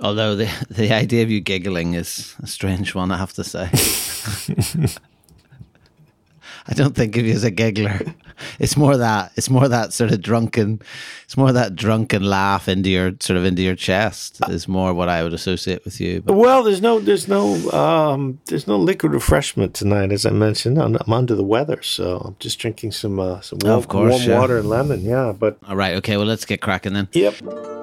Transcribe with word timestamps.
Although 0.00 0.36
the 0.36 0.66
the 0.70 0.92
idea 0.92 1.22
of 1.22 1.30
you 1.30 1.40
giggling 1.40 1.94
is 1.94 2.34
a 2.42 2.46
strange 2.46 2.94
one, 2.94 3.10
I 3.10 3.16
have 3.16 3.32
to 3.34 3.44
say. 3.44 3.70
I 6.70 6.74
don't 6.74 6.94
think 6.94 7.16
of 7.16 7.24
you 7.24 7.32
as 7.32 7.44
a 7.44 7.50
giggler. 7.50 8.00
It's 8.58 8.76
more 8.76 8.96
that 8.98 9.32
it's 9.36 9.48
more 9.48 9.66
that 9.68 9.94
sort 9.94 10.12
of 10.12 10.20
drunken, 10.20 10.82
it's 11.24 11.36
more 11.36 11.50
that 11.50 11.74
drunken 11.74 12.22
laugh 12.22 12.68
into 12.68 12.90
your 12.90 13.12
sort 13.20 13.38
of 13.38 13.44
into 13.44 13.62
your 13.62 13.74
chest 13.74 14.40
is 14.48 14.68
more 14.68 14.92
what 14.92 15.08
I 15.08 15.22
would 15.22 15.32
associate 15.32 15.84
with 15.84 15.98
you. 15.98 16.20
But. 16.20 16.34
Well, 16.34 16.62
there's 16.62 16.82
no 16.82 17.00
there's 17.00 17.26
no 17.26 17.70
um, 17.70 18.38
there's 18.46 18.66
no 18.66 18.76
liquid 18.76 19.12
refreshment 19.12 19.74
tonight, 19.74 20.12
as 20.12 20.26
I 20.26 20.30
mentioned. 20.30 20.78
I'm, 20.78 20.96
I'm 21.00 21.12
under 21.12 21.34
the 21.34 21.42
weather, 21.42 21.82
so 21.82 22.18
I'm 22.18 22.36
just 22.38 22.58
drinking 22.58 22.92
some 22.92 23.18
uh, 23.18 23.40
some 23.40 23.58
warm, 23.62 23.84
course, 23.84 24.10
warm 24.12 24.22
yeah. 24.22 24.38
water 24.38 24.58
and 24.58 24.68
lemon. 24.68 25.00
Yeah, 25.00 25.32
but 25.36 25.58
all 25.66 25.76
right, 25.76 25.96
okay. 25.96 26.16
Well, 26.18 26.26
let's 26.26 26.44
get 26.44 26.60
cracking 26.60 26.92
then. 26.92 27.08
Yep. 27.12 27.76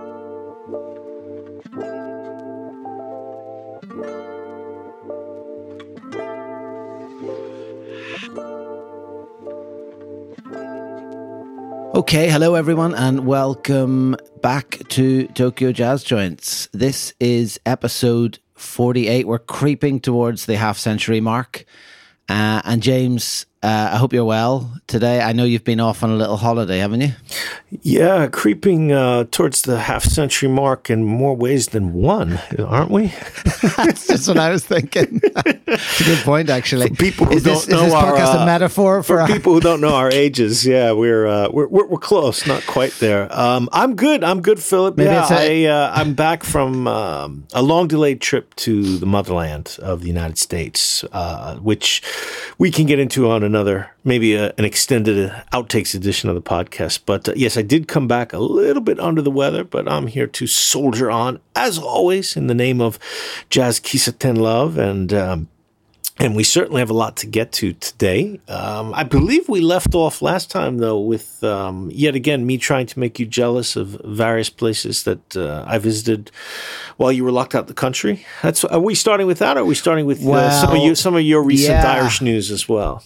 Okay, 11.96 12.30
hello 12.30 12.56
everyone, 12.56 12.94
and 12.94 13.26
welcome 13.26 14.18
back 14.42 14.82
to 14.90 15.28
Tokyo 15.28 15.72
Jazz 15.72 16.04
Joints. 16.04 16.68
This 16.74 17.14
is 17.22 17.58
episode 17.66 18.40
48. 18.56 19.26
We're 19.26 19.40
creeping 19.40 20.02
towards 20.02 20.46
the 20.46 20.58
half 20.58 20.78
century 20.78 21.22
mark. 21.22 21.64
Uh, 22.28 22.62
and 22.66 22.84
James, 22.84 23.46
uh, 23.66 23.90
I 23.94 23.98
hope 23.98 24.14
you're 24.14 24.26
well 24.26 24.72
today. 24.86 25.22
I 25.22 25.34
know 25.34 25.44
you've 25.44 25.64
been 25.64 25.80
off 25.80 26.04
on 26.04 26.12
a 26.12 26.16
little 26.16 26.38
holiday, 26.38 26.78
haven't 26.78 27.02
you? 27.02 27.14
Yeah, 27.82 28.28
creeping 28.28 28.92
uh, 28.92 29.24
towards 29.32 29.64
the 29.64 29.80
half 29.80 30.04
century 30.04 30.48
mark 30.50 30.90
in 30.92 31.04
more 31.04 31.36
ways 31.36 31.70
than 31.70 31.92
one, 31.94 32.40
aren't 32.60 32.92
we? 32.92 33.08
That's 33.76 34.06
just 34.08 34.28
what 34.28 34.38
I 34.38 34.50
was 34.52 34.64
thinking. 34.64 35.22
It's 35.68 36.00
a 36.02 36.04
good 36.04 36.20
point, 36.20 36.50
actually. 36.52 36.88
For 36.90 36.96
people 36.96 37.26
who 37.26 37.34
is 37.34 37.44
don't 37.44 37.68
know 37.70 37.80
is 37.80 37.86
this 37.86 37.94
our, 37.94 38.14
podcast 38.14 38.36
uh, 38.36 38.38
a 38.44 38.46
metaphor 38.46 39.02
for, 39.02 39.08
For 39.16 39.22
our- 39.22 39.28
people 39.28 39.54
who 39.54 39.60
don't 39.60 39.82
know 39.82 39.96
our 39.96 40.12
ages, 40.12 40.64
yeah, 40.66 40.92
we're 40.92 41.26
uh, 41.26 41.50
we're, 41.52 41.68
we're 41.68 41.88
we're 41.88 41.98
close, 41.98 42.46
not 42.46 42.66
quite 42.68 42.94
there. 43.00 43.28
Um, 43.36 43.68
I'm 43.74 43.96
good. 43.96 44.24
I'm 44.24 44.42
good, 44.42 44.60
Philip. 44.60 44.96
Maybe 44.96 45.10
yeah, 45.10 45.24
it's 45.24 45.32
a- 45.32 45.66
I, 45.66 45.70
uh, 45.70 45.92
I'm 45.96 46.14
back 46.14 46.44
from 46.44 46.88
um, 46.88 47.48
a 47.54 47.64
long 47.64 47.88
delayed 47.88 48.22
trip 48.22 48.56
to 48.58 48.98
the 49.00 49.08
motherland 49.08 49.78
of 49.82 50.02
the 50.02 50.08
United 50.08 50.38
States, 50.38 51.04
uh, 51.12 51.56
which 51.58 52.04
we 52.60 52.70
can 52.70 52.86
get 52.86 53.00
into 53.00 53.30
on 53.32 53.42
another, 53.44 53.55
maybe 54.04 54.36
a, 54.36 54.54
an 54.58 54.66
extended 54.66 55.32
outtakes 55.52 55.96
edition 55.96 56.30
of 56.30 56.36
the 56.36 56.42
podcast. 56.42 57.02
But 57.06 57.30
uh, 57.30 57.34
yes, 57.36 57.58
I 57.58 57.62
did 57.62 57.88
come 57.88 58.08
back 58.08 58.34
a 58.34 58.40
little 58.40 58.82
bit 58.82 59.00
under 59.00 59.22
the 59.22 59.32
weather, 59.32 59.64
but 59.64 59.90
I'm 59.90 60.08
here 60.08 60.28
to 60.28 60.48
soldier 60.48 61.10
on 61.10 61.40
as 61.56 61.78
always 61.78 62.36
in 62.36 62.48
the 62.48 62.56
name 62.56 62.82
of 62.82 63.00
Jazz 63.50 63.80
Kisaten 63.80 64.38
Love 64.38 64.78
and. 64.78 65.14
Um, 65.14 65.48
and 66.18 66.34
we 66.34 66.44
certainly 66.44 66.80
have 66.80 66.90
a 66.90 66.94
lot 66.94 67.18
to 67.18 67.28
get 67.28 67.52
to 67.52 67.74
today. 67.74 68.40
Um, 68.48 68.94
I 68.94 69.04
believe 69.04 69.50
we 69.50 69.60
left 69.60 69.94
off 69.94 70.22
last 70.22 70.50
time, 70.50 70.78
though, 70.78 70.98
with 71.00 71.44
um, 71.44 71.90
yet 71.92 72.16
again 72.16 72.46
me 72.46 72.58
trying 72.58 72.86
to 72.88 73.00
make 73.00 73.20
you 73.20 73.26
jealous 73.26 73.76
of 73.76 74.00
various 74.06 74.50
places 74.50 75.04
that 75.04 75.36
uh, 75.36 75.66
I 75.68 75.78
visited 75.78 76.32
while 76.96 77.12
you 77.12 77.26
were 77.26 77.32
locked 77.32 77.54
out 77.54 77.68
the 77.68 77.74
country. 77.74 78.26
That's 78.42 78.64
are 78.64 78.80
we 78.80 78.96
starting 78.96 79.28
with 79.28 79.40
that? 79.40 79.58
Or 79.58 79.62
are 79.62 79.66
we 79.66 79.76
starting 79.76 80.06
with 80.06 80.26
uh, 80.26 80.52
some 80.52 80.70
of 80.70 80.78
Well, 80.78 80.86
you, 80.86 80.96
some 80.96 81.16
of 81.16 81.22
your 81.22 81.44
recent 81.44 81.80
yeah. 81.80 81.92
Irish 81.92 82.22
news 82.22 82.50
as 82.50 82.70
well? 82.70 83.04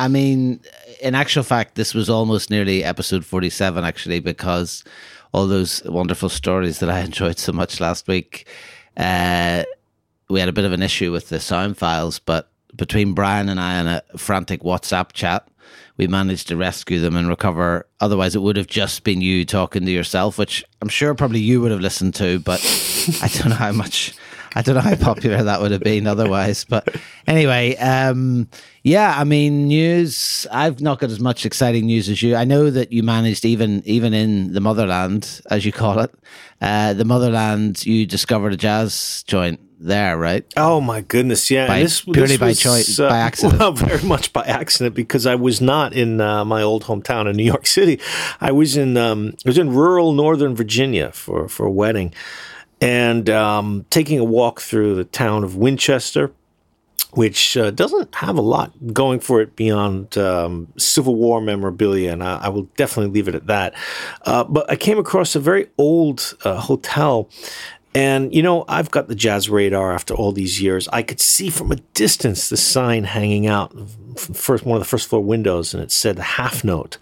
I 0.00 0.08
mean, 0.08 0.60
in 1.02 1.14
actual 1.14 1.42
fact, 1.42 1.74
this 1.74 1.92
was 1.92 2.08
almost 2.08 2.48
nearly 2.48 2.82
episode 2.82 3.22
47, 3.22 3.84
actually, 3.84 4.20
because 4.20 4.82
all 5.34 5.46
those 5.46 5.82
wonderful 5.84 6.30
stories 6.30 6.78
that 6.78 6.88
I 6.88 7.00
enjoyed 7.08 7.38
so 7.38 7.52
much 7.52 7.80
last 7.80 8.08
week, 8.08 8.46
uh, 8.96 9.64
we 10.30 10.40
had 10.40 10.48
a 10.48 10.54
bit 10.54 10.64
of 10.64 10.72
an 10.72 10.82
issue 10.82 11.12
with 11.12 11.28
the 11.28 11.38
sound 11.38 11.76
files, 11.76 12.18
but 12.18 12.50
between 12.76 13.12
Brian 13.12 13.50
and 13.50 13.60
I 13.60 13.78
in 13.78 13.86
a 13.88 14.02
frantic 14.16 14.62
WhatsApp 14.62 15.12
chat, 15.12 15.46
we 15.98 16.06
managed 16.06 16.48
to 16.48 16.56
rescue 16.56 16.98
them 16.98 17.14
and 17.14 17.28
recover. 17.28 17.86
Otherwise, 18.00 18.34
it 18.34 18.40
would 18.40 18.56
have 18.56 18.68
just 18.68 19.04
been 19.04 19.20
you 19.20 19.44
talking 19.44 19.84
to 19.84 19.92
yourself, 19.92 20.38
which 20.38 20.64
I'm 20.80 20.88
sure 20.88 21.14
probably 21.14 21.40
you 21.40 21.60
would 21.60 21.72
have 21.72 21.80
listened 21.80 22.14
to, 22.14 22.38
but 22.38 22.60
I 23.22 23.28
don't 23.28 23.50
know 23.50 23.54
how 23.54 23.72
much. 23.72 24.14
I 24.54 24.62
don't 24.62 24.74
know 24.74 24.80
how 24.80 24.96
popular 24.96 25.42
that 25.42 25.60
would 25.60 25.70
have 25.70 25.82
been 25.82 26.06
otherwise. 26.06 26.64
But 26.64 26.96
anyway, 27.26 27.76
um, 27.76 28.48
yeah, 28.82 29.14
I 29.16 29.24
mean, 29.24 29.68
news. 29.68 30.46
I've 30.50 30.80
not 30.80 30.98
got 30.98 31.10
as 31.10 31.20
much 31.20 31.46
exciting 31.46 31.86
news 31.86 32.08
as 32.08 32.22
you. 32.22 32.34
I 32.36 32.44
know 32.44 32.70
that 32.70 32.92
you 32.92 33.02
managed, 33.02 33.44
even 33.44 33.82
even 33.84 34.12
in 34.14 34.52
the 34.52 34.60
motherland, 34.60 35.40
as 35.50 35.64
you 35.64 35.72
call 35.72 36.00
it, 36.00 36.12
uh, 36.60 36.94
the 36.94 37.04
motherland. 37.04 37.84
You 37.86 38.06
discovered 38.06 38.52
a 38.52 38.56
jazz 38.56 39.22
joint 39.26 39.60
there, 39.78 40.18
right? 40.18 40.44
Oh 40.56 40.80
my 40.80 41.00
goodness, 41.00 41.50
yeah. 41.50 41.66
By- 41.66 41.82
this, 41.82 42.00
purely 42.02 42.26
this 42.36 42.38
by 42.38 42.46
was, 42.48 42.60
choice- 42.60 42.98
uh, 42.98 43.08
by 43.08 43.18
accident. 43.18 43.58
Well, 43.60 43.72
very 43.72 44.02
much 44.02 44.32
by 44.32 44.42
accident 44.44 44.94
because 44.94 45.26
I 45.26 45.36
was 45.36 45.60
not 45.60 45.92
in 45.92 46.20
uh, 46.20 46.44
my 46.44 46.60
old 46.62 46.84
hometown 46.84 47.28
in 47.30 47.36
New 47.36 47.44
York 47.44 47.66
City. 47.78 48.00
I 48.40 48.50
was 48.52 48.76
in 48.76 48.96
um, 48.96 49.34
I 49.46 49.48
was 49.48 49.58
in 49.58 49.70
rural 49.70 50.12
Northern 50.12 50.54
Virginia 50.56 51.12
for 51.12 51.48
for 51.48 51.66
a 51.66 51.70
wedding, 51.70 52.12
and 52.80 53.28
um, 53.28 53.86
taking 53.90 54.18
a 54.18 54.24
walk 54.24 54.60
through 54.60 54.94
the 54.94 55.04
town 55.04 55.44
of 55.44 55.56
Winchester. 55.56 56.32
Which 57.14 57.56
uh, 57.56 57.72
doesn't 57.72 58.14
have 58.14 58.38
a 58.38 58.40
lot 58.40 58.94
going 58.94 59.18
for 59.18 59.40
it 59.40 59.56
beyond 59.56 60.16
um, 60.16 60.68
Civil 60.78 61.16
War 61.16 61.40
memorabilia, 61.40 62.12
and 62.12 62.22
I, 62.22 62.36
I 62.42 62.48
will 62.50 62.68
definitely 62.76 63.10
leave 63.12 63.26
it 63.26 63.34
at 63.34 63.48
that. 63.48 63.74
Uh, 64.24 64.44
but 64.44 64.70
I 64.70 64.76
came 64.76 64.96
across 64.96 65.34
a 65.34 65.40
very 65.40 65.66
old 65.76 66.36
uh, 66.44 66.60
hotel 66.60 67.28
and 67.94 68.32
you 68.34 68.42
know, 68.42 68.64
I've 68.68 68.90
got 68.90 69.08
the 69.08 69.14
jazz 69.14 69.50
radar 69.50 69.92
after 69.92 70.14
all 70.14 70.32
these 70.32 70.62
years. 70.62 70.88
I 70.92 71.02
could 71.02 71.20
see 71.20 71.50
from 71.50 71.72
a 71.72 71.76
distance 71.94 72.48
the 72.48 72.56
sign 72.56 73.04
hanging 73.04 73.46
out 73.46 73.72
from 74.16 74.34
first 74.34 74.64
one 74.64 74.76
of 74.76 74.80
the 74.80 74.88
first 74.88 75.08
floor 75.08 75.22
windows, 75.22 75.74
and 75.74 75.82
it 75.82 75.90
said 75.90 76.18
half 76.18 76.62
note. 76.62 76.98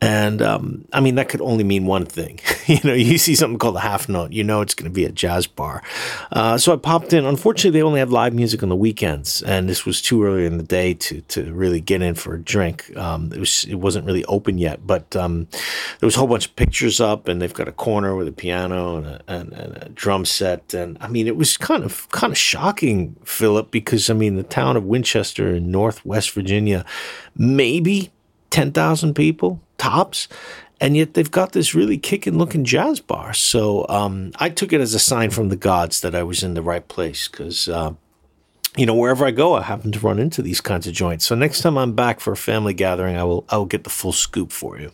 And 0.00 0.42
um, 0.42 0.84
I 0.92 1.00
mean, 1.00 1.16
that 1.16 1.28
could 1.28 1.40
only 1.40 1.64
mean 1.64 1.84
one 1.84 2.06
thing. 2.06 2.38
you 2.66 2.78
know, 2.84 2.94
you 2.94 3.18
see 3.18 3.34
something 3.34 3.58
called 3.58 3.76
a 3.76 3.80
half 3.80 4.08
note, 4.08 4.32
you 4.32 4.44
know 4.44 4.60
it's 4.60 4.74
going 4.74 4.90
to 4.90 4.94
be 4.94 5.04
a 5.04 5.10
jazz 5.10 5.48
bar. 5.48 5.82
Uh, 6.30 6.56
so 6.56 6.72
I 6.72 6.76
popped 6.76 7.12
in. 7.12 7.24
Unfortunately, 7.24 7.76
they 7.78 7.82
only 7.82 7.98
have 7.98 8.12
live 8.12 8.32
music 8.32 8.62
on 8.62 8.68
the 8.68 8.76
weekends, 8.76 9.42
and 9.42 9.68
this 9.68 9.84
was 9.84 10.00
too 10.00 10.22
early 10.22 10.46
in 10.46 10.56
the 10.56 10.64
day 10.64 10.94
to 10.94 11.20
to 11.22 11.52
really 11.52 11.80
get 11.80 12.00
in 12.00 12.14
for 12.14 12.34
a 12.34 12.40
drink. 12.40 12.96
Um, 12.96 13.32
it 13.32 13.40
was 13.40 13.64
it 13.64 13.76
wasn't 13.76 14.06
really 14.06 14.24
open 14.26 14.58
yet, 14.58 14.86
but 14.86 15.16
um, 15.16 15.48
there 15.98 16.06
was 16.06 16.14
a 16.14 16.18
whole 16.20 16.28
bunch 16.28 16.46
of 16.46 16.54
pictures 16.54 17.00
up, 17.00 17.26
and 17.26 17.42
they've 17.42 17.52
got 17.52 17.66
a 17.66 17.72
corner 17.72 18.14
with 18.14 18.28
a 18.28 18.32
piano 18.32 18.98
and 18.98 19.06
a, 19.06 19.20
and, 19.26 19.52
and 19.52 19.82
a 19.82 19.88
drum 19.88 20.24
set. 20.24 20.74
And 20.74 20.96
I 21.00 21.08
mean, 21.08 21.26
it 21.26 21.36
was 21.36 21.56
kind 21.56 21.82
of 21.82 22.08
kind 22.10 22.32
of 22.32 22.38
shocking, 22.38 23.16
Philip, 23.24 23.72
because 23.72 24.10
I 24.10 24.14
mean, 24.14 24.36
the 24.36 24.44
town 24.44 24.76
of 24.76 24.84
Winchester 24.84 25.48
in 25.48 25.72
Northwest 25.72 26.30
Virginia, 26.30 26.84
maybe 27.34 28.12
ten 28.50 28.70
thousand 28.70 29.14
people 29.14 29.60
tops, 29.78 30.28
and 30.80 30.96
yet 30.96 31.14
they've 31.14 31.30
got 31.30 31.52
this 31.52 31.74
really 31.74 31.98
kicking 31.98 32.38
looking 32.38 32.64
jazz 32.64 33.00
bar. 33.00 33.32
So 33.32 33.86
um, 33.88 34.32
I 34.36 34.50
took 34.50 34.72
it 34.72 34.80
as 34.80 34.94
a 34.94 34.98
sign 34.98 35.30
from 35.30 35.48
the 35.48 35.56
gods 35.56 36.00
that 36.02 36.14
I 36.14 36.22
was 36.22 36.42
in 36.42 36.54
the 36.54 36.62
right 36.62 36.86
place 36.86 37.28
because. 37.28 37.68
Uh, 37.68 37.94
you 38.76 38.86
know, 38.86 38.94
wherever 38.94 39.26
I 39.26 39.32
go, 39.32 39.54
I 39.54 39.62
happen 39.62 39.90
to 39.90 39.98
run 39.98 40.20
into 40.20 40.40
these 40.40 40.60
kinds 40.60 40.86
of 40.86 40.92
joints. 40.92 41.26
So 41.26 41.34
next 41.34 41.62
time 41.62 41.76
I'm 41.76 41.94
back 41.94 42.20
for 42.20 42.32
a 42.32 42.36
family 42.36 42.74
gathering, 42.74 43.16
I 43.16 43.24
will 43.24 43.44
I 43.48 43.56
will 43.56 43.66
get 43.66 43.82
the 43.82 43.90
full 43.90 44.12
scoop 44.12 44.52
for 44.52 44.78
you. 44.78 44.92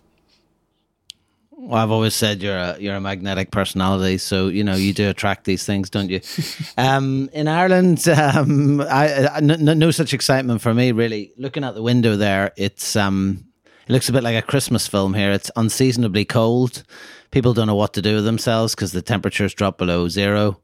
Well, 1.51 1.83
I've 1.83 1.91
always 1.91 2.15
said 2.15 2.43
you're 2.43 2.57
a 2.57 2.77
you're 2.79 2.97
a 2.97 3.01
magnetic 3.01 3.51
personality, 3.51 4.19
so 4.19 4.49
you 4.49 4.65
know 4.65 4.75
you 4.75 4.93
do 4.93 5.09
attract 5.09 5.45
these 5.45 5.65
things, 5.65 5.91
don't 5.91 6.11
you? 6.11 6.21
um, 6.79 7.29
in 7.33 7.49
Ireland, 7.49 8.07
um, 8.09 8.81
I, 8.81 9.29
I, 9.29 9.41
no, 9.41 9.57
no 9.57 9.91
such 9.91 10.15
excitement 10.15 10.61
for 10.61 10.73
me 10.73 10.93
really. 10.93 11.33
Looking 11.37 11.65
out 11.65 11.75
the 11.75 11.83
window 11.83 12.17
there, 12.17 12.53
it's 12.57 12.97
um, 12.97 13.47
it 13.87 13.93
looks 13.93 14.09
a 14.09 14.13
bit 14.13 14.23
like 14.23 14.37
a 14.37 14.47
Christmas 14.47 14.87
film 14.87 15.15
here. 15.15 15.31
It's 15.31 15.51
unseasonably 15.57 16.25
cold. 16.25 16.83
People 17.31 17.53
don't 17.55 17.67
know 17.67 17.75
what 17.75 17.93
to 17.95 18.03
do 18.03 18.17
with 18.17 18.25
themselves 18.25 18.75
because 18.75 18.93
the 18.93 19.03
temperatures 19.03 19.55
drop 19.55 19.79
below 19.79 20.09
zero. 20.09 20.61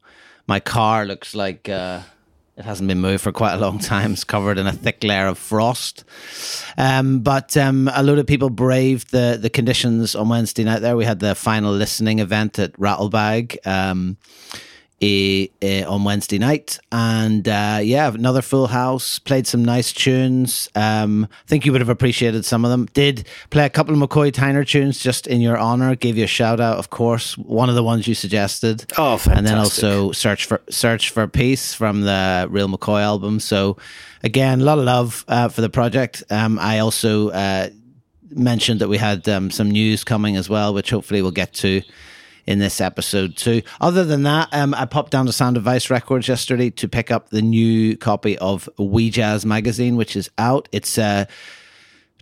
My 0.47 0.59
car 0.59 1.05
looks 1.05 1.35
like 1.35 1.69
uh, 1.69 2.01
it 2.57 2.65
hasn't 2.65 2.87
been 2.87 2.99
moved 2.99 3.23
for 3.23 3.31
quite 3.31 3.53
a 3.53 3.57
long 3.57 3.79
time. 3.79 4.13
It's 4.13 4.23
covered 4.23 4.57
in 4.57 4.67
a 4.67 4.73
thick 4.73 5.03
layer 5.03 5.27
of 5.27 5.37
frost. 5.37 6.03
Um, 6.77 7.19
but 7.19 7.55
um, 7.57 7.89
a 7.93 8.03
load 8.03 8.19
of 8.19 8.27
people 8.27 8.49
braved 8.49 9.11
the 9.11 9.37
the 9.41 9.49
conditions 9.49 10.15
on 10.15 10.29
Wednesday 10.29 10.63
night. 10.63 10.79
There, 10.79 10.97
we 10.97 11.05
had 11.05 11.19
the 11.19 11.35
final 11.35 11.71
listening 11.73 12.19
event 12.19 12.59
at 12.59 12.73
Rattlebag. 12.73 13.65
Um, 13.65 14.17
eh, 15.01 15.83
on 15.83 16.03
Wednesday 16.03 16.37
night, 16.37 16.79
and 16.91 17.47
uh, 17.47 17.79
yeah, 17.81 18.07
another 18.13 18.41
full 18.41 18.67
house. 18.67 19.19
Played 19.19 19.47
some 19.47 19.65
nice 19.65 19.91
tunes. 19.91 20.69
Um, 20.75 21.27
I 21.31 21.47
think 21.47 21.65
you 21.65 21.71
would 21.71 21.81
have 21.81 21.89
appreciated 21.89 22.45
some 22.45 22.63
of 22.65 22.71
them. 22.71 22.87
Did 22.93 23.27
play 23.49 23.65
a 23.65 23.69
couple 23.69 23.93
of 23.93 23.99
McCoy 23.99 24.31
Tyner 24.31 24.67
tunes 24.67 24.99
just 24.99 25.27
in 25.27 25.41
your 25.41 25.57
honor. 25.57 25.95
Gave 25.95 26.17
you 26.17 26.25
a 26.25 26.27
shout 26.27 26.59
out, 26.59 26.77
of 26.77 26.89
course. 26.89 27.37
One 27.37 27.69
of 27.69 27.75
the 27.75 27.83
ones 27.83 28.07
you 28.07 28.15
suggested. 28.15 28.85
Oh, 28.97 29.17
fantastic. 29.17 29.37
And 29.37 29.47
then 29.47 29.57
also 29.57 30.11
search 30.11 30.45
for 30.45 30.61
search 30.69 31.09
for 31.09 31.27
peace 31.27 31.73
from 31.73 32.01
the 32.01 32.47
Real 32.49 32.67
McCoy 32.67 33.01
album. 33.01 33.39
So 33.39 33.77
again, 34.23 34.61
a 34.61 34.63
lot 34.63 34.77
of 34.77 34.85
love 34.85 35.25
uh, 35.27 35.49
for 35.49 35.61
the 35.61 35.69
project. 35.69 36.23
Um, 36.29 36.59
I 36.59 36.79
also 36.79 37.29
uh, 37.29 37.69
mentioned 38.29 38.81
that 38.81 38.87
we 38.87 38.97
had 38.97 39.27
um, 39.27 39.51
some 39.51 39.71
news 39.71 40.03
coming 40.03 40.35
as 40.35 40.49
well, 40.49 40.73
which 40.73 40.89
hopefully 40.89 41.21
we'll 41.21 41.31
get 41.31 41.53
to 41.53 41.81
in 42.45 42.59
this 42.59 42.81
episode 42.81 43.37
too. 43.37 43.61
Other 43.79 44.03
than 44.03 44.23
that, 44.23 44.49
um, 44.51 44.73
I 44.73 44.85
popped 44.85 45.11
down 45.11 45.25
to 45.25 45.31
Sound 45.31 45.57
Advice 45.57 45.89
Records 45.89 46.27
yesterday 46.27 46.69
to 46.71 46.87
pick 46.87 47.11
up 47.11 47.29
the 47.29 47.41
new 47.41 47.97
copy 47.97 48.37
of 48.37 48.69
We 48.77 49.09
Jazz 49.09 49.45
magazine, 49.45 49.95
which 49.95 50.15
is 50.15 50.29
out. 50.37 50.67
It's 50.71 50.97
a 50.97 51.27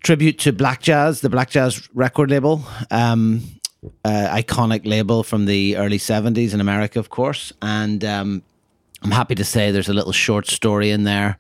tribute 0.01 0.39
to 0.39 0.54
Black 0.54 0.81
Jazz, 0.81 1.21
the 1.21 1.30
Black 1.30 1.50
Jazz 1.50 1.89
record 1.94 2.31
label. 2.31 2.63
Um, 2.92 3.44
uh, 4.04 4.27
iconic 4.36 4.86
label 4.86 5.24
from 5.24 5.45
the 5.45 5.77
early 5.77 5.98
70s 5.98 6.54
in 6.54 6.60
America, 6.60 7.00
of 7.00 7.10
course. 7.10 7.54
And 7.62 8.04
um, 8.04 8.44
I'm 9.04 9.12
happy 9.12 9.36
to 9.36 9.45
say 9.45 9.71
there's 9.71 9.89
a 9.89 9.94
little 9.94 10.12
short 10.12 10.48
story 10.48 10.92
in 10.92 11.04
there 11.04 11.38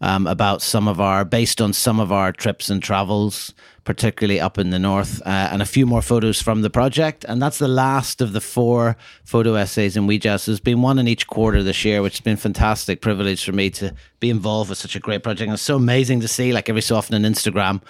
um, 0.00 0.26
about 0.26 0.62
some 0.62 0.88
of 0.88 1.00
our, 1.00 1.24
based 1.24 1.60
on 1.60 1.72
some 1.72 2.00
of 2.00 2.12
our 2.12 2.32
trips 2.32 2.68
and 2.68 2.82
travels, 2.82 3.54
particularly 3.84 4.40
up 4.40 4.58
in 4.58 4.70
the 4.70 4.78
north, 4.78 5.20
uh, 5.26 5.48
and 5.52 5.62
a 5.62 5.66
few 5.66 5.86
more 5.86 6.02
photos 6.02 6.40
from 6.40 6.62
the 6.62 6.70
project. 6.70 7.24
And 7.28 7.40
that's 7.40 7.58
the 7.58 7.68
last 7.68 8.20
of 8.20 8.32
the 8.32 8.40
four 8.40 8.96
photo 9.24 9.54
essays 9.54 9.96
in 9.96 10.06
WeJazz. 10.06 10.46
There's 10.46 10.60
been 10.60 10.82
one 10.82 10.98
in 10.98 11.08
each 11.08 11.26
quarter 11.26 11.62
this 11.62 11.84
year, 11.84 12.02
which 12.02 12.14
has 12.14 12.20
been 12.20 12.36
fantastic 12.36 13.00
privilege 13.00 13.44
for 13.44 13.52
me 13.52 13.70
to 13.70 13.94
be 14.20 14.30
involved 14.30 14.70
with 14.70 14.78
such 14.78 14.96
a 14.96 15.00
great 15.00 15.22
project. 15.22 15.48
And 15.48 15.54
it's 15.54 15.62
so 15.62 15.76
amazing 15.76 16.20
to 16.20 16.28
see, 16.28 16.52
like 16.52 16.68
every 16.68 16.82
so 16.82 16.96
often 16.96 17.14
on 17.14 17.30
Instagram, 17.30 17.82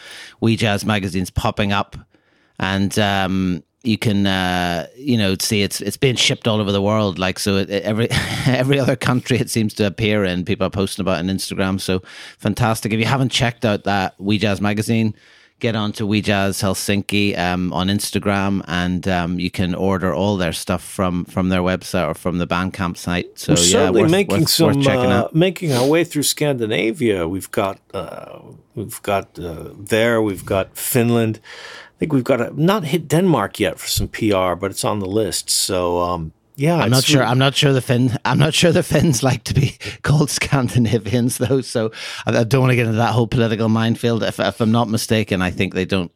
WeJazz 0.43 0.85
magazines 0.85 1.31
popping 1.31 1.73
up. 1.73 1.97
And 2.59 2.97
um, 2.99 3.63
you 3.85 3.99
can 3.99 4.27
uh, 4.27 4.89
you 4.97 5.17
know 5.17 5.37
see 5.39 5.63
it's 5.63 5.81
it's 5.81 5.97
being 5.97 6.17
shipped 6.17 6.49
all 6.49 6.61
over 6.61 6.73
the 6.73 6.83
world. 6.83 7.19
Like 7.19 7.39
so 7.39 7.57
it, 7.59 7.71
every 7.71 8.09
every 8.47 8.79
other 8.79 8.97
country 8.97 9.39
it 9.39 9.51
seems 9.51 9.75
to 9.75 9.87
appear 9.87 10.25
in. 10.25 10.45
People 10.45 10.67
are 10.67 10.71
posting 10.71 11.03
about 11.03 11.19
it 11.19 11.29
on 11.29 11.37
instagram. 11.37 11.81
So 11.81 12.03
fantastic. 12.39 12.93
If 12.93 12.99
you 12.99 13.07
haven't 13.07 13.31
checked 13.31 13.65
out 13.65 13.85
that 13.85 14.15
we 14.19 14.39
jazz 14.39 14.61
magazine 14.61 15.15
get 15.61 15.77
on 15.77 15.93
to 15.93 16.07
we 16.07 16.21
jazz 16.21 16.61
helsinki 16.61 17.39
um, 17.39 17.73
on 17.73 17.89
instagram 17.89 18.63
and 18.69 19.09
um, 19.09 19.39
you 19.39 19.51
can 19.51 19.75
order 19.75 20.13
all 20.13 20.37
their 20.37 20.53
stuff 20.53 20.83
from 20.83 21.25
from 21.25 21.49
their 21.49 21.63
website 21.63 22.07
or 22.09 22.15
from 22.15 22.39
the 22.39 22.47
bandcamp 22.47 22.97
site 22.97 23.39
so 23.39 23.53
We're 23.53 23.59
yeah 23.59 23.73
certainly 23.73 24.03
worth, 24.03 24.11
making 24.11 24.41
worth, 24.41 24.51
some 24.51 24.67
worth 24.67 24.85
checking 24.85 25.11
uh, 25.11 25.29
making 25.33 25.73
our 25.73 25.87
way 25.87 26.05
through 26.05 26.23
Scandinavia. 26.23 27.29
We've 27.29 27.51
got 27.51 27.79
uh, 27.93 28.41
we've 28.75 29.03
got 29.03 29.39
uh, 29.39 29.71
there. 29.77 30.23
We've 30.23 30.45
got 30.45 30.77
Finland. 30.77 31.41
I 31.95 31.99
think 31.99 32.13
we've 32.13 32.25
got 32.25 32.41
a, 32.41 32.61
not 32.61 32.85
hit 32.85 33.09
Denmark 33.09 33.61
yet 33.61 33.79
for 33.79 33.89
some 33.89 34.09
PR, 34.09 34.55
but 34.55 34.71
it's 34.71 34.85
on 34.85 34.99
the 34.99 35.07
list. 35.07 35.51
So 35.51 36.01
um, 36.01 36.33
yeah, 36.57 36.77
I'm 36.77 36.91
not 36.91 37.05
sure. 37.05 37.23
I'm 37.23 37.39
not 37.39 37.55
sure 37.55 37.73
the 37.73 37.81
Finn. 37.81 38.17
I'm 38.25 38.39
not 38.39 38.55
sure 38.55 38.73
the 38.73 38.83
Finns 38.83 39.23
like 39.23 39.45
to 39.45 39.55
be 39.55 39.77
called 40.03 40.31
Scandinavians, 40.31 41.39
though. 41.39 41.61
So 41.61 41.93
I, 42.27 42.37
I 42.37 42.45
don't 42.45 42.61
want 42.61 42.71
to 42.71 42.77
get 42.77 42.87
into 42.87 42.99
that 42.99 43.13
whole 43.13 43.27
political 43.27 43.69
minefield. 43.69 44.23
If, 44.23 44.39
if 44.39 44.61
I'm 44.61 44.73
not 44.73 44.89
mistaken, 44.89 45.43
I 45.43 45.51
think 45.51 45.75
they 45.75 45.85
don't 45.85 46.13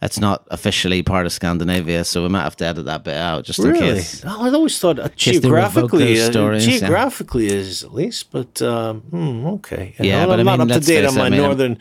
it's 0.00 0.20
not 0.20 0.46
officially 0.52 1.02
part 1.02 1.26
of 1.26 1.32
Scandinavia, 1.32 2.04
so 2.04 2.22
we 2.22 2.28
might 2.28 2.44
have 2.44 2.54
to 2.56 2.66
edit 2.66 2.84
that 2.84 3.02
bit 3.02 3.16
out 3.16 3.44
just 3.44 3.58
really? 3.58 3.88
in 3.88 3.94
case. 3.96 4.22
Oh, 4.24 4.46
I 4.46 4.50
always 4.50 4.78
thought 4.78 5.00
uh, 5.00 5.08
case 5.08 5.40
they 5.40 5.50
revoke 5.50 5.90
geographically, 5.90 6.20
uh, 6.20 6.30
stories, 6.30 6.66
yeah. 6.68 6.78
geographically 6.78 7.46
is 7.46 7.82
at 7.82 7.92
least, 7.92 8.30
but 8.30 8.62
um, 8.62 9.00
hmm, 9.00 9.46
okay. 9.46 9.96
Yeah, 9.98 10.22
I'm 10.22 10.28
but 10.28 10.38
I 10.38 10.42
not 10.44 10.58
mean, 10.60 10.70
up 10.70 10.80
to 10.80 10.86
date 10.86 11.04
on 11.04 11.16
my 11.16 11.26
I 11.26 11.30
mean, 11.30 11.40
northern 11.40 11.78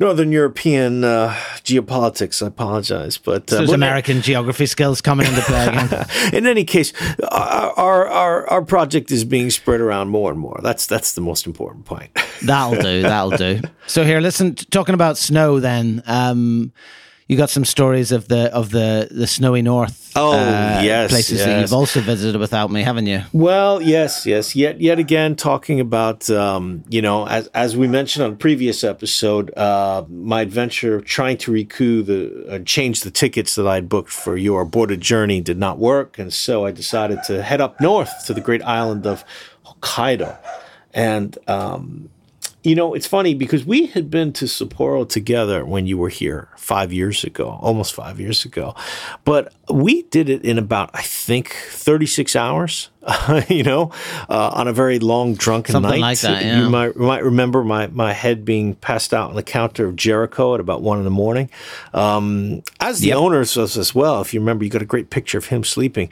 northern 0.00 0.32
European 0.32 1.04
uh, 1.04 1.34
geopolitics. 1.62 2.42
I 2.42 2.48
apologize, 2.48 3.16
but 3.16 3.48
So 3.48 3.62
uh, 3.62 3.66
but- 3.66 3.74
American 3.74 4.22
geography 4.22 4.66
skills 4.66 5.00
coming 5.00 5.28
into 5.28 5.42
play 5.42 5.66
again. 5.68 6.06
in 6.32 6.48
any 6.48 6.64
case, 6.64 6.92
our, 7.30 8.08
our 8.08 8.46
our 8.48 8.62
project 8.62 9.12
is 9.12 9.22
being 9.24 9.50
spread 9.50 9.80
around 9.80 10.08
more 10.08 10.32
and 10.32 10.40
more. 10.40 10.58
That's 10.64 10.86
that's 10.86 11.12
the 11.14 11.20
most 11.20 11.46
important 11.46 11.84
point. 11.84 12.10
That'll 12.44 12.82
do. 12.82 13.02
That'll 13.02 13.30
do. 13.30 13.60
So 13.86 14.04
here, 14.04 14.20
listen. 14.20 14.54
Talking 14.54 14.94
about 14.94 15.18
snow, 15.18 15.60
then 15.60 16.02
um, 16.06 16.72
you 17.28 17.36
got 17.36 17.50
some 17.50 17.64
stories 17.64 18.12
of 18.12 18.28
the 18.28 18.52
of 18.54 18.70
the 18.70 19.08
the 19.10 19.26
snowy 19.26 19.62
north. 19.62 19.98
uh, 20.16 20.20
Oh, 20.20 20.34
yes, 20.82 21.10
places 21.10 21.38
that 21.44 21.60
you've 21.60 21.72
also 21.72 22.00
visited 22.00 22.38
without 22.38 22.70
me, 22.70 22.82
haven't 22.82 23.06
you? 23.06 23.22
Well, 23.32 23.80
yes, 23.80 24.26
yes. 24.26 24.54
Yet, 24.54 24.78
yet 24.80 24.98
again, 24.98 25.36
talking 25.36 25.80
about 25.80 26.28
um, 26.28 26.84
you 26.90 27.00
know, 27.00 27.26
as 27.26 27.46
as 27.54 27.76
we 27.76 27.88
mentioned 27.88 28.24
on 28.26 28.32
a 28.32 28.36
previous 28.36 28.84
episode, 28.84 29.56
uh, 29.56 30.04
my 30.10 30.42
adventure 30.42 31.00
trying 31.00 31.38
to 31.38 31.52
recoup 31.52 32.06
the 32.06 32.46
uh, 32.48 32.58
change 32.66 33.00
the 33.00 33.10
tickets 33.10 33.54
that 33.54 33.66
I 33.66 33.76
had 33.76 33.88
booked 33.88 34.10
for 34.10 34.36
your 34.36 34.60
aborted 34.62 35.00
journey 35.00 35.40
did 35.40 35.58
not 35.58 35.78
work, 35.78 36.18
and 36.18 36.32
so 36.32 36.66
I 36.66 36.72
decided 36.72 37.22
to 37.28 37.42
head 37.42 37.60
up 37.62 37.80
north 37.80 38.26
to 38.26 38.34
the 38.34 38.40
great 38.42 38.62
island 38.62 39.06
of 39.06 39.24
Hokkaido, 39.64 40.36
and 40.92 41.38
um, 41.48 42.10
you 42.62 42.74
know, 42.74 42.94
it's 42.94 43.06
funny 43.06 43.34
because 43.34 43.64
we 43.64 43.86
had 43.86 44.08
been 44.10 44.32
to 44.34 44.44
Sapporo 44.44 45.08
together 45.08 45.64
when 45.64 45.86
you 45.86 45.98
were 45.98 46.08
here 46.08 46.48
five 46.56 46.92
years 46.92 47.24
ago, 47.24 47.58
almost 47.60 47.92
five 47.92 48.20
years 48.20 48.44
ago. 48.44 48.74
But 49.24 49.52
we 49.68 50.02
did 50.02 50.28
it 50.28 50.44
in 50.44 50.58
about, 50.58 50.90
I 50.94 51.02
think, 51.02 51.50
36 51.70 52.36
hours, 52.36 52.90
you 53.48 53.62
know, 53.64 53.90
uh, 54.28 54.50
on 54.54 54.68
a 54.68 54.72
very 54.72 54.98
long 54.98 55.34
drunken 55.34 55.72
Something 55.72 55.90
night. 55.90 56.00
like 56.00 56.20
that, 56.20 56.44
yeah. 56.44 56.60
You 56.62 56.70
might, 56.70 56.96
might 56.96 57.24
remember 57.24 57.64
my, 57.64 57.88
my 57.88 58.12
head 58.12 58.44
being 58.44 58.74
passed 58.76 59.12
out 59.12 59.30
on 59.30 59.36
the 59.36 59.42
counter 59.42 59.86
of 59.86 59.96
Jericho 59.96 60.54
at 60.54 60.60
about 60.60 60.82
one 60.82 60.98
in 60.98 61.04
the 61.04 61.10
morning. 61.10 61.50
Um, 61.94 62.62
as 62.80 63.00
the 63.00 63.08
Yep. 63.08 63.16
owners 63.18 63.56
was 63.56 63.76
as 63.76 63.94
well. 63.94 64.20
If 64.20 64.32
you 64.32 64.40
remember, 64.40 64.64
you 64.64 64.70
got 64.70 64.82
a 64.82 64.86
great 64.86 65.10
picture 65.10 65.36
of 65.38 65.46
him 65.46 65.64
sleeping. 65.64 66.10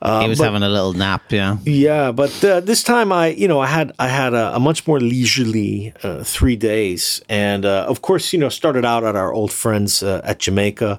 Uh, 0.00 0.22
He 0.22 0.28
was 0.28 0.38
but- 0.38 0.44
having 0.46 0.62
a 0.64 0.68
little 0.68 0.92
nap. 0.94 1.22
Yeah. 1.30 1.58
yeah, 1.64 2.10
but 2.12 2.44
uh, 2.44 2.58
this 2.60 2.82
time 2.82 3.12
I, 3.12 3.28
you 3.28 3.46
know, 3.46 3.60
I 3.60 3.66
had 3.66 3.92
I 3.98 4.08
had 4.08 4.34
a, 4.34 4.56
a 4.56 4.58
much 4.60 4.86
more 4.88 4.98
leisurely 5.00 5.92
uh, 6.02 6.24
three 6.24 6.56
days, 6.56 7.22
and 7.28 7.64
uh, 7.64 7.86
of 7.88 8.02
course, 8.02 8.32
you 8.32 8.38
know, 8.40 8.48
started 8.48 8.84
out 8.84 9.04
at 9.04 9.14
our 9.14 9.32
old 9.32 9.52
friends 9.52 10.02
uh, 10.02 10.20
at 10.24 10.40
Jamaica, 10.40 10.98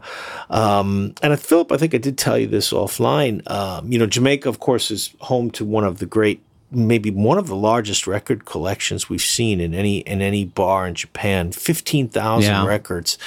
um, 0.50 1.14
and 1.22 1.34
at 1.34 1.40
Philip, 1.40 1.72
I 1.72 1.78
think 1.78 1.94
I 1.94 1.98
did 1.98 2.18
tell 2.18 2.38
you 2.38 2.48
this 2.48 2.72
offline. 2.72 3.42
Um, 3.50 3.92
you 3.92 4.00
know, 4.00 4.06
Jamaica, 4.08 4.48
of 4.48 4.60
course, 4.60 4.92
is 4.92 5.14
home 5.20 5.33
to 5.52 5.66
one 5.66 5.84
of 5.84 6.00
the 6.00 6.06
great. 6.06 6.42
Maybe 6.76 7.12
one 7.12 7.38
of 7.38 7.46
the 7.46 7.56
largest 7.56 8.08
record 8.08 8.46
collections 8.46 9.08
we've 9.08 9.22
seen 9.22 9.62
in 9.62 9.76
any 9.76 10.00
in 10.00 10.24
any 10.24 10.44
bar 10.44 10.88
in 10.88 10.96
Japan. 10.96 11.52
Fifteen 11.52 12.08
thousand 12.08 12.52
Yeah. 12.52 12.66
records. 12.66 13.20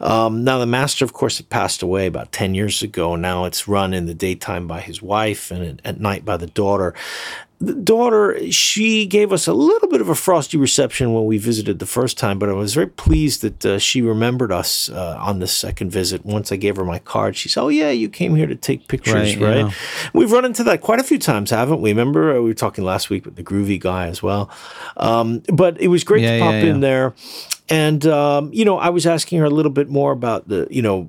Um, 0.00 0.42
now 0.42 0.58
the 0.58 0.66
master, 0.66 1.04
of 1.04 1.12
course, 1.12 1.36
had 1.36 1.48
passed 1.48 1.80
away 1.80 2.06
about 2.08 2.32
ten 2.32 2.56
years 2.56 2.82
ago. 2.82 3.14
Now 3.14 3.44
it's 3.44 3.68
run 3.68 3.94
in 3.94 4.06
the 4.06 4.14
daytime 4.14 4.66
by 4.66 4.80
his 4.80 5.00
wife 5.00 5.52
and 5.52 5.80
at 5.84 6.00
night 6.00 6.24
by 6.24 6.36
the 6.36 6.48
daughter. 6.48 6.92
The 7.60 7.74
daughter, 7.74 8.38
she 8.52 9.04
gave 9.04 9.32
us 9.32 9.48
a 9.48 9.52
little 9.52 9.88
bit 9.88 10.00
of 10.00 10.08
a 10.08 10.14
frosty 10.14 10.56
reception 10.56 11.12
when 11.12 11.24
we 11.24 11.38
visited 11.38 11.80
the 11.80 11.86
first 11.86 12.16
time, 12.16 12.38
but 12.38 12.48
I 12.48 12.52
was 12.52 12.72
very 12.72 12.86
pleased 12.86 13.42
that 13.42 13.66
uh, 13.66 13.78
she 13.80 14.00
remembered 14.00 14.52
us 14.52 14.88
uh, 14.88 15.16
on 15.18 15.40
the 15.40 15.48
second 15.48 15.90
visit. 15.90 16.24
Once 16.24 16.52
I 16.52 16.56
gave 16.56 16.76
her 16.76 16.84
my 16.84 17.00
card, 17.00 17.34
she 17.34 17.48
said, 17.48 17.62
"Oh 17.62 17.68
yeah, 17.68 17.90
you 17.90 18.08
came 18.08 18.36
here 18.36 18.46
to 18.46 18.54
take 18.54 18.86
pictures, 18.86 19.34
Right, 19.36 19.40
right?" 19.40 19.66
yeah. 19.66 19.72
We've 20.12 20.30
run 20.30 20.44
into 20.44 20.62
that 20.64 20.82
quite 20.82 21.00
a 21.00 21.02
few 21.02 21.18
times, 21.18 21.50
haven't 21.50 21.80
we? 21.80 21.90
Remember 21.90 22.30
uh, 22.30 22.40
we 22.40 22.50
were 22.50 22.54
talking 22.54 22.84
last 22.84 23.10
week 23.10 23.24
with 23.24 23.34
the 23.34 23.42
groovy 23.42 23.80
guy 23.80 24.06
as 24.06 24.22
well. 24.22 24.50
Um, 24.96 25.42
but 25.52 25.80
it 25.80 25.88
was 25.88 26.04
great 26.04 26.22
Yeah, 26.22 26.38
to 26.38 26.44
pop 26.44 26.52
yeah, 26.52 26.70
in 26.70 26.78
there, 26.78 27.14
and 27.68 28.06
um, 28.06 28.52
you 28.52 28.64
know, 28.64 28.78
I 28.78 28.90
was 28.90 29.04
asking 29.04 29.40
her 29.40 29.44
a 29.46 29.50
little 29.50 29.72
bit 29.72 29.88
more 29.88 30.12
about 30.12 30.46
the, 30.46 30.68
you 30.70 30.80
know, 30.82 31.08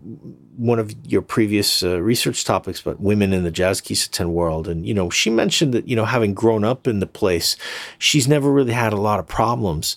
one 0.59 0.77
of 0.77 0.93
your 1.05 1.21
previous 1.21 1.83
uh, 1.83 2.01
research 2.01 2.43
topics 2.43 2.81
but 2.81 2.99
women 2.99 3.31
in 3.31 3.43
the 3.43 3.51
jazz 3.51 3.79
Kisaten 3.79 4.29
world, 4.29 4.67
and 4.67 4.85
you 4.85 4.93
know, 4.93 5.09
she 5.09 5.29
mentioned 5.29 5.73
that 5.73 5.87
you 5.87 5.95
know, 5.95 6.05
having 6.05 6.33
grown 6.33 6.63
up 6.63 6.87
in 6.87 6.99
the 6.99 7.07
place, 7.07 7.55
she's 7.97 8.27
never 8.27 8.51
really 8.51 8.73
had 8.73 8.91
a 8.91 8.97
lot 8.97 9.19
of 9.19 9.27
problems, 9.27 9.95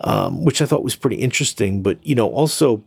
um, 0.00 0.44
which 0.44 0.62
I 0.62 0.66
thought 0.66 0.84
was 0.84 0.96
pretty 0.96 1.16
interesting. 1.16 1.82
But 1.82 1.98
you 2.06 2.14
know, 2.14 2.28
also 2.28 2.84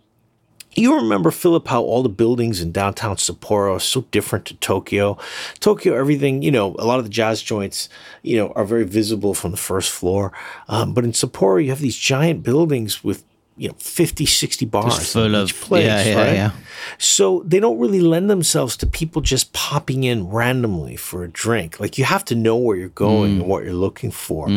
you 0.78 0.96
remember, 0.96 1.32
Philip, 1.32 1.68
how 1.68 1.82
all 1.82 2.04
the 2.04 2.10
buildings 2.10 2.62
in 2.62 2.72
downtown 2.72 3.16
Sapporo 3.16 3.76
are 3.76 3.80
so 3.80 4.02
different 4.12 4.46
to 4.46 4.54
Tokyo. 4.58 5.18
Tokyo, 5.60 5.96
everything, 5.96 6.44
you 6.44 6.52
know, 6.52 6.76
a 6.78 6.86
lot 6.86 7.00
of 7.00 7.04
the 7.04 7.10
jazz 7.10 7.42
joints, 7.42 7.90
you 8.22 8.38
know, 8.38 8.52
are 8.52 8.64
very 8.64 8.84
visible 8.84 9.34
from 9.34 9.50
the 9.50 9.58
first 9.58 9.92
floor. 9.92 10.32
Um, 10.70 10.94
but 10.94 11.04
in 11.04 11.14
Sapporo, 11.14 11.64
you 11.64 11.72
have 11.72 11.80
these 11.80 11.98
giant 11.98 12.44
buildings 12.44 13.04
with, 13.04 13.24
you 13.58 13.70
know, 13.70 13.76
50, 13.80 14.26
60 14.26 14.66
bars. 14.66 15.12
Full 15.14 15.26
in 15.26 15.36
of 15.36 15.46
each 15.50 15.60
place, 15.62 15.86
yeah, 15.86 16.04
yeah, 16.04 16.16
right? 16.16 16.34
yeah. 16.34 16.52
So 16.98 17.44
they 17.46 17.60
don't 17.60 17.80
really 17.80 18.02
lend 18.02 18.30
themselves 18.30 18.78
to 18.78 18.88
people 18.88 19.22
just 19.22 19.52
popping 19.54 20.04
in 20.04 20.30
randomly 20.30 20.96
for 20.96 21.24
a 21.24 21.28
drink. 21.28 21.80
Like 21.80 21.98
you 21.98 22.06
have 22.06 22.24
to 22.26 22.36
know 22.36 22.56
where 22.56 22.78
you're 22.78 22.90
going 22.90 23.40
and 23.40 23.48
what 23.48 23.64
you're 23.64 23.74
looking 23.74 24.12
for. 24.12 24.50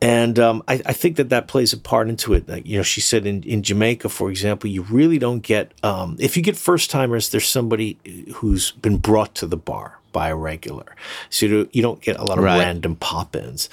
And 0.00 0.36
um, 0.40 0.64
I, 0.66 0.82
I 0.84 0.92
think 0.92 1.14
that 1.16 1.28
that 1.28 1.46
plays 1.46 1.72
a 1.72 1.78
part 1.78 2.08
into 2.08 2.34
it. 2.34 2.48
Like, 2.48 2.66
you 2.66 2.76
know, 2.76 2.82
she 2.82 3.00
said 3.00 3.24
in, 3.24 3.44
in 3.44 3.62
Jamaica, 3.62 4.08
for 4.08 4.30
example, 4.30 4.68
you 4.68 4.82
really 4.82 5.16
don't 5.16 5.40
get, 5.44 5.70
um, 5.84 6.16
if 6.18 6.36
you 6.36 6.42
get 6.42 6.56
first 6.56 6.90
timers, 6.90 7.28
there's 7.28 7.46
somebody 7.46 7.98
who's 8.34 8.72
been 8.72 8.96
brought 8.96 9.36
to 9.36 9.46
the 9.46 9.56
bar 9.56 10.00
by 10.10 10.30
a 10.30 10.34
regular. 10.34 10.96
So 11.30 11.46
you 11.46 11.82
don't, 11.82 12.00
get 12.00 12.18
a 12.18 12.24
lot 12.24 12.36
of 12.36 12.42
Right. 12.42 12.58
random 12.58 12.96
pop 12.96 13.36
ins. 13.36 13.70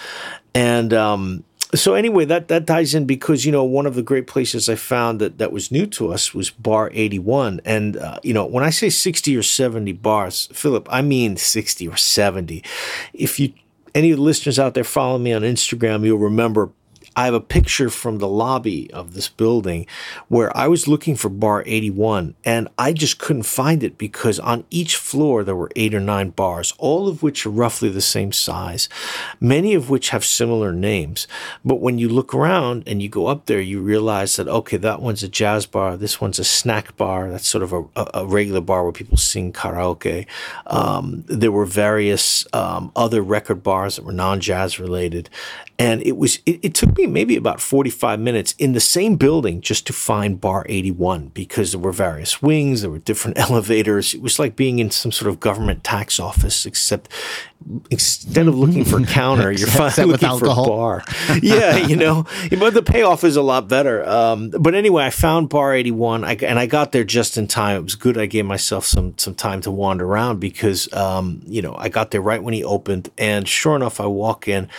And, 0.54 0.94
um, 0.94 1.44
so 1.76 1.94
anyway, 1.94 2.26
that 2.26 2.48
that 2.48 2.66
ties 2.66 2.96
in 2.96 3.06
because 3.06 3.46
you 3.46 3.52
know 3.52 3.64
one 3.64 3.86
of 3.86 3.94
the 3.94 4.02
great 4.02 4.26
places 4.26 4.68
I 4.70 4.76
found 4.76 5.20
that 5.22 5.38
that 5.38 5.52
was 5.52 5.72
new 5.72 5.86
to 5.88 6.12
us 6.12 6.34
was 6.34 6.50
Bar 6.50 6.90
Eighty 6.94 7.20
One, 7.20 7.62
and 7.64 7.96
uh, 7.98 8.20
you 8.24 8.34
know 8.34 8.46
when 8.46 8.64
I 8.64 8.72
say 8.72 8.90
sixty 8.90 9.38
or 9.38 9.44
seventy 9.44 9.94
bars, 9.94 10.50
Philip, 10.52 10.88
I 10.92 11.02
mean 11.02 11.38
sixty 11.38 11.88
or 11.88 11.96
seventy. 11.96 12.64
If 13.14 13.40
you 13.40 13.54
any 13.94 14.12
of 14.12 14.18
the 14.18 14.24
listeners 14.24 14.58
out 14.58 14.74
there 14.74 14.84
follow 14.84 15.20
me 15.20 15.32
on 15.32 15.44
Instagram, 15.44 16.04
you'll 16.04 16.18
remember 16.18 16.72
I 17.16 17.26
have 17.26 17.34
a 17.34 17.42
picture 17.42 17.90
from 17.90 18.18
the 18.18 18.28
lobby 18.28 18.92
of 18.92 19.14
this 19.14 19.30
building 19.30 19.86
where 20.28 20.56
I 20.56 20.68
was 20.68 20.88
looking 20.88 21.16
for 21.16 21.30
bar 21.30 21.64
81 21.66 22.36
and 22.46 22.68
I 22.78 22.94
just 22.94 23.20
couldn't 23.20 23.44
find 23.44 23.84
it 23.84 23.98
because 23.98 24.40
on 24.40 24.66
each 24.70 24.96
floor 24.96 25.44
there 25.44 25.56
were 25.56 25.72
eight 25.76 25.94
or 25.94 26.00
nine 26.00 26.30
bars, 26.30 26.74
all 26.78 27.08
of 27.08 27.24
which 27.24 27.46
are 27.46 27.50
roughly 27.50 27.90
the 27.90 28.02
same 28.02 28.32
size, 28.32 28.90
many 29.40 29.74
of 29.74 29.90
which 29.90 30.10
have 30.10 30.26
similar 30.26 30.72
names. 30.72 31.28
But 31.64 31.82
when 31.82 31.98
you 31.98 32.10
look 32.10 32.34
around 32.34 32.84
and 32.88 33.02
you 33.02 33.10
go 33.10 33.28
up 33.28 33.46
there, 33.46 33.62
you 33.62 33.82
realize 33.82 34.36
that, 34.36 34.48
okay, 34.48 34.78
that 34.78 35.02
one's 35.02 35.24
a 35.24 35.28
jazz 35.28 35.66
bar, 35.66 35.98
this 35.98 36.22
one's 36.22 36.40
a 36.40 36.44
snack 36.44 36.96
bar, 36.98 37.30
that's 37.30 37.48
sort 37.48 37.64
of 37.64 37.74
a, 37.74 37.86
a 38.14 38.26
regular 38.26 38.62
bar 38.62 38.84
where 38.84 38.92
people 38.92 39.18
sing 39.18 39.52
karaoke. 39.52 40.26
Um, 40.68 41.24
there 41.28 41.52
were 41.52 41.66
various 41.66 42.46
um, 42.54 42.92
other 42.96 43.22
record 43.22 43.64
bars 43.64 43.96
that 43.96 44.06
were 44.06 44.12
non 44.12 44.40
jazz 44.40 44.80
related. 44.80 45.30
And 45.78 46.02
it 46.04 46.18
was 46.18 46.40
it, 46.46 46.60
it, 46.62 46.74
took 46.74 46.94
me 47.00 47.08
maybe 47.08 47.36
about 47.36 47.62
45 47.62 48.20
minutes 48.20 48.54
in 48.58 48.74
the 48.74 48.80
same 48.80 49.16
building 49.16 49.62
just 49.62 49.88
to 49.88 49.94
find 49.94 50.40
bar 50.40 50.66
81 50.70 51.30
because 51.30 51.72
there 51.72 51.80
were 51.80 51.92
various 51.92 52.42
wings, 52.42 52.82
there 52.82 52.92
were 52.92 53.00
different 53.00 53.38
elevators. 53.50 54.14
It 54.14 54.22
was 54.22 54.40
like 54.40 54.56
being 54.56 54.80
in 54.80 54.92
some 54.92 55.12
sort 55.12 55.30
of 55.30 55.40
government 55.40 55.84
tax 55.84 56.20
office, 56.20 56.66
except 56.66 57.10
instead 57.90 58.48
of 58.48 58.58
looking 58.58 58.86
for 58.86 59.00
a 59.00 59.06
counter, 59.20 59.52
you're 59.52 59.68
finally 59.68 60.12
looking 60.12 60.38
for 60.40 60.46
a 60.46 60.56
bar. 60.56 61.04
yeah, 61.42 61.78
you 61.78 61.96
know, 61.96 62.26
but 62.60 62.74
the 62.74 62.84
payoff 62.84 63.24
is 63.24 63.36
a 63.36 63.42
lot 63.42 63.68
better. 63.68 64.08
Um, 64.08 64.50
but 64.50 64.76
anyway, 64.76 65.06
I 65.06 65.10
found 65.10 65.50
bar 65.50 65.74
81 65.74 66.24
I, 66.24 66.36
and 66.36 66.60
I 66.60 66.66
got 66.66 66.92
there 66.92 67.04
just 67.04 67.38
in 67.38 67.48
time. 67.48 67.78
It 67.78 67.84
was 67.84 67.96
good. 67.96 68.18
I 68.18 68.26
gave 68.26 68.46
myself 68.46 68.86
some, 68.86 69.18
some 69.18 69.36
time 69.36 69.62
to 69.62 69.72
wander 69.72 70.06
around 70.06 70.40
because, 70.40 70.92
um, 70.94 71.42
you 71.46 71.62
know, 71.62 71.76
I 71.78 71.90
got 71.90 72.12
there 72.12 72.22
right 72.22 72.42
when 72.42 72.54
he 72.54 72.64
opened 72.64 73.10
and 73.18 73.48
sure 73.48 73.76
enough, 73.76 74.00
I 74.00 74.06
walk 74.06 74.48
in 74.48 74.70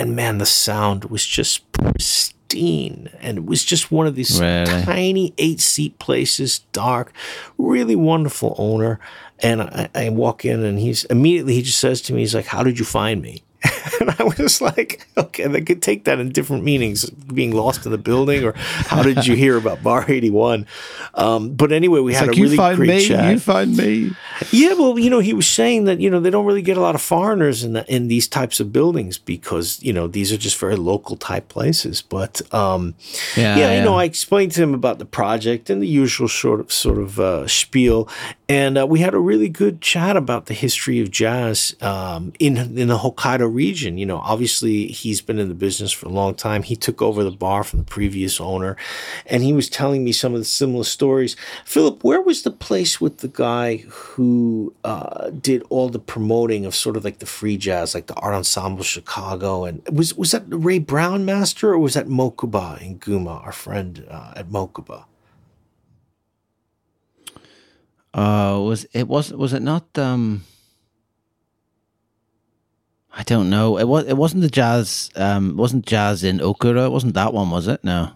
and 0.00 0.16
man, 0.16 0.38
the 0.38 0.46
sound 0.46 1.04
was 1.04 1.26
just 1.26 1.70
pristine. 1.72 3.10
And 3.20 3.36
it 3.36 3.44
was 3.44 3.62
just 3.62 3.92
one 3.92 4.06
of 4.06 4.14
these 4.14 4.40
really? 4.40 4.82
tiny 4.82 5.34
eight 5.36 5.60
seat 5.60 5.98
places, 5.98 6.60
dark, 6.72 7.12
really 7.58 7.96
wonderful 7.96 8.54
owner. 8.56 8.98
And 9.40 9.60
I, 9.60 9.90
I 9.94 10.08
walk 10.08 10.46
in 10.46 10.64
and 10.64 10.78
he's 10.78 11.04
immediately, 11.04 11.54
he 11.54 11.62
just 11.62 11.78
says 11.78 12.00
to 12.02 12.14
me, 12.14 12.20
he's 12.20 12.34
like, 12.34 12.46
How 12.46 12.62
did 12.62 12.78
you 12.78 12.84
find 12.86 13.20
me? 13.20 13.42
and 14.00 14.10
I 14.18 14.24
was 14.38 14.60
like, 14.60 15.06
okay, 15.16 15.46
they 15.46 15.60
could 15.60 15.82
take 15.82 16.04
that 16.04 16.18
in 16.18 16.30
different 16.30 16.64
meanings, 16.64 17.08
being 17.10 17.52
lost 17.52 17.84
in 17.84 17.92
the 17.92 17.98
building, 17.98 18.44
or 18.44 18.52
how 18.56 19.02
did 19.02 19.26
you 19.26 19.36
hear 19.36 19.56
about 19.56 19.82
Bar 19.82 20.04
81? 20.08 20.66
Um, 21.14 21.54
but 21.54 21.72
anyway, 21.72 22.00
we 22.00 22.12
it's 22.12 22.20
had 22.20 22.28
like, 22.28 22.38
a 22.38 22.40
really 22.40 22.56
great 22.76 22.88
me, 22.88 23.06
chat. 23.06 23.32
You 23.32 23.38
find 23.38 23.76
me. 23.76 24.12
Yeah, 24.50 24.74
well, 24.74 24.98
you 24.98 25.10
know, 25.10 25.18
he 25.18 25.34
was 25.34 25.46
saying 25.46 25.84
that, 25.84 26.00
you 26.00 26.08
know, 26.08 26.20
they 26.20 26.30
don't 26.30 26.46
really 26.46 26.62
get 26.62 26.76
a 26.76 26.80
lot 26.80 26.94
of 26.94 27.02
foreigners 27.02 27.62
in 27.62 27.74
the, 27.74 27.94
in 27.94 28.08
these 28.08 28.26
types 28.26 28.60
of 28.60 28.72
buildings 28.72 29.18
because, 29.18 29.82
you 29.82 29.92
know, 29.92 30.06
these 30.06 30.32
are 30.32 30.38
just 30.38 30.58
very 30.58 30.76
local 30.76 31.16
type 31.16 31.48
places. 31.48 32.02
But 32.02 32.42
um, 32.54 32.94
yeah, 33.36 33.56
yeah, 33.56 33.78
you 33.78 33.84
know, 33.84 33.94
I 33.94 34.04
explained 34.04 34.52
to 34.52 34.62
him 34.62 34.74
about 34.74 34.98
the 34.98 35.04
project 35.04 35.68
and 35.70 35.82
the 35.82 35.86
usual 35.86 36.28
sort 36.28 36.60
of 36.60 36.72
sort 36.72 36.98
of 36.98 37.20
uh, 37.20 37.46
spiel. 37.46 38.08
And 38.48 38.78
uh, 38.78 38.86
we 38.86 39.00
had 39.00 39.14
a 39.14 39.18
really 39.18 39.48
good 39.48 39.80
chat 39.80 40.16
about 40.16 40.46
the 40.46 40.54
history 40.54 41.00
of 41.00 41.10
jazz 41.10 41.76
um, 41.80 42.32
in 42.38 42.56
in 42.56 42.88
the 42.88 42.98
Hokkaido 42.98 43.49
region. 43.50 43.98
You 43.98 44.06
know, 44.06 44.18
obviously 44.18 44.86
he's 44.86 45.20
been 45.20 45.38
in 45.38 45.48
the 45.48 45.54
business 45.54 45.92
for 45.92 46.06
a 46.06 46.10
long 46.10 46.34
time. 46.34 46.62
He 46.62 46.76
took 46.76 47.02
over 47.02 47.22
the 47.22 47.30
bar 47.30 47.64
from 47.64 47.80
the 47.80 47.84
previous 47.84 48.40
owner, 48.40 48.76
and 49.26 49.42
he 49.42 49.52
was 49.52 49.68
telling 49.68 50.04
me 50.04 50.12
some 50.12 50.34
of 50.34 50.40
the 50.40 50.44
similar 50.44 50.84
stories. 50.84 51.36
Philip, 51.64 52.02
where 52.04 52.20
was 52.20 52.42
the 52.42 52.50
place 52.50 53.00
with 53.00 53.18
the 53.18 53.28
guy 53.28 53.78
who 53.88 54.74
uh, 54.84 55.30
did 55.30 55.62
all 55.68 55.88
the 55.88 55.98
promoting 55.98 56.64
of 56.64 56.74
sort 56.74 56.96
of 56.96 57.04
like 57.04 57.18
the 57.18 57.26
free 57.26 57.56
jazz, 57.56 57.94
like 57.94 58.06
the 58.06 58.14
Art 58.14 58.34
Ensemble 58.34 58.84
Chicago, 58.84 59.64
and 59.64 59.82
was 59.92 60.14
was 60.14 60.30
that 60.30 60.44
Ray 60.48 60.78
Brown 60.78 61.24
Master 61.24 61.72
or 61.72 61.78
was 61.78 61.94
that 61.94 62.06
Mokuba 62.06 62.80
in 62.80 62.98
Gunma, 62.98 63.44
our 63.44 63.52
friend 63.52 64.06
uh, 64.10 64.32
at 64.36 64.48
Mokuba? 64.48 65.04
Uh, 68.12 68.58
was 68.60 68.86
it 68.92 69.06
was 69.06 69.32
was 69.32 69.52
it 69.52 69.62
not 69.62 69.96
um 69.96 70.42
I 73.12 73.22
don't 73.24 73.50
know. 73.50 73.78
It 73.78 73.88
was. 73.88 74.06
It 74.06 74.16
wasn't 74.16 74.42
the 74.42 74.48
jazz. 74.48 75.10
Um, 75.16 75.56
wasn't 75.56 75.84
jazz 75.84 76.22
in 76.22 76.38
Okura. 76.38 76.86
It 76.86 76.90
wasn't 76.90 77.14
that 77.14 77.34
one, 77.34 77.50
was 77.50 77.66
it? 77.66 77.82
No. 77.82 78.12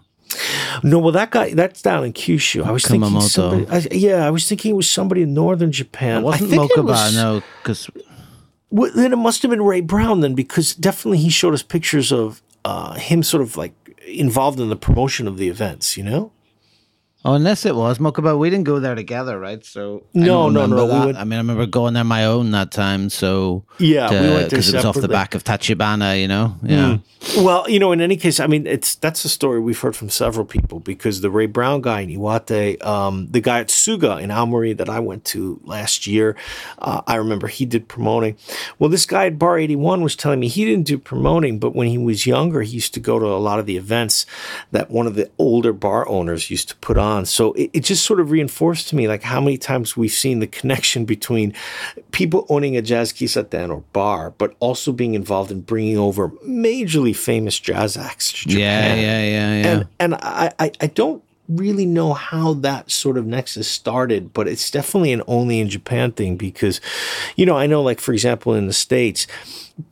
No. 0.83 0.99
Well, 0.99 1.11
that 1.11 1.31
guy. 1.31 1.53
That's 1.53 1.81
down 1.81 2.05
in 2.05 2.13
Kyushu. 2.13 2.63
I 2.63 2.71
was 2.71 2.83
Kumamoto. 2.83 2.89
thinking 2.89 3.21
somebody. 3.21 3.67
I, 3.69 3.87
yeah, 3.91 4.25
I 4.25 4.31
was 4.31 4.47
thinking 4.47 4.71
it 4.71 4.75
was 4.75 4.89
somebody 4.89 5.23
in 5.23 5.33
northern 5.33 5.71
Japan. 5.71 6.21
It 6.21 6.25
wasn't 6.25 6.51
Mokuba. 6.51 6.77
It 6.77 6.83
was, 6.85 7.15
no, 7.15 7.43
because. 7.61 7.89
Well, 8.69 8.91
then 8.95 9.13
it 9.13 9.17
must 9.17 9.41
have 9.41 9.51
been 9.51 9.61
Ray 9.61 9.81
Brown 9.81 10.21
then, 10.21 10.33
because 10.33 10.73
definitely 10.75 11.19
he 11.19 11.29
showed 11.29 11.53
us 11.53 11.61
pictures 11.61 12.11
of 12.11 12.41
uh, 12.63 12.93
him 12.93 13.21
sort 13.21 13.43
of 13.43 13.57
like 13.57 13.73
involved 14.07 14.59
in 14.59 14.69
the 14.69 14.75
promotion 14.75 15.27
of 15.27 15.37
the 15.37 15.49
events. 15.49 15.97
You 15.97 16.03
know. 16.03 16.31
Oh, 17.25 17.33
unless 17.33 17.65
it 17.65 17.75
was 17.75 17.97
Mokuba, 17.97 18.37
we 18.37 18.51
didn't 18.51 18.65
go 18.65 18.79
there 18.79 18.93
together, 18.93 19.39
right? 19.39 19.65
So 19.65 20.03
no, 20.13 20.47
no, 20.47 20.67
no. 20.67 20.85
We 20.85 21.05
went, 21.07 21.17
I 21.17 21.23
mean, 21.23 21.33
I 21.33 21.37
remember 21.37 21.65
going 21.65 21.95
there 21.95 22.03
my 22.03 22.25
own 22.25 22.51
that 22.51 22.71
time. 22.71 23.09
So 23.09 23.65
yeah, 23.79 24.09
to, 24.09 24.21
we 24.21 24.29
went 24.29 24.49
because 24.51 24.71
it 24.71 24.75
was 24.75 24.85
off 24.85 25.01
the 25.01 25.07
back 25.07 25.33
of 25.33 25.43
Tachibana, 25.43 26.21
you 26.21 26.27
know. 26.27 26.55
Yeah. 26.61 26.97
Mm. 27.23 27.43
Well, 27.43 27.67
you 27.67 27.79
know, 27.79 27.91
in 27.91 27.99
any 27.99 28.15
case, 28.15 28.39
I 28.39 28.45
mean, 28.45 28.67
it's 28.67 28.93
that's 28.93 29.25
a 29.25 29.29
story 29.29 29.59
we've 29.59 29.79
heard 29.79 29.95
from 29.95 30.11
several 30.11 30.45
people 30.45 30.79
because 30.79 31.21
the 31.21 31.31
Ray 31.31 31.47
Brown 31.47 31.81
guy 31.81 32.01
in 32.01 32.11
Iwate, 32.11 32.85
um, 32.85 33.27
the 33.31 33.41
guy 33.41 33.59
at 33.61 33.69
Suga 33.69 34.21
in 34.21 34.29
Aomori 34.29 34.77
that 34.77 34.87
I 34.87 34.99
went 34.99 35.25
to 35.25 35.59
last 35.63 36.05
year, 36.05 36.35
uh, 36.77 37.01
I 37.07 37.15
remember 37.15 37.47
he 37.47 37.65
did 37.65 37.87
promoting. 37.87 38.37
Well, 38.77 38.91
this 38.91 39.07
guy 39.07 39.25
at 39.25 39.39
Bar 39.39 39.57
Eighty 39.57 39.75
One 39.75 40.03
was 40.03 40.15
telling 40.15 40.39
me 40.39 40.47
he 40.47 40.63
didn't 40.63 40.85
do 40.85 40.99
promoting, 40.99 41.57
but 41.57 41.73
when 41.73 41.87
he 41.87 41.97
was 41.97 42.27
younger, 42.27 42.61
he 42.61 42.75
used 42.75 42.93
to 42.93 42.99
go 42.99 43.17
to 43.17 43.25
a 43.25 43.41
lot 43.41 43.57
of 43.57 43.65
the 43.65 43.77
events 43.77 44.27
that 44.69 44.91
one 44.91 45.07
of 45.07 45.15
the 45.15 45.31
older 45.39 45.73
bar 45.73 46.07
owners 46.07 46.51
used 46.51 46.69
to 46.69 46.75
put 46.75 46.99
on 46.99 47.14
on. 47.15 47.25
So 47.25 47.53
it, 47.53 47.69
it, 47.73 47.83
just 47.83 48.05
sort 48.05 48.19
of 48.19 48.31
reinforced 48.31 48.89
to 48.89 48.95
me 48.95 49.07
like 49.07 49.23
how 49.23 49.39
many 49.39 49.57
times 49.57 49.95
we've 49.95 50.11
seen 50.11 50.39
the 50.39 50.47
connection 50.47 51.05
between 51.05 51.53
people 52.11 52.45
owning 52.49 52.75
a 52.77 52.81
jazz 52.81 53.13
kisaten 53.13 53.69
or 53.69 53.83
bar, 53.93 54.31
but 54.37 54.55
also 54.59 54.91
being 54.91 55.13
involved 55.13 55.51
in 55.51 55.61
bringing 55.61 55.97
over 55.97 56.29
majorly 56.45 57.15
famous 57.15 57.59
jazz 57.59 57.97
acts 57.97 58.31
to 58.31 58.49
Japan. 58.49 58.97
Yeah, 58.97 59.03
yeah, 59.03 59.23
yeah, 59.23 59.55
yeah. 59.55 59.67
And, 59.67 59.87
and 59.99 60.15
I, 60.15 60.51
I, 60.59 60.71
I 60.81 60.87
don't 60.87 61.23
really 61.47 61.85
know 61.85 62.13
how 62.13 62.53
that 62.53 62.89
sort 62.89 63.17
of 63.17 63.25
nexus 63.25 63.67
started, 63.67 64.33
but 64.33 64.47
it's 64.47 64.71
definitely 64.71 65.13
an 65.13 65.21
only 65.27 65.59
in 65.59 65.69
Japan 65.69 66.11
thing 66.11 66.37
because, 66.37 66.81
you 67.35 67.45
know, 67.45 67.57
I 67.57 67.67
know 67.67 67.81
like 67.81 67.99
for 67.99 68.13
example 68.13 68.53
in 68.53 68.67
the 68.67 68.73
States, 68.73 69.27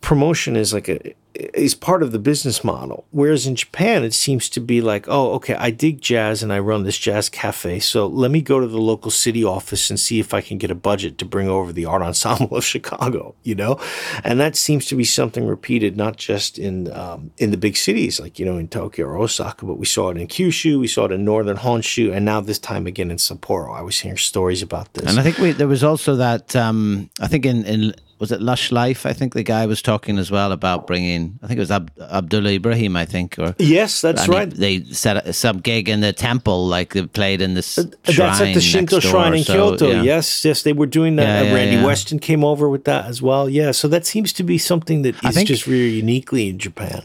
promotion 0.02 0.56
is 0.56 0.74
like 0.74 0.88
a 0.90 1.14
is 1.36 1.74
part 1.74 2.04
of 2.04 2.12
the 2.12 2.20
business 2.20 2.64
model. 2.64 3.06
Whereas 3.12 3.48
in 3.48 3.56
Japan, 3.56 4.04
it 4.04 4.14
seems 4.14 4.50
to 4.50 4.60
be 4.60 4.82
like, 4.82 5.06
oh, 5.08 5.32
okay, 5.34 5.56
I 5.56 5.72
dig 5.72 6.00
jazz 6.00 6.44
and 6.44 6.54
I 6.54 6.60
run 6.60 6.84
this 6.84 6.98
jazz 6.98 7.28
cafe. 7.30 7.80
So 7.80 8.06
let 8.06 8.30
me 8.30 8.42
go 8.42 8.60
to 8.60 8.68
the 8.68 8.80
local 8.80 9.10
city 9.10 9.44
office 9.44 9.90
and 9.90 10.00
see 10.00 10.20
if 10.20 10.34
I 10.34 10.42
can 10.42 10.58
get 10.58 10.70
a 10.70 10.76
budget 10.76 11.18
to 11.18 11.26
bring 11.26 11.48
over 11.48 11.74
the 11.74 11.86
art 11.86 12.04
ensemble 12.04 12.56
of 12.56 12.64
Chicago, 12.74 13.36
you 13.44 13.56
know? 13.56 13.80
And 14.24 14.40
that 14.40 14.56
seems 14.56 14.86
to 14.88 14.96
be 14.96 15.04
something 15.04 15.48
repeated, 15.48 15.98
not 15.98 16.18
just 16.18 16.60
in, 16.60 16.92
um, 16.94 17.32
in 17.38 17.52
the 17.52 17.58
big 17.58 17.78
cities 17.78 18.20
like, 18.20 18.38
you 18.38 18.46
know, 18.46 18.58
in 18.58 18.68
Tokyo 18.68 19.08
or 19.08 19.18
Osaka, 19.18 19.66
but 19.66 19.80
we 19.80 19.86
saw 19.86 20.10
it 20.10 20.18
in 20.18 20.28
Kyushu, 20.28 20.80
we 20.80 20.88
saw 20.88 21.06
it 21.06 21.12
in 21.12 21.26
Northern 21.26 21.58
Honshu, 21.58 22.14
and 22.14 22.26
now 22.26 22.42
this 22.42 22.60
time 22.60 22.86
again 22.86 23.10
in 23.10 23.18
Sapporo. 23.18 23.76
I 23.76 23.82
was 23.82 24.00
hearing 24.00 24.18
stories 24.18 24.62
about 24.62 24.94
this. 24.94 25.10
And 25.10 25.20
I 25.20 25.24
think 25.24 25.40
we, 25.40 25.52
there 25.52 25.68
was 25.68 25.84
also 25.84 26.16
that, 26.18 26.56
um, 26.56 27.10
I 27.20 27.28
think 27.28 27.46
in, 27.46 27.66
in 27.66 27.96
was 28.24 28.32
it 28.32 28.42
Lush 28.42 28.72
Life? 28.72 29.06
I 29.06 29.12
think 29.12 29.34
the 29.34 29.44
guy 29.44 29.66
was 29.66 29.82
talking 29.82 30.18
as 30.18 30.32
well 30.32 30.54
about 30.54 30.88
bringing. 30.88 31.38
I 31.44 31.48
think 31.48 31.58
it 31.58 31.60
was 31.60 31.72
Ab- 31.72 31.92
Abdullah 32.00 32.52
Ibrahim. 32.52 32.96
I 32.96 33.04
think, 33.04 33.38
or 33.38 33.54
yes, 33.60 34.00
that's 34.00 34.30
right. 34.30 34.50
He, 34.50 34.78
they 34.80 34.94
set 34.94 35.36
some 35.36 35.60
gig 35.60 35.90
in 35.90 36.00
the 36.00 36.14
temple, 36.14 36.66
like 36.66 36.94
they 36.94 37.06
played 37.06 37.42
in 37.42 37.54
this. 37.54 37.78
Uh, 37.78 37.84
that's 38.06 38.40
at 38.40 38.54
the 38.54 38.62
Shinto 38.62 39.02
shrine 39.02 39.34
in 39.34 39.44
so, 39.44 39.54
Kyoto. 39.76 39.92
Yeah. 39.92 40.04
Yes, 40.04 40.46
yes, 40.46 40.64
they 40.64 40.72
were 40.72 40.86
doing 40.86 41.18
that. 41.18 41.44
Yeah, 41.44 41.52
uh, 41.52 41.56
Randy 41.56 41.76
yeah, 41.76 41.86
Weston 41.86 42.20
came 42.20 42.46
over 42.46 42.70
with 42.70 42.86
that 42.86 43.08
as 43.08 43.22
well. 43.22 43.50
Yeah, 43.50 43.72
so 43.72 43.90
that 43.90 44.06
seems 44.06 44.32
to 44.34 44.44
be 44.44 44.58
something 44.58 45.02
that 45.02 45.22
is 45.22 45.36
think, 45.36 45.50
just 45.50 45.68
really 45.68 45.96
uniquely 45.96 46.48
in 46.48 46.60
Japan. 46.60 47.04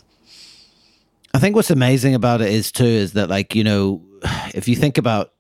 I 1.35 1.41
think 1.41 1.57
what's 1.57 1.73
amazing 1.73 2.15
about 2.15 2.43
it 2.43 2.53
is 2.53 2.71
too 2.71 2.85
is 2.85 3.15
that 3.15 3.29
like 3.29 3.57
you 3.57 3.65
know, 3.65 4.03
if 4.55 4.69
you 4.69 4.77
think 4.77 4.99
about 4.99 5.33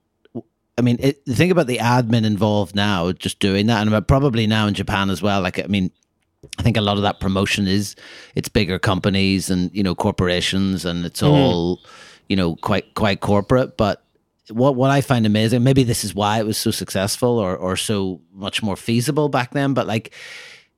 I 0.78 0.80
mean, 0.80 0.96
it, 1.00 1.24
think 1.26 1.50
about 1.50 1.66
the 1.66 1.78
admin 1.78 2.24
involved 2.24 2.76
now, 2.76 3.10
just 3.10 3.40
doing 3.40 3.66
that, 3.66 3.86
and 3.86 4.08
probably 4.08 4.46
now 4.46 4.68
in 4.68 4.74
Japan 4.74 5.10
as 5.10 5.20
well. 5.20 5.42
Like, 5.42 5.58
I 5.58 5.66
mean, 5.66 5.90
I 6.56 6.62
think 6.62 6.76
a 6.76 6.80
lot 6.80 6.96
of 6.96 7.02
that 7.02 7.18
promotion 7.18 7.66
is 7.66 7.96
it's 8.36 8.48
bigger 8.48 8.78
companies 8.78 9.50
and 9.50 9.74
you 9.74 9.82
know 9.82 9.96
corporations, 9.96 10.84
and 10.84 11.04
it's 11.04 11.20
mm. 11.20 11.28
all 11.28 11.80
you 12.28 12.36
know 12.36 12.54
quite 12.56 12.94
quite 12.94 13.20
corporate. 13.20 13.76
But 13.76 14.04
what 14.50 14.76
what 14.76 14.90
I 14.90 15.00
find 15.00 15.26
amazing, 15.26 15.64
maybe 15.64 15.82
this 15.82 16.04
is 16.04 16.14
why 16.14 16.38
it 16.38 16.46
was 16.46 16.56
so 16.56 16.70
successful 16.70 17.38
or 17.38 17.56
or 17.56 17.76
so 17.76 18.20
much 18.32 18.62
more 18.62 18.76
feasible 18.76 19.28
back 19.28 19.52
then. 19.52 19.74
But 19.74 19.88
like, 19.88 20.14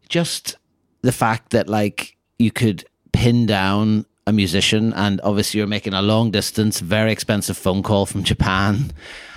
just 0.08 0.56
the 1.02 1.12
fact 1.12 1.50
that 1.50 1.68
like 1.68 2.16
you 2.38 2.50
could 2.50 2.86
pin 3.12 3.44
down 3.44 4.06
a 4.26 4.32
musician, 4.32 4.94
and 4.94 5.20
obviously 5.22 5.58
you're 5.58 5.66
making 5.66 5.92
a 5.92 6.00
long 6.00 6.30
distance, 6.30 6.80
very 6.80 7.12
expensive 7.12 7.58
phone 7.58 7.82
call 7.82 8.06
from 8.06 8.24
Japan 8.24 8.92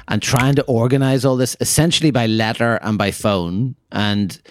and 0.08 0.22
trying 0.22 0.56
to 0.56 0.64
organize 0.64 1.26
all 1.26 1.36
this 1.36 1.56
essentially 1.60 2.12
by 2.12 2.28
letter 2.28 2.80
and 2.82 2.98
by 2.98 3.12
phone 3.12 3.76
and 3.92 4.42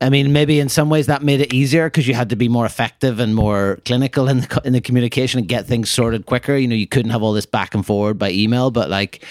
I 0.00 0.10
mean, 0.10 0.32
maybe 0.32 0.60
in 0.60 0.68
some 0.68 0.90
ways 0.90 1.06
that 1.06 1.22
made 1.22 1.40
it 1.40 1.54
easier 1.54 1.86
because 1.86 2.06
you 2.06 2.14
had 2.14 2.28
to 2.30 2.36
be 2.36 2.48
more 2.48 2.66
effective 2.66 3.18
and 3.18 3.34
more 3.34 3.78
clinical 3.86 4.28
in 4.28 4.40
the 4.40 4.62
in 4.64 4.72
the 4.74 4.80
communication 4.80 5.38
and 5.38 5.48
get 5.48 5.66
things 5.66 5.90
sorted 5.90 6.26
quicker. 6.26 6.54
You 6.54 6.68
know, 6.68 6.74
you 6.74 6.86
couldn't 6.86 7.12
have 7.12 7.22
all 7.22 7.32
this 7.32 7.46
back 7.46 7.74
and 7.74 7.84
forward 7.84 8.18
by 8.18 8.30
email, 8.30 8.70
but 8.70 8.90
like, 8.90 9.24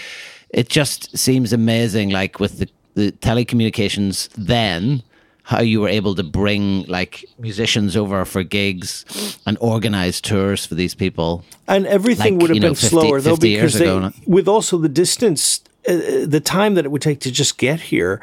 it 0.50 0.68
just 0.70 1.16
seems 1.16 1.54
amazing. 1.54 2.10
Like 2.10 2.40
with 2.40 2.60
the, 2.60 2.70
the 2.96 3.12
telecommunications 3.12 4.30
then, 4.36 5.04
how 5.46 5.62
you 5.62 5.80
were 5.82 5.88
able 5.90 6.16
to 6.16 6.24
bring 6.24 6.84
like 6.88 7.24
musicians 7.38 7.96
over 7.96 8.26
for 8.26 8.44
gigs 8.44 9.06
and 9.46 9.58
organize 9.62 10.20
tours 10.20 10.66
for 10.66 10.74
these 10.76 10.96
people. 10.96 11.44
And 11.68 11.86
everything 11.86 12.34
Like, 12.34 12.42
would 12.42 12.50
have 12.50 12.56
you 12.56 12.62
know, 12.62 12.70
been 12.70 12.76
50 12.76 12.88
slower 12.88 13.22
though 13.22 13.32
50 13.36 13.50
years 13.50 13.62
because 13.62 13.80
they, 13.80 13.86
ago, 13.86 14.12
with 14.26 14.48
also 14.48 14.80
the 14.80 14.90
distance, 14.90 15.62
uh, 15.88 16.26
the 16.26 16.42
time 16.44 16.74
that 16.76 16.86
it 16.86 16.90
would 16.92 17.04
take 17.04 17.20
to 17.22 17.32
just 17.32 17.58
get 17.60 17.80
here. 17.80 18.20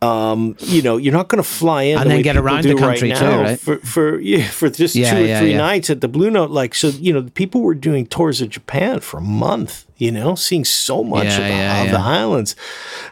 Um, 0.00 0.56
you 0.60 0.80
know, 0.82 0.96
you're 0.96 1.12
not 1.12 1.26
going 1.28 1.42
to 1.42 1.48
fly 1.48 1.82
in 1.84 1.98
And 1.98 2.08
the 2.08 2.14
then 2.16 2.22
get 2.22 2.36
around 2.36 2.62
the 2.62 2.74
country 2.76 3.10
right 3.10 3.18
too, 3.18 3.24
now 3.24 3.42
right? 3.42 3.58
For 3.58 3.78
for 3.78 4.20
yeah, 4.20 4.46
for 4.48 4.70
just 4.70 4.94
Yeah, 4.94 5.10
two 5.14 5.24
or 5.24 5.26
yeah, 5.26 5.40
three 5.40 5.54
nights 5.54 5.90
at 5.90 6.00
the 6.02 6.06
Blue 6.06 6.30
Note. 6.30 6.50
Like 6.50 6.74
so, 6.76 6.88
you 6.88 7.12
know, 7.12 7.22
people 7.34 7.62
were 7.62 7.74
doing 7.74 8.06
tours 8.06 8.40
of 8.40 8.50
Japan 8.50 9.00
for 9.00 9.18
a 9.18 9.22
month. 9.22 9.86
You 9.98 10.12
know, 10.12 10.34
seeing 10.36 10.64
so 10.64 11.02
much 11.02 11.24
Yeah, 11.24 11.30
of, 11.38 11.42
the, 11.42 11.48
yeah, 11.48 11.80
of 11.82 11.86
yeah. 11.86 11.92
the 11.92 11.98
islands. 12.00 12.54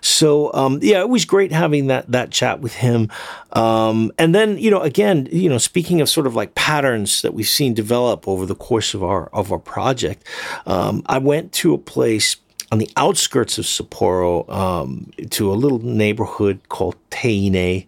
So 0.00 0.52
um, 0.55 0.78
yeah, 0.83 1.00
it 1.00 1.09
was 1.09 1.25
great 1.25 1.52
having 1.52 1.88
that 1.88 2.11
that 2.12 2.31
chat 2.31 2.61
with 2.61 2.75
him. 2.75 3.11
Um, 3.52 4.12
and 4.19 4.35
then 4.35 4.57
you 4.59 4.71
know, 4.71 4.81
again, 4.81 5.28
you 5.33 5.49
know, 5.49 5.59
speaking 5.59 6.00
of 6.00 6.09
sort 6.09 6.26
of 6.26 6.35
like 6.35 6.55
patterns 6.55 7.23
that 7.23 7.35
we've 7.35 7.49
seen 7.49 7.75
develop 7.75 8.28
over 8.28 8.47
the 8.47 8.55
course 8.55 8.95
of 8.95 9.02
our 9.02 9.26
of 9.33 9.50
our 9.52 9.59
project, 9.59 10.25
um, 10.66 11.02
I 11.07 11.19
went 11.19 11.52
to 11.55 11.75
a 11.75 11.78
place 11.78 12.37
on 12.73 12.78
the 12.78 12.90
outskirts 12.97 13.59
of 13.59 13.64
Sapporo 13.64 14.49
um, 14.50 15.11
to 15.31 15.52
a 15.52 15.55
little 15.55 15.78
neighborhood 15.78 16.59
called 16.69 16.97
Teine, 17.11 17.87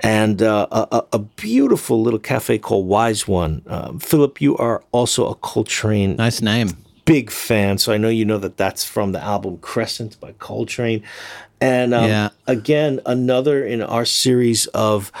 and 0.00 0.42
uh, 0.42 0.66
a, 0.70 0.88
a- 0.92 1.06
a 1.14 1.18
beautiful 1.18 2.02
little 2.02 2.18
cafe 2.20 2.58
called 2.58 2.86
Wise 2.86 3.26
One. 3.26 3.62
Um, 3.66 3.98
Philip, 3.98 4.40
you 4.40 4.56
are 4.58 4.82
also 4.92 5.26
a 5.28 5.34
Coltrane 5.36 6.16
Nice 6.16 6.42
name. 6.42 6.68
Big 7.04 7.30
fan, 7.30 7.78
so 7.78 7.92
I 7.92 7.96
know 7.98 8.08
you 8.08 8.24
know 8.24 8.38
that 8.38 8.56
that's 8.56 8.84
from 8.84 9.12
the 9.12 9.20
album 9.22 9.58
Crescent 9.58 10.18
by 10.20 10.32
Coltrane. 10.32 11.02
And 11.60 11.92
um, 11.92 12.08
Yeah. 12.08 12.28
again, 12.46 13.00
another 13.04 13.64
in 13.64 13.82
our 13.82 14.04
series 14.04 14.66
of 14.68 15.12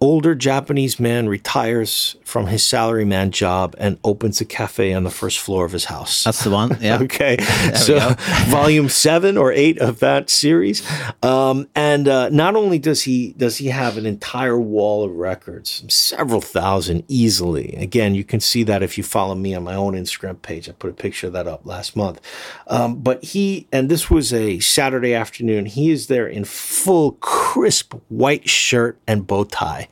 older 0.00 0.34
Japanese 0.34 1.00
man 1.00 1.28
retires 1.28 2.16
from 2.24 2.46
his 2.46 2.62
salaryman 2.62 3.30
job 3.30 3.74
and 3.78 3.98
opens 4.04 4.40
a 4.40 4.44
cafe 4.44 4.92
on 4.92 5.04
the 5.04 5.10
first 5.10 5.38
floor 5.38 5.64
of 5.64 5.72
his 5.72 5.86
house. 5.86 6.24
That's 6.24 6.44
the 6.44 6.50
one. 6.50 6.76
Yeah. 6.80 6.98
Okay, 7.08 7.38
so 7.74 7.98
volume 8.48 8.88
seven 8.88 9.38
or 9.38 9.52
eight 9.52 9.78
of 9.78 10.00
that 10.00 10.28
series, 10.28 10.82
um, 11.22 11.68
and 11.74 12.06
uh, 12.08 12.28
not 12.28 12.54
only 12.56 12.78
does 12.78 13.02
he 13.02 13.32
does 13.34 13.56
he 13.58 13.68
have 13.68 13.96
an 13.96 14.04
entire 14.04 14.58
wall 14.58 15.04
of 15.04 15.12
records, 15.12 15.84
several 15.88 16.40
thousand 16.40 17.04
easily. 17.08 17.74
Again, 17.76 18.14
you 18.14 18.24
can 18.24 18.40
see 18.40 18.62
that 18.64 18.82
if 18.82 18.98
you 18.98 19.04
follow 19.04 19.34
me 19.34 19.54
on 19.54 19.64
my 19.64 19.74
own 19.74 19.94
Instagram 19.94 20.40
page. 20.42 20.68
I 20.68 20.72
put 20.72 20.90
a 20.90 20.94
picture 20.94 21.28
of 21.28 21.32
that 21.34 21.46
up 21.46 21.64
last 21.64 21.96
month. 21.96 22.20
Um, 22.66 23.00
but 23.00 23.22
he 23.24 23.66
and 23.72 23.88
this 23.88 24.10
was 24.10 24.32
a 24.32 24.58
Saturday 24.60 25.14
afternoon. 25.14 25.66
He 25.66 25.90
is 25.90 26.08
there 26.08 26.26
in 26.26 26.44
full 26.44 27.12
crisp 27.12 27.94
white 28.08 28.48
shirt 28.48 28.98
and 29.06 29.26
bow 29.26 29.44
tie, 29.44 29.87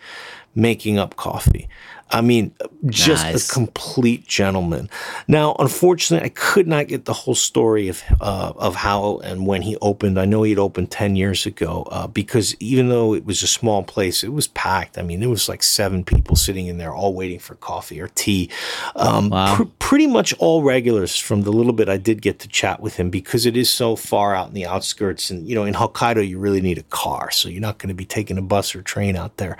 making 0.54 0.98
up 0.98 1.16
coffee. 1.16 1.68
I 2.10 2.20
mean, 2.20 2.52
just 2.86 3.24
Nice. 3.24 3.50
a 3.50 3.52
complete 3.52 4.26
gentleman. 4.28 4.88
Now, 5.26 5.56
unfortunately, 5.58 6.24
I 6.26 6.30
could 6.30 6.66
not 6.68 6.86
get 6.86 7.04
the 7.04 7.12
whole 7.12 7.34
story 7.34 7.88
of 7.88 8.02
uh, 8.20 8.52
of 8.56 8.76
how 8.76 9.18
and 9.24 9.46
when 9.46 9.62
he 9.62 9.76
opened. 9.82 10.18
I 10.18 10.24
know 10.24 10.44
he'd 10.44 10.58
opened 10.58 10.90
ten 10.92 11.16
years 11.16 11.46
ago 11.46 11.86
uh, 11.90 12.06
because 12.06 12.54
even 12.60 12.88
though 12.88 13.12
it 13.14 13.24
was 13.24 13.42
a 13.42 13.46
small 13.48 13.82
place, 13.82 14.22
it 14.22 14.32
was 14.32 14.46
packed. 14.48 14.98
I 14.98 15.02
mean, 15.02 15.18
there 15.20 15.28
was 15.28 15.48
like 15.48 15.62
seven 15.64 16.04
people 16.04 16.36
sitting 16.36 16.68
in 16.68 16.78
there, 16.78 16.94
all 16.94 17.12
waiting 17.12 17.40
for 17.40 17.56
coffee 17.56 18.00
or 18.00 18.08
tea. 18.14 18.50
Um, 18.94 19.30
Wow. 19.30 19.56
pr- 19.56 19.64
pretty 19.80 20.06
much 20.06 20.32
all 20.38 20.62
regulars 20.62 21.18
from 21.18 21.42
the 21.42 21.50
little 21.52 21.72
bit 21.72 21.88
I 21.88 21.96
did 21.96 22.22
get 22.22 22.38
to 22.40 22.48
chat 22.48 22.80
with 22.80 22.96
him 22.96 23.10
because 23.10 23.46
it 23.46 23.56
is 23.56 23.68
so 23.68 23.96
far 23.96 24.34
out 24.34 24.48
in 24.48 24.54
the 24.54 24.66
outskirts. 24.66 25.30
And, 25.30 25.48
you 25.48 25.54
know, 25.56 25.64
in 25.64 25.74
Hokkaido, 25.74 26.26
you 26.26 26.38
really 26.38 26.60
need 26.60 26.78
a 26.78 26.82
car. 26.84 27.30
So 27.32 27.48
you're 27.48 27.60
not 27.60 27.78
going 27.78 27.88
to 27.88 27.94
be 27.94 28.04
taking 28.04 28.38
a 28.38 28.42
bus 28.42 28.74
or 28.76 28.82
train 28.82 29.16
out 29.16 29.36
there. 29.38 29.56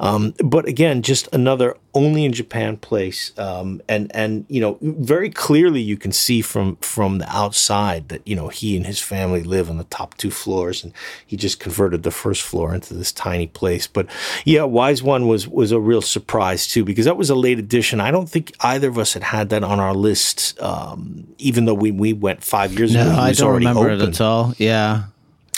Um, 0.00 0.34
but 0.44 0.66
again, 0.68 1.02
just 1.02 1.28
another 1.34 1.76
only 1.96 2.24
in 2.26 2.32
Japan 2.32 2.76
place. 2.76 3.32
Um, 3.38 3.80
and, 3.88 4.10
and, 4.14 4.44
you 4.48 4.60
know, 4.60 4.76
very 4.82 5.30
clearly 5.30 5.80
you 5.80 5.96
can 5.96 6.12
see 6.12 6.42
from, 6.42 6.76
from 6.76 7.18
the 7.18 7.28
outside 7.34 8.10
that, 8.10 8.20
you 8.28 8.36
know, 8.36 8.48
he 8.48 8.76
and 8.76 8.84
his 8.84 9.00
family 9.00 9.42
live 9.42 9.70
on 9.70 9.78
the 9.78 9.84
top 9.84 10.14
two 10.18 10.30
floors 10.30 10.84
and 10.84 10.92
he 11.26 11.36
just 11.38 11.58
converted 11.58 12.02
the 12.02 12.10
first 12.10 12.42
floor 12.42 12.74
into 12.74 12.92
this 12.92 13.12
tiny 13.12 13.46
place. 13.46 13.86
But 13.86 14.06
yeah, 14.44 14.64
Wise 14.64 15.02
One 15.02 15.26
was, 15.26 15.48
was 15.48 15.72
a 15.72 15.80
real 15.80 16.02
surprise 16.02 16.66
too, 16.66 16.84
because 16.84 17.06
that 17.06 17.16
was 17.16 17.30
a 17.30 17.34
late 17.34 17.58
edition. 17.58 17.98
I 18.00 18.10
don't 18.10 18.28
think 18.28 18.52
either 18.60 18.88
of 18.88 18.98
us 18.98 19.14
had 19.14 19.22
had 19.22 19.48
that 19.48 19.64
on 19.64 19.80
our 19.80 19.94
list. 19.94 20.60
Um, 20.60 21.26
even 21.38 21.64
though 21.64 21.74
we, 21.74 21.90
we 21.92 22.12
went 22.12 22.44
five 22.44 22.74
years 22.78 22.94
ago, 22.94 23.04
No, 23.04 23.10
he 23.12 23.20
I 23.20 23.32
don't 23.32 23.54
remember 23.54 23.88
open. 23.90 24.08
it 24.08 24.14
at 24.14 24.20
all. 24.20 24.52
Yeah. 24.58 25.04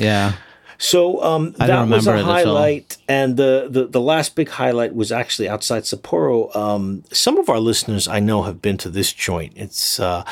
Yeah. 0.00 0.34
So 0.80 1.20
um, 1.24 1.52
that 1.52 1.88
was 1.88 2.06
a 2.06 2.12
remember 2.12 2.14
it 2.14 2.18
at 2.20 2.46
all. 2.46 2.54
highlight, 2.54 2.96
and 3.08 3.36
the, 3.36 3.66
the 3.68 3.86
the 3.86 4.00
last 4.00 4.36
big 4.36 4.48
highlight 4.48 4.94
was 4.94 5.10
actually 5.10 5.48
outside 5.48 5.82
Sapporo. 5.82 6.54
Um, 6.54 7.02
some 7.12 7.36
of 7.36 7.48
our 7.48 7.58
listeners 7.58 8.06
I 8.06 8.20
know 8.20 8.44
have 8.44 8.62
been 8.62 8.76
to 8.78 8.88
this 8.88 9.12
joint. 9.12 9.54
It's 9.56 9.98
uh, 9.98 10.24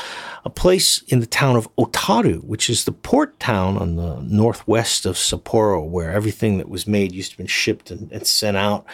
a 0.45 0.49
place 0.49 1.01
in 1.09 1.19
the 1.19 1.25
town 1.25 1.57
of 1.57 1.67
Otaru, 1.75 2.41
which 2.45 2.69
is 2.69 2.85
the 2.85 2.93
port 2.93 3.37
town 3.41 3.77
on 3.77 3.97
the 3.97 4.21
northwest 4.21 5.05
of 5.05 5.15
Sapporo, 5.15 5.85
where 5.85 6.11
everything 6.11 6.59
that 6.59 6.69
was 6.69 6.87
made 6.87 7.11
used 7.11 7.33
to 7.33 7.37
be 7.37 7.47
shipped 7.47 7.91
and, 7.91 8.09
and 8.13 8.25
sent 8.25 8.55
out. 8.55 8.85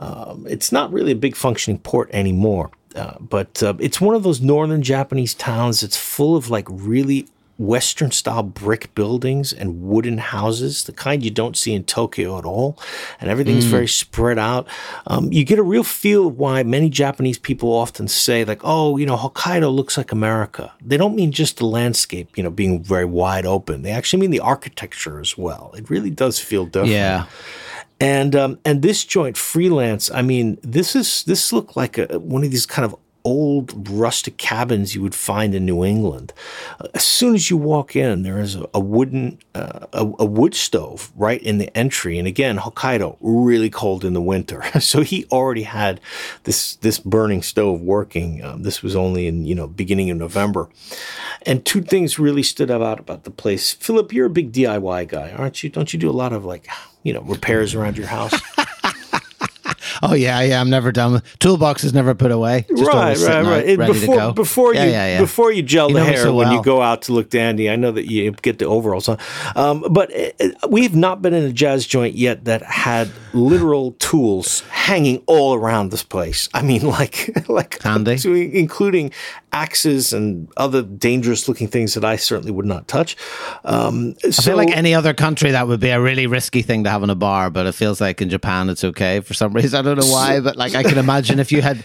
Um, 0.00 0.44
it's 0.48 0.72
not 0.72 0.92
really 0.92 1.12
a 1.12 1.16
big 1.16 1.36
functioning 1.36 1.78
port 1.78 2.10
anymore. 2.12 2.72
Uh, 2.96 3.14
but 3.20 3.62
uh, 3.62 3.74
it's 3.78 4.00
one 4.00 4.14
of 4.14 4.22
those 4.22 4.40
northern 4.40 4.82
Japanese 4.82 5.34
towns 5.34 5.82
that's 5.82 5.98
full 5.98 6.34
of 6.34 6.48
like 6.48 6.66
really 6.68 7.28
Western 7.58 8.10
style 8.10 8.42
brick 8.42 8.94
buildings 8.94 9.52
and 9.52 9.82
wooden 9.82 10.18
houses, 10.18 10.84
the 10.84 10.92
kind 10.92 11.24
you 11.24 11.30
don't 11.30 11.56
see 11.56 11.72
in 11.72 11.84
Tokyo 11.84 12.38
at 12.38 12.44
all. 12.44 12.78
And 13.20 13.30
everything's 13.30 13.64
very 13.64 13.88
spread 13.88 14.38
out. 14.38 14.68
Um, 15.06 15.32
you 15.32 15.44
get 15.44 15.58
a 15.58 15.62
real 15.62 15.84
feel 15.84 16.28
of 16.28 16.36
why 16.36 16.62
many 16.62 16.90
Japanese 16.90 17.38
people 17.38 17.72
often 17.72 18.08
say, 18.08 18.44
like, 18.44 18.60
oh, 18.62 18.98
you 18.98 19.06
know, 19.06 19.16
Hokkaido 19.16 19.74
looks 19.74 19.96
like 19.96 20.12
America. 20.12 20.72
They 20.84 20.96
don't 20.96 21.16
mean 21.16 21.32
just 21.32 21.56
the 21.56 21.66
landscape, 21.66 22.36
you 22.36 22.42
know, 22.42 22.50
being 22.50 22.82
very 22.82 23.06
wide 23.06 23.46
open. 23.46 23.82
They 23.82 23.92
actually 23.92 24.20
mean 24.20 24.30
the 24.30 24.40
architecture 24.40 25.20
as 25.20 25.38
well. 25.38 25.72
It 25.76 25.88
really 25.88 26.10
does 26.10 26.38
feel 26.38 26.66
different. 26.66 26.92
Yeah. 26.92 27.26
And 27.98 28.36
um, 28.36 28.58
and 28.66 28.82
this 28.82 29.04
joint 29.04 29.38
freelance, 29.38 30.10
I 30.10 30.20
mean, 30.20 30.58
this 30.62 30.94
is 30.94 31.24
this 31.24 31.50
looked 31.50 31.76
like 31.76 31.96
a, 31.96 32.18
one 32.18 32.44
of 32.44 32.50
these 32.50 32.66
kind 32.66 32.84
of 32.84 32.94
old 33.26 33.88
rustic 33.90 34.36
cabins 34.36 34.94
you 34.94 35.02
would 35.02 35.14
find 35.14 35.52
in 35.52 35.66
New 35.66 35.84
England. 35.84 36.32
As 36.94 37.02
soon 37.02 37.34
as 37.34 37.50
you 37.50 37.56
walk 37.56 37.96
in, 37.96 38.22
there 38.22 38.38
is 38.38 38.54
a, 38.54 38.68
a 38.72 38.78
wooden 38.78 39.38
uh, 39.52 39.86
a, 39.92 40.02
a 40.20 40.24
wood 40.24 40.54
stove 40.54 41.10
right 41.16 41.42
in 41.42 41.58
the 41.58 41.76
entry. 41.76 42.20
And 42.20 42.28
again, 42.28 42.56
Hokkaido 42.56 43.16
really 43.20 43.68
cold 43.68 44.04
in 44.04 44.12
the 44.12 44.22
winter, 44.22 44.62
so 44.80 45.02
he 45.02 45.26
already 45.32 45.64
had 45.64 46.00
this 46.44 46.76
this 46.76 47.00
burning 47.00 47.42
stove 47.42 47.80
working. 47.80 48.44
Um, 48.44 48.62
this 48.62 48.80
was 48.80 48.94
only 48.94 49.26
in 49.26 49.44
you 49.44 49.56
know 49.56 49.66
beginning 49.66 50.08
of 50.10 50.18
November. 50.18 50.68
And 51.44 51.64
two 51.64 51.82
things 51.82 52.20
really 52.20 52.44
stood 52.44 52.70
out 52.70 53.00
about 53.00 53.24
the 53.24 53.30
place. 53.32 53.72
Philip, 53.72 54.12
you're 54.12 54.26
a 54.26 54.30
big 54.30 54.52
DIY 54.52 55.08
guy, 55.08 55.32
aren't 55.32 55.64
you? 55.64 55.70
Don't 55.70 55.92
you 55.92 55.98
do 55.98 56.08
a 56.08 56.12
lot 56.12 56.32
of 56.32 56.44
like 56.44 56.68
you 57.02 57.12
know 57.12 57.22
repairs 57.22 57.74
around 57.74 57.98
your 57.98 58.06
house? 58.06 58.40
Oh 60.02 60.14
yeah, 60.14 60.40
yeah. 60.42 60.60
I'm 60.60 60.70
never 60.70 60.92
done. 60.92 61.12
with 61.12 61.38
Toolbox 61.38 61.84
is 61.84 61.92
never 61.92 62.14
put 62.14 62.30
away. 62.30 62.66
Just 62.68 62.82
right, 62.82 63.16
right, 63.18 63.44
right. 63.44 63.66
It- 63.66 63.78
before 63.78 64.32
before 64.32 64.74
Yeah, 64.74 64.84
you 64.84 64.90
yeah, 64.90 65.06
yeah. 65.14 65.20
before 65.20 65.52
you 65.52 65.62
gel 65.62 65.88
You 65.88 65.94
the 65.96 66.04
hair 66.04 66.16
so 66.18 66.34
when 66.34 66.50
you 66.52 66.62
go 66.62 66.82
out 66.82 67.02
to 67.02 67.12
look 67.12 67.30
dandy. 67.30 67.70
I 67.70 67.76
know 67.76 67.92
that 67.92 68.10
you 68.10 68.30
get 68.32 68.58
the 68.58 68.66
overalls 68.66 69.08
on, 69.08 69.18
um, 69.54 69.84
but 69.90 70.14
uh, 70.14 70.30
uh, 70.40 70.68
we've 70.68 70.94
not 70.94 71.22
been 71.22 71.34
in 71.34 71.44
a 71.44 71.52
jazz 71.52 71.86
joint 71.86 72.14
yet 72.14 72.44
that 72.44 72.62
had 72.62 73.10
literal 73.32 73.92
tools 73.92 74.60
hanging 74.70 75.22
all 75.26 75.54
around 75.54 75.90
this 75.90 76.02
place. 76.02 76.48
I 76.54 76.62
mean, 76.62 76.82
like 76.86 77.30
like 77.48 77.78
including 78.24 79.12
axes 79.56 80.12
and 80.12 80.48
other 80.56 80.82
dangerous 80.82 81.48
looking 81.48 81.66
things 81.66 81.94
that 81.94 82.04
I 82.04 82.16
certainly 82.16 82.52
would 82.52 82.66
not 82.66 82.86
touch. 82.88 83.16
Um, 83.64 84.14
I 84.24 84.30
so, 84.30 84.42
feel 84.42 84.56
like 84.56 84.76
any 84.76 84.94
other 84.94 85.14
country 85.14 85.50
that 85.50 85.66
would 85.66 85.80
be 85.80 85.88
a 85.88 86.00
really 86.00 86.26
risky 86.26 86.62
thing 86.62 86.84
to 86.84 86.90
have 86.90 87.02
in 87.02 87.10
a 87.10 87.14
bar, 87.14 87.48
but 87.50 87.66
it 87.66 87.72
feels 87.72 88.00
like 88.00 88.20
in 88.20 88.28
Japan 88.28 88.68
it's 88.68 88.84
okay 88.84 89.20
for 89.20 89.32
some 89.34 89.52
reason. 89.54 89.78
I 89.78 89.82
don't 89.82 89.98
know 89.98 90.12
why, 90.12 90.40
but 90.40 90.56
like 90.56 90.74
I 90.74 90.82
can 90.82 90.98
imagine 90.98 91.38
if 91.38 91.50
you 91.50 91.62
had 91.62 91.82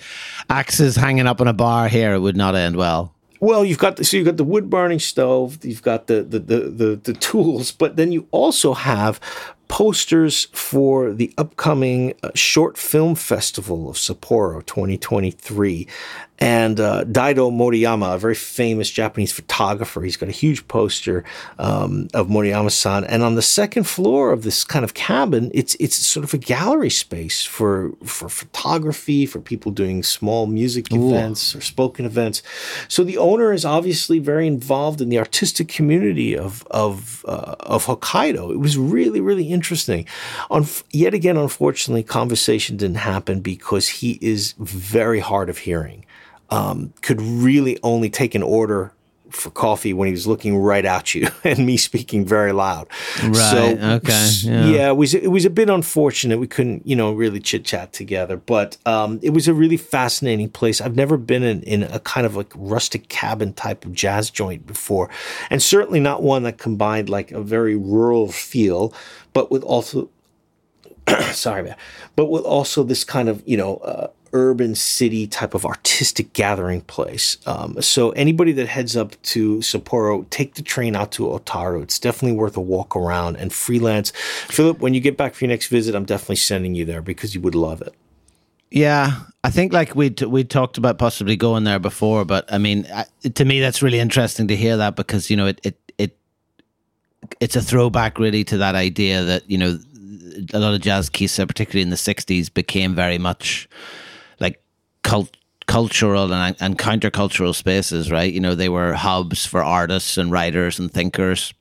axes 0.49 0.95
hanging 0.95 1.27
up 1.27 1.39
in 1.39 1.47
a 1.47 1.53
bar 1.53 1.87
here, 1.87 2.13
it 2.13 2.19
would 2.19 2.37
not 2.37 2.55
end 2.55 2.75
well. 2.75 3.15
Well, 3.39 3.65
you've 3.65 3.79
got 3.79 3.95
the 3.95 4.03
so 4.03 4.17
you've 4.17 4.27
got 4.27 4.37
the 4.37 4.43
wood 4.43 4.69
burning 4.69 4.99
stove, 4.99 5.63
you've 5.65 5.81
got 5.81 6.07
the 6.07 6.21
the, 6.21 6.39
the 6.39 6.59
the 6.59 6.95
the 7.03 7.13
tools, 7.13 7.71
but 7.71 7.95
then 7.95 8.11
you 8.11 8.27
also 8.31 8.73
have 8.73 9.19
posters 9.71 10.49
for 10.51 11.13
the 11.13 11.33
upcoming 11.37 12.13
uh, 12.21 12.29
Short 12.35 12.77
Film 12.77 13.15
Festival 13.15 13.89
of 13.89 13.95
Sapporo 13.95 14.63
2023. 14.65 15.87
And 16.41 16.79
uh, 16.79 17.03
Daido 17.05 17.51
Moriyama, 17.51 18.15
a 18.15 18.17
very 18.17 18.33
famous 18.33 18.89
Japanese 18.89 19.31
photographer, 19.31 20.01
he's 20.01 20.17
got 20.17 20.27
a 20.27 20.31
huge 20.31 20.67
poster 20.67 21.23
um, 21.59 22.07
of 22.15 22.29
Moriyama-san. 22.29 23.03
And 23.03 23.21
on 23.21 23.35
the 23.35 23.43
second 23.43 23.83
floor 23.83 24.31
of 24.31 24.41
this 24.41 24.63
kind 24.63 24.83
of 24.83 24.95
cabin, 24.95 25.51
it's 25.53 25.75
it's 25.75 25.95
sort 25.95 26.23
of 26.23 26.33
a 26.33 26.39
gallery 26.39 26.89
space 26.89 27.45
for 27.45 27.91
for 28.03 28.27
photography, 28.27 29.27
for 29.27 29.39
people 29.39 29.71
doing 29.71 30.01
small 30.01 30.47
music 30.47 30.91
Ooh. 30.91 31.09
events 31.09 31.55
or 31.55 31.61
spoken 31.61 32.05
events. 32.05 32.41
So 32.87 33.03
the 33.03 33.19
owner 33.19 33.53
is 33.53 33.63
obviously 33.63 34.17
very 34.17 34.47
involved 34.47 34.99
in 34.99 35.09
the 35.09 35.19
artistic 35.19 35.67
community 35.67 36.35
of 36.35 36.65
of 36.71 37.23
uh, 37.27 37.55
of 37.59 37.85
Hokkaido. 37.85 38.51
It 38.51 38.57
was 38.57 38.79
really 38.79 39.21
really 39.21 39.49
interesting. 39.49 40.07
On 40.49 40.65
yet 40.89 41.13
again, 41.13 41.37
unfortunately, 41.37 42.01
conversation 42.01 42.77
didn't 42.77 42.97
happen 42.97 43.41
because 43.41 43.89
he 43.89 44.17
is 44.21 44.55
very 44.57 45.19
hard 45.19 45.47
of 45.47 45.59
hearing 45.59 46.03
um, 46.51 46.93
could 47.01 47.21
really 47.21 47.79
only 47.81 48.09
take 48.09 48.35
an 48.35 48.43
order 48.43 48.93
for 49.31 49.49
coffee 49.49 49.93
when 49.93 50.07
he 50.07 50.11
was 50.11 50.27
looking 50.27 50.57
right 50.57 50.85
at 50.85 51.15
you 51.15 51.27
and 51.43 51.65
me 51.65 51.77
speaking 51.77 52.25
very 52.25 52.51
loud. 52.51 52.87
Right. 53.23 53.35
So, 53.35 53.77
okay. 53.95 54.27
Yeah. 54.41 54.65
yeah. 54.65 54.89
it 54.89 54.97
was 54.97 55.13
it 55.13 55.31
was 55.31 55.45
a 55.45 55.49
bit 55.49 55.69
unfortunate. 55.69 56.39
We 56.39 56.47
couldn't, 56.47 56.85
you 56.85 56.95
know, 56.95 57.13
really 57.13 57.39
chit 57.39 57.65
chat 57.65 57.93
together. 57.93 58.37
But 58.37 58.77
um, 58.85 59.19
it 59.23 59.31
was 59.31 59.47
a 59.47 59.53
really 59.53 59.77
fascinating 59.77 60.49
place. 60.49 60.81
I've 60.81 60.95
never 60.95 61.17
been 61.17 61.43
in, 61.43 61.63
in 61.63 61.83
a 61.83 61.99
kind 61.99 62.25
of 62.25 62.35
like 62.35 62.51
rustic 62.55 63.09
cabin 63.09 63.53
type 63.53 63.85
of 63.85 63.93
jazz 63.93 64.29
joint 64.29 64.67
before, 64.67 65.09
and 65.49 65.61
certainly 65.61 65.99
not 65.99 66.21
one 66.21 66.43
that 66.43 66.57
combined 66.57 67.09
like 67.09 67.31
a 67.31 67.41
very 67.41 67.75
rural 67.75 68.31
feel, 68.31 68.93
but 69.33 69.51
with 69.51 69.63
also. 69.63 70.09
sorry, 71.31 71.63
man, 71.63 71.75
but 72.15 72.27
with 72.27 72.43
also 72.43 72.83
this 72.83 73.03
kind 73.03 73.27
of 73.27 73.41
you 73.47 73.57
know 73.57 73.77
uh, 73.77 74.07
urban 74.33 74.75
city 74.75 75.27
type 75.27 75.53
of 75.53 75.65
artistic 75.65 76.33
gathering 76.33 76.81
place. 76.81 77.37
Um, 77.45 77.81
so 77.81 78.11
anybody 78.11 78.51
that 78.53 78.67
heads 78.67 78.95
up 78.95 79.21
to 79.23 79.57
Sapporo, 79.57 80.29
take 80.29 80.55
the 80.55 80.61
train 80.61 80.95
out 80.95 81.11
to 81.13 81.23
Otaru. 81.23 81.83
It's 81.83 81.99
definitely 81.99 82.37
worth 82.37 82.55
a 82.57 82.61
walk 82.61 82.95
around 82.95 83.37
and 83.37 83.51
freelance. 83.51 84.11
Philip, 84.47 84.79
when 84.79 84.93
you 84.93 85.01
get 85.01 85.17
back 85.17 85.33
for 85.33 85.45
your 85.45 85.49
next 85.49 85.67
visit, 85.67 85.95
I'm 85.95 86.05
definitely 86.05 86.37
sending 86.37 86.75
you 86.75 86.85
there 86.85 87.01
because 87.01 87.35
you 87.35 87.41
would 87.41 87.55
love 87.55 87.81
it. 87.81 87.93
Yeah, 88.71 89.19
I 89.43 89.49
think 89.49 89.73
like 89.73 89.95
we 89.95 90.15
we 90.25 90.45
talked 90.45 90.77
about 90.77 90.97
possibly 90.97 91.35
going 91.35 91.65
there 91.65 91.79
before, 91.79 92.23
but 92.23 92.51
I 92.51 92.57
mean, 92.57 92.87
to 93.33 93.45
me 93.45 93.59
that's 93.59 93.81
really 93.81 93.99
interesting 93.99 94.47
to 94.47 94.55
hear 94.55 94.77
that 94.77 94.95
because 94.95 95.29
you 95.29 95.35
know 95.35 95.47
it 95.47 95.59
it 95.63 95.93
it 95.97 96.17
it's 97.41 97.57
a 97.57 97.61
throwback 97.61 98.17
really 98.17 98.45
to 98.45 98.57
that 98.57 98.75
idea 98.75 99.23
that 99.23 99.49
you 99.51 99.57
know 99.57 99.77
a 100.53 100.59
lot 100.59 100.73
of 100.73 100.79
jazz 100.79 101.09
kissa, 101.09 101.45
particularly 101.45 101.81
in 101.81 101.89
the 101.89 101.97
'60s, 101.97 102.53
became 102.53 102.95
very 102.95 103.17
much 103.17 103.67
cult 105.03 105.35
cultural 105.67 106.33
and, 106.33 106.55
and 106.59 106.77
countercultural 106.77 107.55
spaces, 107.55 108.11
right? 108.11 108.33
You 108.33 108.41
know, 108.41 108.55
they 108.55 108.67
were 108.67 108.93
hubs 108.93 109.45
for 109.45 109.63
artists 109.63 110.17
and 110.17 110.29
writers 110.29 110.79
and 110.79 110.91
thinkers. 110.91 111.53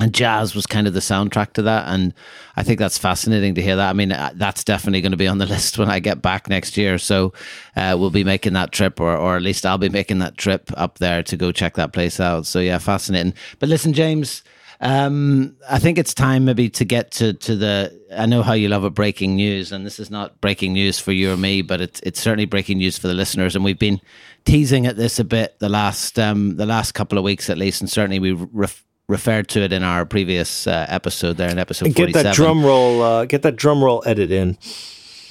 And 0.00 0.12
jazz 0.12 0.56
was 0.56 0.66
kind 0.66 0.88
of 0.88 0.92
the 0.92 0.98
soundtrack 0.98 1.52
to 1.52 1.62
that. 1.62 1.86
And 1.86 2.14
I 2.56 2.64
think 2.64 2.80
that's 2.80 2.98
fascinating 2.98 3.54
to 3.54 3.62
hear 3.62 3.76
that. 3.76 3.90
I 3.90 3.92
mean, 3.92 4.10
uh, 4.10 4.32
that's 4.34 4.64
definitely 4.64 5.02
going 5.02 5.12
to 5.12 5.16
be 5.16 5.28
on 5.28 5.38
the 5.38 5.46
list 5.54 5.78
when 5.78 5.88
I 5.88 6.00
get 6.00 6.20
back 6.20 6.48
next 6.48 6.76
year. 6.76 6.98
So 6.98 7.32
uh, 7.76 7.96
we'll 7.96 8.10
be 8.10 8.24
making 8.24 8.54
that 8.54 8.72
trip, 8.72 8.98
or, 8.98 9.16
or 9.16 9.36
at 9.36 9.42
least 9.42 9.64
I'll 9.64 9.78
be 9.78 9.88
making 9.88 10.18
that 10.18 10.36
trip 10.36 10.70
up 10.76 10.98
there 10.98 11.22
to 11.22 11.36
go 11.36 11.52
check 11.52 11.74
that 11.74 11.92
place 11.92 12.18
out. 12.18 12.46
So, 12.46 12.58
yeah, 12.58 12.78
fascinating. 12.78 13.34
But 13.60 13.68
listen, 13.68 13.92
James, 13.92 14.42
um, 14.80 15.56
I 15.68 15.78
think 15.78 15.98
it's 15.98 16.14
time 16.14 16.44
maybe 16.44 16.68
to 16.70 16.84
get 16.84 17.10
to, 17.12 17.32
to 17.32 17.56
the. 17.56 18.04
I 18.16 18.26
know 18.26 18.42
how 18.42 18.52
you 18.52 18.68
love 18.68 18.84
a 18.84 18.90
breaking 18.90 19.36
news, 19.36 19.72
and 19.72 19.86
this 19.86 19.98
is 19.98 20.10
not 20.10 20.40
breaking 20.40 20.72
news 20.72 20.98
for 20.98 21.12
you 21.12 21.32
or 21.32 21.36
me, 21.36 21.62
but 21.62 21.80
it's 21.80 22.00
it's 22.00 22.20
certainly 22.20 22.44
breaking 22.44 22.78
news 22.78 22.98
for 22.98 23.08
the 23.08 23.14
listeners. 23.14 23.54
And 23.54 23.64
we've 23.64 23.78
been 23.78 24.00
teasing 24.44 24.86
at 24.86 24.96
this 24.96 25.18
a 25.18 25.24
bit 25.24 25.58
the 25.58 25.68
last 25.68 26.18
um, 26.18 26.56
the 26.56 26.66
last 26.66 26.92
couple 26.92 27.18
of 27.18 27.24
weeks 27.24 27.48
at 27.50 27.58
least, 27.58 27.80
and 27.80 27.90
certainly 27.90 28.18
we 28.18 28.32
ref- 28.32 28.84
referred 29.08 29.48
to 29.48 29.60
it 29.60 29.72
in 29.72 29.82
our 29.82 30.04
previous 30.04 30.66
uh, 30.66 30.86
episode 30.88 31.36
there 31.36 31.50
in 31.50 31.58
episode. 31.58 31.86
And 31.86 31.94
get 31.94 32.12
47. 32.12 32.24
that 32.24 32.34
drum 32.34 32.64
roll. 32.64 33.02
Uh, 33.02 33.24
get 33.26 33.42
that 33.42 33.56
drum 33.56 33.82
roll 33.82 34.02
edit 34.06 34.30
in. 34.30 34.58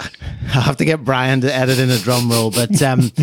I'll 0.54 0.62
have 0.62 0.76
to 0.78 0.84
get 0.84 1.04
Brian 1.04 1.40
to 1.42 1.54
edit 1.54 1.78
in 1.78 1.90
a 1.90 1.98
drum 1.98 2.30
roll, 2.30 2.50
but. 2.50 2.80
Um, 2.82 3.10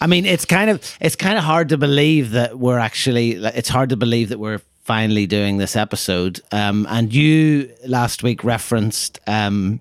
I 0.00 0.08
mean, 0.08 0.26
it's 0.26 0.44
kind 0.44 0.68
of 0.68 0.98
it's 1.00 1.14
kind 1.14 1.38
of 1.38 1.44
hard 1.44 1.68
to 1.68 1.78
believe 1.78 2.32
that 2.32 2.58
we're 2.58 2.80
actually. 2.80 3.34
It's 3.34 3.68
hard 3.68 3.90
to 3.90 3.96
believe 3.96 4.30
that 4.30 4.40
we're 4.40 4.60
finally 4.82 5.26
doing 5.26 5.58
this 5.58 5.76
episode. 5.76 6.40
Um, 6.50 6.86
and 6.90 7.14
you 7.14 7.72
last 7.86 8.22
week 8.22 8.42
referenced, 8.44 9.20
um, 9.26 9.80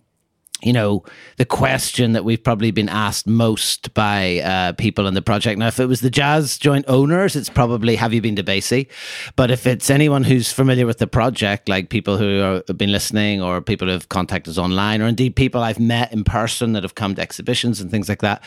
you 0.63 0.73
know, 0.73 1.03
the 1.37 1.45
question 1.45 2.11
that 2.11 2.23
we've 2.23 2.43
probably 2.43 2.69
been 2.69 2.87
asked 2.87 3.25
most 3.25 3.95
by 3.95 4.39
uh, 4.41 4.73
people 4.73 5.07
in 5.07 5.15
the 5.15 5.21
project. 5.21 5.57
Now, 5.57 5.67
if 5.67 5.79
it 5.79 5.87
was 5.87 6.01
the 6.01 6.11
jazz 6.11 6.59
joint 6.59 6.85
owners, 6.87 7.35
it's 7.35 7.49
probably 7.49 7.95
have 7.95 8.13
you 8.13 8.21
been 8.21 8.35
to 8.35 8.43
Basie? 8.43 8.87
But 9.35 9.49
if 9.49 9.65
it's 9.65 9.89
anyone 9.89 10.23
who's 10.23 10.51
familiar 10.51 10.85
with 10.85 10.99
the 10.99 11.07
project, 11.07 11.67
like 11.67 11.89
people 11.89 12.17
who 12.17 12.41
are, 12.41 12.63
have 12.67 12.77
been 12.77 12.91
listening 12.91 13.41
or 13.41 13.59
people 13.59 13.87
who 13.87 13.93
have 13.93 14.09
contacted 14.09 14.51
us 14.51 14.57
online, 14.59 15.01
or 15.01 15.07
indeed 15.07 15.35
people 15.35 15.63
I've 15.63 15.79
met 15.79 16.13
in 16.13 16.23
person 16.23 16.73
that 16.73 16.83
have 16.83 16.93
come 16.93 17.15
to 17.15 17.21
exhibitions 17.21 17.81
and 17.81 17.89
things 17.89 18.07
like 18.07 18.21
that, 18.21 18.43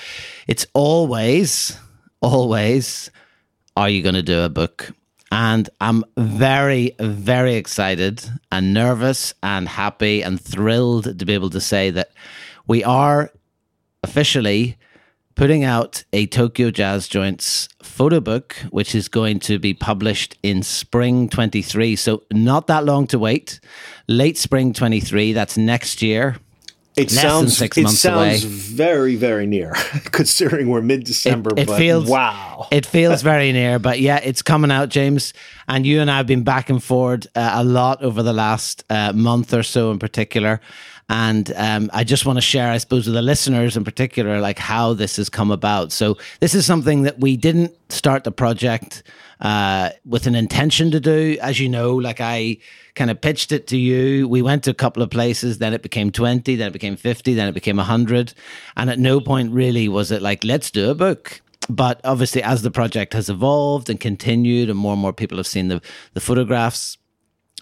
it's 0.46 0.66
always, 0.72 1.76
always, 2.20 3.10
are 3.76 3.88
you 3.88 4.02
going 4.02 4.14
to 4.14 4.22
do 4.22 4.40
a 4.42 4.48
book? 4.48 4.92
And 5.34 5.68
I'm 5.80 6.04
very, 6.16 6.94
very 7.00 7.56
excited 7.56 8.24
and 8.52 8.72
nervous 8.72 9.34
and 9.42 9.68
happy 9.68 10.22
and 10.22 10.40
thrilled 10.40 11.18
to 11.18 11.26
be 11.26 11.34
able 11.34 11.50
to 11.50 11.60
say 11.60 11.90
that 11.90 12.12
we 12.68 12.84
are 12.84 13.32
officially 14.04 14.78
putting 15.34 15.64
out 15.64 16.04
a 16.12 16.26
Tokyo 16.26 16.70
Jazz 16.70 17.08
Joints 17.08 17.68
photo 17.82 18.20
book, 18.20 18.54
which 18.70 18.94
is 18.94 19.08
going 19.08 19.40
to 19.40 19.58
be 19.58 19.74
published 19.74 20.38
in 20.44 20.62
spring 20.62 21.28
23. 21.28 21.96
So, 21.96 22.22
not 22.32 22.68
that 22.68 22.84
long 22.84 23.08
to 23.08 23.18
wait. 23.18 23.58
Late 24.06 24.38
spring 24.38 24.72
23, 24.72 25.32
that's 25.32 25.56
next 25.56 26.00
year. 26.00 26.36
It 26.96 27.10
Less 27.10 27.22
sounds 27.22 27.56
six 27.56 27.76
it 27.76 27.88
sounds 27.88 28.44
away. 28.44 28.50
very 28.50 29.16
very 29.16 29.46
near, 29.46 29.72
considering 30.12 30.68
we're 30.68 30.80
mid 30.80 31.04
December. 31.04 31.50
It, 31.56 31.68
it 31.68 31.76
feels 31.76 32.08
wow. 32.08 32.68
It 32.70 32.86
feels 32.86 33.22
very 33.22 33.50
near, 33.52 33.78
but 33.80 34.00
yeah, 34.00 34.20
it's 34.22 34.42
coming 34.42 34.70
out, 34.70 34.90
James. 34.90 35.32
And 35.66 35.84
you 35.84 36.00
and 36.00 36.10
I 36.10 36.18
have 36.18 36.26
been 36.26 36.44
back 36.44 36.70
and 36.70 36.82
forth 36.82 37.26
uh, 37.34 37.50
a 37.54 37.64
lot 37.64 38.02
over 38.02 38.22
the 38.22 38.32
last 38.32 38.84
uh, 38.90 39.12
month 39.12 39.52
or 39.52 39.62
so, 39.62 39.90
in 39.90 39.98
particular. 39.98 40.60
And 41.08 41.52
um, 41.56 41.90
I 41.92 42.04
just 42.04 42.24
want 42.24 42.38
to 42.38 42.40
share, 42.40 42.70
I 42.70 42.78
suppose, 42.78 43.06
with 43.06 43.14
the 43.14 43.22
listeners 43.22 43.76
in 43.76 43.84
particular, 43.84 44.40
like 44.40 44.58
how 44.58 44.94
this 44.94 45.16
has 45.16 45.28
come 45.28 45.50
about. 45.50 45.92
So 45.92 46.16
this 46.40 46.54
is 46.54 46.64
something 46.64 47.02
that 47.02 47.18
we 47.20 47.36
didn't 47.36 47.74
start 47.90 48.24
the 48.24 48.32
project 48.32 49.02
uh, 49.40 49.90
with 50.04 50.26
an 50.26 50.34
intention 50.34 50.90
to 50.90 51.00
do. 51.00 51.36
As 51.40 51.60
you 51.60 51.68
know, 51.68 51.94
like 51.94 52.20
I 52.20 52.58
kind 52.94 53.10
of 53.10 53.20
pitched 53.20 53.52
it 53.52 53.66
to 53.68 53.76
you. 53.76 54.28
We 54.28 54.42
went 54.42 54.64
to 54.64 54.70
a 54.70 54.74
couple 54.74 55.02
of 55.02 55.10
places, 55.10 55.58
then 55.58 55.74
it 55.74 55.82
became 55.82 56.10
20, 56.10 56.56
then 56.56 56.68
it 56.68 56.72
became 56.72 56.96
50, 56.96 57.34
then 57.34 57.48
it 57.48 57.52
became 57.52 57.76
100. 57.76 58.34
And 58.76 58.90
at 58.90 58.98
no 58.98 59.20
point 59.20 59.52
really 59.52 59.88
was 59.88 60.10
it 60.10 60.22
like, 60.22 60.44
let's 60.44 60.70
do 60.70 60.90
a 60.90 60.94
book 60.94 61.40
but 61.70 61.98
obviously 62.04 62.42
as 62.42 62.60
the 62.60 62.70
project 62.70 63.14
has 63.14 63.30
evolved 63.30 63.88
and 63.88 63.98
continued 63.98 64.68
and 64.68 64.78
more 64.78 64.92
and 64.92 65.00
more 65.00 65.14
people 65.14 65.38
have 65.38 65.46
seen 65.46 65.68
the, 65.68 65.80
the 66.12 66.20
photographs 66.20 66.98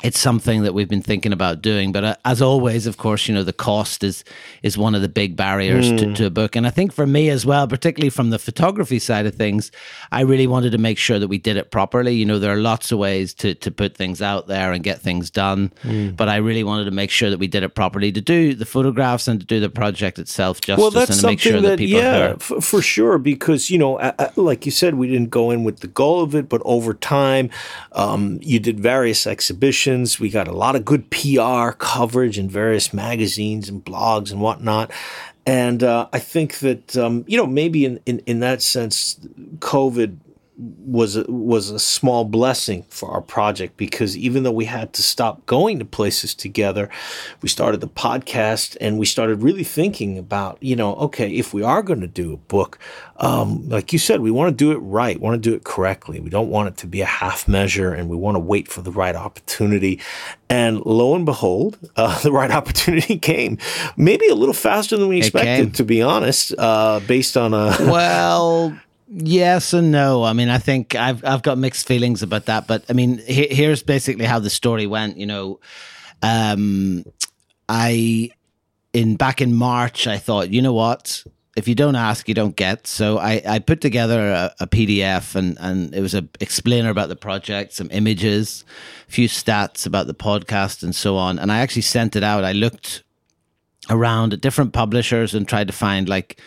it's 0.02 0.18
something 0.18 0.62
that 0.62 0.74
we've 0.74 0.88
been 0.88 1.02
thinking 1.02 1.33
about 1.33 1.62
doing. 1.62 1.92
But 1.92 2.05
uh, 2.05 2.16
as 2.24 2.42
always, 2.42 2.87
of 2.87 2.96
course, 2.96 3.28
you 3.28 3.35
know, 3.35 3.44
the 3.44 3.52
cost 3.52 4.02
is 4.02 4.24
is 4.62 4.76
one 4.76 4.94
of 4.94 5.02
the 5.02 5.09
big 5.09 5.37
barriers 5.37 5.90
mm. 5.90 5.98
to, 5.98 6.14
to, 6.14 6.26
a 6.26 6.31
book. 6.31 6.57
And 6.57 6.66
I 6.66 6.70
think 6.70 6.92
for 6.92 7.07
me 7.07 7.31
as 7.31 7.46
well, 7.46 7.68
particularly 7.68 8.11
from 8.11 8.31
the 8.31 8.38
photography 8.38 8.98
side 8.98 9.26
of 9.26 9.35
things, 9.35 9.70
I 10.11 10.22
really 10.22 10.46
wanted 10.46 10.72
to 10.72 10.78
make 10.78 10.98
sure 10.98 11.18
that 11.18 11.28
we 11.28 11.38
did 11.38 11.57
it 11.57 11.70
properly. 11.70 12.14
You 12.14 12.24
know, 12.24 12.38
there 12.38 12.52
are 12.52 12.61
lots 12.61 12.90
of 12.90 12.98
ways 12.98 13.33
to, 13.35 13.55
to 13.55 13.70
put 13.70 13.96
things 13.96 14.20
out 14.20 14.48
there 14.48 14.72
and 14.72 14.83
get 14.83 15.00
things 15.00 15.31
done. 15.31 15.72
Mm. 15.83 16.16
But 16.16 16.28
I 16.28 16.37
really 16.37 16.64
wanted 16.64 16.85
to 16.85 16.90
make 16.90 17.11
sure 17.11 17.31
that 17.31 17.38
we 17.38 17.46
did 17.46 17.62
it 17.62 17.74
properly 17.74 18.11
to 18.12 18.20
do 18.20 18.55
the 18.55 18.66
photographs 18.66 19.28
and 19.28 19.40
to 19.40 19.46
do 19.46 19.61
the 19.61 19.70
project 19.70 20.18
itself 20.18 20.61
justice 20.61 20.83
well, 20.83 20.90
that's 20.90 21.11
and 21.11 21.20
to 21.20 21.26
make 21.26 21.40
sure 21.40 21.61
that, 21.61 21.68
that 21.68 21.78
people 21.78 22.00
yeah, 22.00 22.35
f- 22.40 22.64
for 22.64 22.83
sure. 22.83 23.18
Because, 23.18 23.70
you 23.70 23.78
know, 23.78 24.12
like 24.37 24.66
you 24.66 24.72
said, 24.72 24.96
we 24.96 25.09
didn't 25.09 25.31
go 25.31 25.50
in 25.50 25.62
with 25.62 25.81
the 25.81 25.87
goal 25.87 26.22
of 26.22 26.35
it, 26.35 26.48
but 26.48 26.61
over 26.64 26.92
time, 26.94 27.50
um, 27.92 28.38
you 28.42 28.59
did 28.59 28.81
various 28.81 29.26
exhibitions 29.26 29.81
we 30.20 30.30
got 30.30 30.48
a 30.48 30.52
lot 30.52 30.76
of 30.76 30.84
good 30.84 31.10
PR 31.10 31.70
coverage 31.72 32.38
in 32.38 32.48
various 32.48 32.92
magazines 32.92 33.68
and 33.68 33.84
blogs 33.84 34.30
and 34.30 34.40
whatnot. 34.40 34.90
And 35.44 35.82
uh, 35.82 36.08
I 36.12 36.18
think 36.18 36.58
that, 36.58 36.96
um, 36.96 37.24
you 37.26 37.36
know, 37.36 37.46
maybe 37.46 37.84
in, 37.84 38.00
in, 38.06 38.20
in 38.20 38.40
that 38.40 38.62
sense, 38.62 39.16
COVID 39.58 40.18
was 40.58 41.16
a, 41.16 41.24
was 41.28 41.70
a 41.70 41.78
small 41.78 42.24
blessing 42.24 42.84
for 42.90 43.10
our 43.10 43.22
project 43.22 43.76
because 43.76 44.16
even 44.16 44.42
though 44.42 44.52
we 44.52 44.66
had 44.66 44.92
to 44.92 45.02
stop 45.02 45.44
going 45.46 45.78
to 45.78 45.84
places 45.84 46.34
together, 46.34 46.90
we 47.40 47.48
started 47.48 47.80
the 47.80 47.88
podcast 47.88 48.76
and 48.80 48.98
we 48.98 49.06
started 49.06 49.42
really 49.42 49.64
thinking 49.64 50.18
about 50.18 50.58
you 50.60 50.76
know 50.76 50.94
okay 50.96 51.30
if 51.30 51.54
we 51.54 51.62
are 51.62 51.82
going 51.82 52.00
to 52.00 52.06
do 52.06 52.34
a 52.34 52.36
book, 52.36 52.78
um, 53.16 53.68
like 53.68 53.92
you 53.92 53.98
said, 53.98 54.20
we 54.20 54.30
want 54.30 54.56
to 54.56 54.64
do 54.64 54.72
it 54.72 54.78
right, 54.78 55.18
want 55.18 55.42
to 55.42 55.50
do 55.50 55.54
it 55.54 55.64
correctly. 55.64 56.20
We 56.20 56.28
don't 56.28 56.50
want 56.50 56.68
it 56.68 56.76
to 56.78 56.86
be 56.86 57.00
a 57.00 57.06
half 57.06 57.48
measure, 57.48 57.92
and 57.92 58.10
we 58.10 58.16
want 58.16 58.34
to 58.34 58.40
wait 58.40 58.68
for 58.68 58.82
the 58.82 58.92
right 58.92 59.14
opportunity. 59.14 60.00
And 60.50 60.84
lo 60.84 61.14
and 61.14 61.24
behold, 61.24 61.78
uh, 61.96 62.18
the 62.20 62.32
right 62.32 62.50
opportunity 62.50 63.18
came, 63.20 63.58
maybe 63.96 64.28
a 64.28 64.34
little 64.34 64.54
faster 64.54 64.96
than 64.96 65.08
we 65.08 65.18
expected, 65.18 65.74
to 65.76 65.84
be 65.84 66.02
honest, 66.02 66.52
uh, 66.58 67.00
based 67.06 67.36
on 67.36 67.54
a 67.54 67.74
well. 67.80 68.76
Yes 69.14 69.75
and 69.75 69.92
no. 69.92 70.25
I 70.25 70.33
mean, 70.33 70.48
I 70.48 70.57
think 70.57 70.94
I've 70.94 71.22
I've 71.22 71.42
got 71.42 71.59
mixed 71.59 71.87
feelings 71.87 72.22
about 72.22 72.46
that, 72.46 72.66
but 72.66 72.85
I 72.88 72.94
mean, 72.94 73.18
he, 73.18 73.46
here's 73.48 73.83
basically 73.83 74.25
how 74.25 74.38
the 74.38 74.48
story 74.48 74.87
went. 74.87 75.18
You 75.18 75.27
know, 75.27 75.61
um, 76.22 77.05
I 77.68 78.31
in 78.94 79.16
back 79.16 79.42
in 79.42 79.55
March, 79.55 80.07
I 80.07 80.16
thought, 80.16 80.48
you 80.51 80.62
know 80.62 80.72
what, 80.72 81.25
if 81.57 81.68
you 81.68 81.75
don't 81.75 81.96
ask, 81.96 82.27
you 82.27 82.35
don't 82.35 82.57
get. 82.57 82.87
So 82.87 83.18
I, 83.18 83.42
I 83.46 83.59
put 83.59 83.81
together 83.81 84.31
a, 84.31 84.55
a, 84.61 84.66
PDF 84.66 85.35
and, 85.35 85.59
and 85.61 85.94
it 85.94 86.01
was 86.01 86.14
a 86.14 86.27
explainer 86.40 86.88
about 86.88 87.09
the 87.09 87.16
project, 87.16 87.75
some 87.75 87.88
images, 87.90 88.64
a 89.09 89.12
few 89.12 89.29
stats 89.29 89.87
about 89.87 90.07
the 90.07 90.14
podcast 90.14 90.83
and 90.83 90.94
so 90.94 91.16
on. 91.16 91.38
And 91.38 91.53
I 91.53 91.61
actually 91.61 91.83
sent 91.83 92.16
it 92.16 92.22
out. 92.22 92.44
I 92.44 92.53
looked 92.53 93.03
around 93.90 94.33
at 94.33 94.40
different 94.40 94.72
publishers 94.72 95.35
and 95.35 95.46
tried 95.46 95.66
to 95.66 95.72
find 95.72 96.09
like 96.09 96.40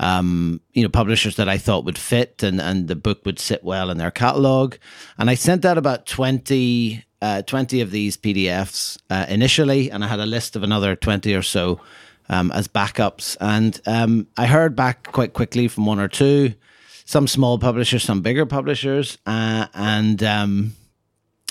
um, 0.00 0.62
you 0.72 0.82
know, 0.82 0.88
publishers 0.88 1.36
that 1.36 1.48
I 1.48 1.58
thought 1.58 1.84
would 1.84 1.98
fit 1.98 2.42
and, 2.42 2.58
and 2.58 2.88
the 2.88 2.96
book 2.96 3.24
would 3.26 3.38
sit 3.38 3.62
well 3.62 3.90
in 3.90 3.98
their 3.98 4.10
catalog. 4.10 4.76
And 5.18 5.28
I 5.28 5.34
sent 5.34 5.66
out 5.66 5.76
about 5.76 6.06
20, 6.06 7.04
uh, 7.20 7.42
20 7.42 7.82
of 7.82 7.90
these 7.90 8.16
PDFs 8.16 8.98
uh, 9.10 9.26
initially, 9.28 9.90
and 9.90 10.02
I 10.02 10.08
had 10.08 10.18
a 10.18 10.26
list 10.26 10.56
of 10.56 10.62
another 10.62 10.96
20 10.96 11.34
or 11.34 11.42
so 11.42 11.80
um, 12.30 12.50
as 12.52 12.66
backups. 12.66 13.36
And 13.42 13.78
um, 13.84 14.26
I 14.38 14.46
heard 14.46 14.74
back 14.74 15.12
quite 15.12 15.34
quickly 15.34 15.68
from 15.68 15.84
one 15.84 16.00
or 16.00 16.08
two, 16.08 16.54
some 17.04 17.28
small 17.28 17.58
publishers, 17.58 18.02
some 18.02 18.22
bigger 18.22 18.46
publishers. 18.46 19.18
Uh, 19.26 19.66
and 19.74 20.22
um, 20.22 20.72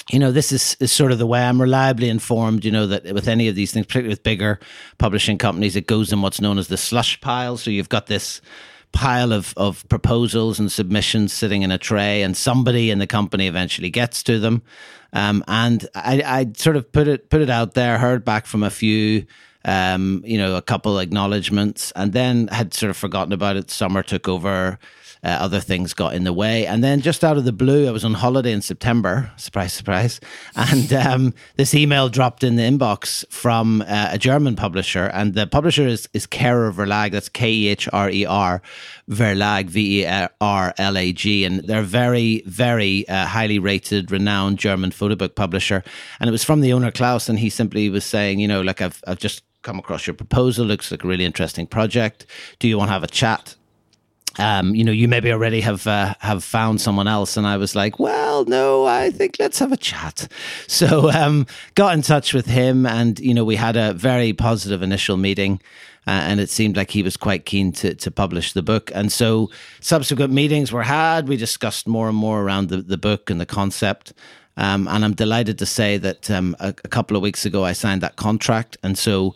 you 0.09 0.19
know, 0.19 0.31
this 0.31 0.51
is, 0.51 0.75
is 0.79 0.91
sort 0.91 1.11
of 1.11 1.19
the 1.19 1.27
way 1.27 1.41
I'm 1.41 1.61
reliably 1.61 2.09
informed, 2.09 2.65
you 2.65 2.71
know, 2.71 2.87
that 2.87 3.13
with 3.13 3.27
any 3.27 3.47
of 3.47 3.55
these 3.55 3.71
things, 3.71 3.85
particularly 3.85 4.13
with 4.13 4.23
bigger 4.23 4.59
publishing 4.97 5.37
companies, 5.37 5.75
it 5.75 5.87
goes 5.87 6.11
in 6.11 6.21
what's 6.21 6.41
known 6.41 6.57
as 6.57 6.67
the 6.67 6.77
slush 6.77 7.21
pile. 7.21 7.57
So 7.57 7.69
you've 7.69 7.89
got 7.89 8.07
this 8.07 8.41
pile 8.91 9.31
of, 9.31 9.53
of 9.55 9.87
proposals 9.87 10.59
and 10.59 10.71
submissions 10.71 11.31
sitting 11.31 11.61
in 11.61 11.71
a 11.71 11.77
tray, 11.77 12.23
and 12.23 12.35
somebody 12.35 12.89
in 12.89 12.97
the 12.97 13.07
company 13.07 13.47
eventually 13.47 13.91
gets 13.91 14.23
to 14.23 14.39
them. 14.39 14.63
Um, 15.13 15.43
and 15.47 15.87
I, 15.93 16.23
I 16.25 16.51
sort 16.55 16.75
of 16.75 16.91
put 16.91 17.07
it 17.07 17.29
put 17.29 17.41
it 17.41 17.49
out 17.49 17.73
there, 17.73 17.97
heard 17.99 18.25
back 18.25 18.45
from 18.45 18.63
a 18.63 18.69
few, 18.69 19.25
um, 19.63 20.23
you 20.25 20.37
know, 20.37 20.55
a 20.55 20.61
couple 20.61 20.97
acknowledgements, 20.97 21.91
and 21.95 22.13
then 22.13 22.47
had 22.47 22.73
sort 22.73 22.89
of 22.89 22.97
forgotten 22.97 23.33
about 23.33 23.57
it. 23.57 23.69
Summer 23.69 24.01
took 24.01 24.27
over 24.27 24.79
uh, 25.23 25.27
other 25.27 25.59
things 25.59 25.93
got 25.93 26.13
in 26.13 26.23
the 26.23 26.33
way. 26.33 26.65
And 26.65 26.83
then 26.83 27.01
just 27.01 27.23
out 27.23 27.37
of 27.37 27.45
the 27.45 27.51
blue, 27.51 27.87
I 27.87 27.91
was 27.91 28.05
on 28.05 28.13
holiday 28.13 28.51
in 28.51 28.61
September. 28.61 29.31
Surprise, 29.37 29.73
surprise. 29.73 30.19
And 30.55 30.91
um, 31.05 31.33
this 31.57 31.73
email 31.73 32.09
dropped 32.09 32.43
in 32.43 32.55
the 32.55 32.63
inbox 32.63 33.25
from 33.31 33.81
uh, 33.81 34.09
a 34.11 34.17
German 34.17 34.55
publisher. 34.55 35.05
And 35.05 35.33
the 35.33 35.47
publisher 35.47 35.87
is, 35.87 36.07
is 36.13 36.25
Kehrer 36.25 36.73
Verlag. 36.73 37.11
That's 37.11 37.29
K 37.29 37.51
E 37.51 37.67
H 37.67 37.89
R 37.91 38.09
E 38.09 38.25
R 38.25 38.61
Verlag, 39.09 39.69
V 39.69 40.03
E 40.03 40.27
R 40.39 40.73
L 40.77 40.97
A 40.97 41.11
G. 41.11 41.43
And 41.43 41.59
they're 41.59 41.83
very, 41.83 42.43
very 42.45 43.07
uh, 43.09 43.25
highly 43.25 43.59
rated, 43.59 44.11
renowned 44.11 44.57
German 44.57 44.91
photo 44.91 45.15
book 45.15 45.35
publisher. 45.35 45.83
And 46.19 46.27
it 46.27 46.31
was 46.31 46.43
from 46.43 46.61
the 46.61 46.73
owner, 46.73 46.91
Klaus. 46.91 47.27
And 47.27 47.39
he 47.39 47.49
simply 47.49 47.89
was 47.89 48.05
saying, 48.05 48.39
you 48.39 48.47
know, 48.47 48.61
like, 48.61 48.81
I've, 48.81 49.03
I've 49.05 49.19
just 49.19 49.43
come 49.61 49.79
across 49.79 50.07
your 50.07 50.13
proposal. 50.13 50.65
Looks 50.65 50.91
like 50.91 51.03
a 51.03 51.07
really 51.07 51.25
interesting 51.25 51.67
project. 51.67 52.25
Do 52.59 52.67
you 52.67 52.77
want 52.77 52.89
to 52.89 52.93
have 52.93 53.03
a 53.03 53.07
chat? 53.07 53.55
Um, 54.39 54.73
you 54.73 54.83
know, 54.83 54.91
you 54.91 55.07
maybe 55.07 55.31
already 55.31 55.61
have 55.61 55.85
uh, 55.85 56.15
have 56.19 56.43
found 56.43 56.79
someone 56.79 57.07
else. 57.07 57.35
And 57.37 57.45
I 57.45 57.57
was 57.57 57.75
like, 57.75 57.99
well, 57.99 58.45
no, 58.45 58.85
I 58.85 59.11
think 59.11 59.35
let's 59.37 59.59
have 59.59 59.71
a 59.71 59.77
chat. 59.77 60.27
So 60.67 61.11
um, 61.11 61.45
got 61.75 61.93
in 61.93 62.01
touch 62.01 62.33
with 62.33 62.45
him, 62.45 62.85
and 62.85 63.19
you 63.19 63.33
know, 63.33 63.43
we 63.43 63.55
had 63.55 63.75
a 63.75 63.93
very 63.93 64.33
positive 64.33 64.81
initial 64.81 65.17
meeting. 65.17 65.61
Uh, 66.07 66.11
and 66.11 66.39
it 66.39 66.49
seemed 66.49 66.77
like 66.77 66.89
he 66.91 67.03
was 67.03 67.17
quite 67.17 67.45
keen 67.45 67.71
to, 67.71 67.93
to 67.93 68.09
publish 68.09 68.53
the 68.53 68.63
book. 68.63 68.89
And 68.95 69.11
so 69.11 69.51
subsequent 69.81 70.33
meetings 70.33 70.71
were 70.71 70.83
had. 70.83 71.27
We 71.27 71.37
discussed 71.37 71.87
more 71.87 72.07
and 72.07 72.17
more 72.17 72.41
around 72.41 72.69
the, 72.69 72.77
the 72.77 72.97
book 72.97 73.29
and 73.29 73.39
the 73.39 73.45
concept. 73.45 74.13
Um, 74.57 74.87
and 74.87 75.05
I'm 75.05 75.13
delighted 75.13 75.59
to 75.59 75.65
say 75.65 75.97
that 75.97 76.31
um, 76.31 76.55
a, 76.59 76.69
a 76.69 76.87
couple 76.87 77.15
of 77.15 77.21
weeks 77.21 77.45
ago 77.45 77.63
I 77.63 77.73
signed 77.73 78.01
that 78.01 78.15
contract. 78.15 78.77
And 78.81 78.97
so 78.97 79.35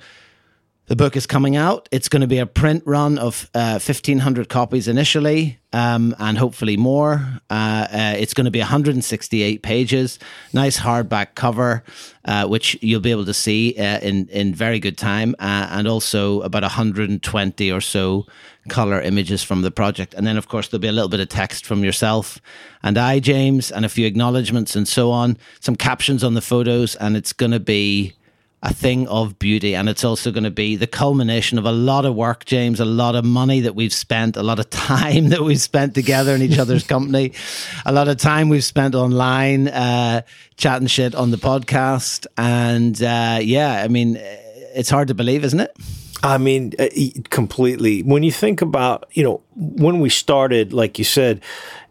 the 0.87 0.95
book 0.97 1.15
is 1.15 1.25
coming 1.25 1.55
out. 1.55 1.87
It's 1.91 2.09
going 2.09 2.21
to 2.21 2.27
be 2.27 2.39
a 2.39 2.45
print 2.45 2.83
run 2.85 3.17
of 3.17 3.49
uh, 3.53 3.79
1,500 3.79 4.49
copies 4.49 4.89
initially, 4.89 5.59
um, 5.71 6.13
and 6.19 6.37
hopefully 6.37 6.75
more. 6.75 7.39
Uh, 7.49 7.87
uh, 7.89 8.15
it's 8.17 8.33
going 8.33 8.45
to 8.45 8.51
be 8.51 8.59
168 8.59 9.63
pages, 9.63 10.19
nice 10.51 10.77
hardback 10.77 11.35
cover, 11.35 11.83
uh, 12.25 12.47
which 12.47 12.77
you'll 12.81 12.99
be 12.99 13.11
able 13.11 13.25
to 13.25 13.33
see 13.33 13.75
uh, 13.77 13.99
in 13.99 14.27
in 14.27 14.53
very 14.53 14.79
good 14.79 14.97
time, 14.97 15.35
uh, 15.39 15.67
and 15.71 15.87
also 15.87 16.41
about 16.41 16.63
120 16.63 17.71
or 17.71 17.81
so 17.81 18.25
color 18.67 19.01
images 19.01 19.41
from 19.41 19.61
the 19.61 19.71
project. 19.71 20.13
And 20.13 20.27
then, 20.27 20.37
of 20.37 20.47
course, 20.47 20.67
there'll 20.67 20.81
be 20.81 20.87
a 20.87 20.93
little 20.93 21.09
bit 21.09 21.19
of 21.19 21.29
text 21.29 21.65
from 21.65 21.83
yourself 21.83 22.39
and 22.81 22.97
I, 22.97 23.19
James, 23.19 23.71
and 23.71 23.85
a 23.85 23.89
few 23.89 24.05
acknowledgements 24.05 24.75
and 24.75 24.87
so 24.87 25.11
on. 25.11 25.37
Some 25.59 25.75
captions 25.75 26.23
on 26.23 26.33
the 26.33 26.41
photos, 26.41 26.95
and 26.95 27.15
it's 27.15 27.33
going 27.33 27.51
to 27.51 27.59
be 27.59 28.13
a 28.63 28.73
thing 28.73 29.07
of 29.09 29.37
beauty. 29.37 29.75
And 29.75 29.89
it's 29.89 30.05
also 30.05 30.31
going 30.31 30.45
to 30.45 30.51
be 30.51 30.77
the 30.77 30.87
culmination 30.87 31.59
of 31.59 31.65
a 31.65 31.71
lot 31.71 32.05
of 32.05 32.15
work, 32.15 32.45
James, 32.45 32.79
a 32.79 32.85
lot 32.85 33.13
of 33.13 33.25
money 33.25 33.59
that 33.59 33.75
we've 33.75 33.93
spent, 33.93 34.37
a 34.37 34.41
lot 34.41 34.57
of 34.57 34.69
time 34.71 35.29
that 35.29 35.41
we've 35.41 35.59
spent 35.61 35.93
together 35.93 36.33
in 36.33 36.41
each 36.41 36.57
other's 36.57 36.87
company, 36.87 37.33
a 37.85 37.91
lot 37.91 38.07
of 38.07 38.17
time 38.17 38.47
we've 38.47 38.63
spent 38.63 38.95
online, 38.95 39.67
uh, 39.67 40.21
chatting 40.55 40.87
shit 40.87 41.13
on 41.13 41.29
the 41.29 41.37
podcast. 41.37 42.25
And 42.37 42.99
uh, 43.03 43.39
yeah, 43.41 43.83
I 43.83 43.89
mean, 43.89 44.17
it's 44.17 44.89
hard 44.89 45.09
to 45.09 45.13
believe, 45.13 45.43
isn't 45.43 45.59
it? 45.59 45.75
I 46.23 46.37
mean, 46.37 46.71
uh, 46.79 46.87
completely. 47.29 48.01
When 48.01 48.23
you 48.23 48.31
think 48.31 48.61
about, 48.61 49.09
you 49.11 49.23
know, 49.23 49.41
when 49.55 49.99
we 49.99 50.07
started, 50.07 50.71
like 50.71 50.97
you 50.97 51.03
said, 51.03 51.41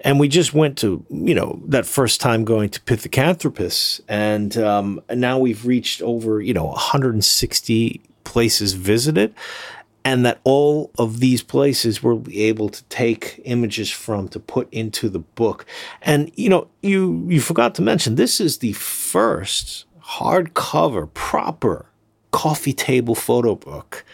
and 0.01 0.19
we 0.19 0.27
just 0.27 0.55
went 0.55 0.79
to, 0.79 1.05
you 1.11 1.35
know, 1.35 1.61
that 1.67 1.85
first 1.85 2.23
time 2.23 2.47
going 2.47 2.71
to 2.71 2.81
Pithecanthropus, 2.81 4.01
and, 4.09 4.57
um, 4.57 5.03
and 5.11 5.21
now 5.21 5.39
we've 5.39 5.67
reached 5.67 6.01
over, 6.01 6.41
you 6.41 6.55
know, 6.55 6.65
160 6.65 8.01
places 8.25 8.73
visited, 8.73 9.35
and 10.03 10.25
that 10.25 10.41
all 10.45 10.91
of 10.99 11.21
these 11.21 11.43
places 11.43 12.03
we'll 12.03 12.17
be 12.17 12.43
able 12.45 12.71
to 12.71 12.83
take 12.85 13.39
images 13.45 13.91
from 13.91 14.29
to 14.29 14.41
put 14.41 14.67
into 14.73 15.11
the 15.11 15.19
book. 15.19 15.67
And, 16.01 16.33
you 16.37 16.49
know, 16.49 16.69
you 16.81 17.27
you 17.29 17.41
forgot 17.41 17.75
to 17.77 17.83
mention 17.83 18.15
this 18.15 18.41
is 18.41 18.59
the 18.59 18.73
first 18.73 19.85
hardcover 20.01 21.13
proper 21.13 21.87
coffee 22.33 22.73
table 22.73 23.15
photo 23.15 23.55
book 23.55 24.05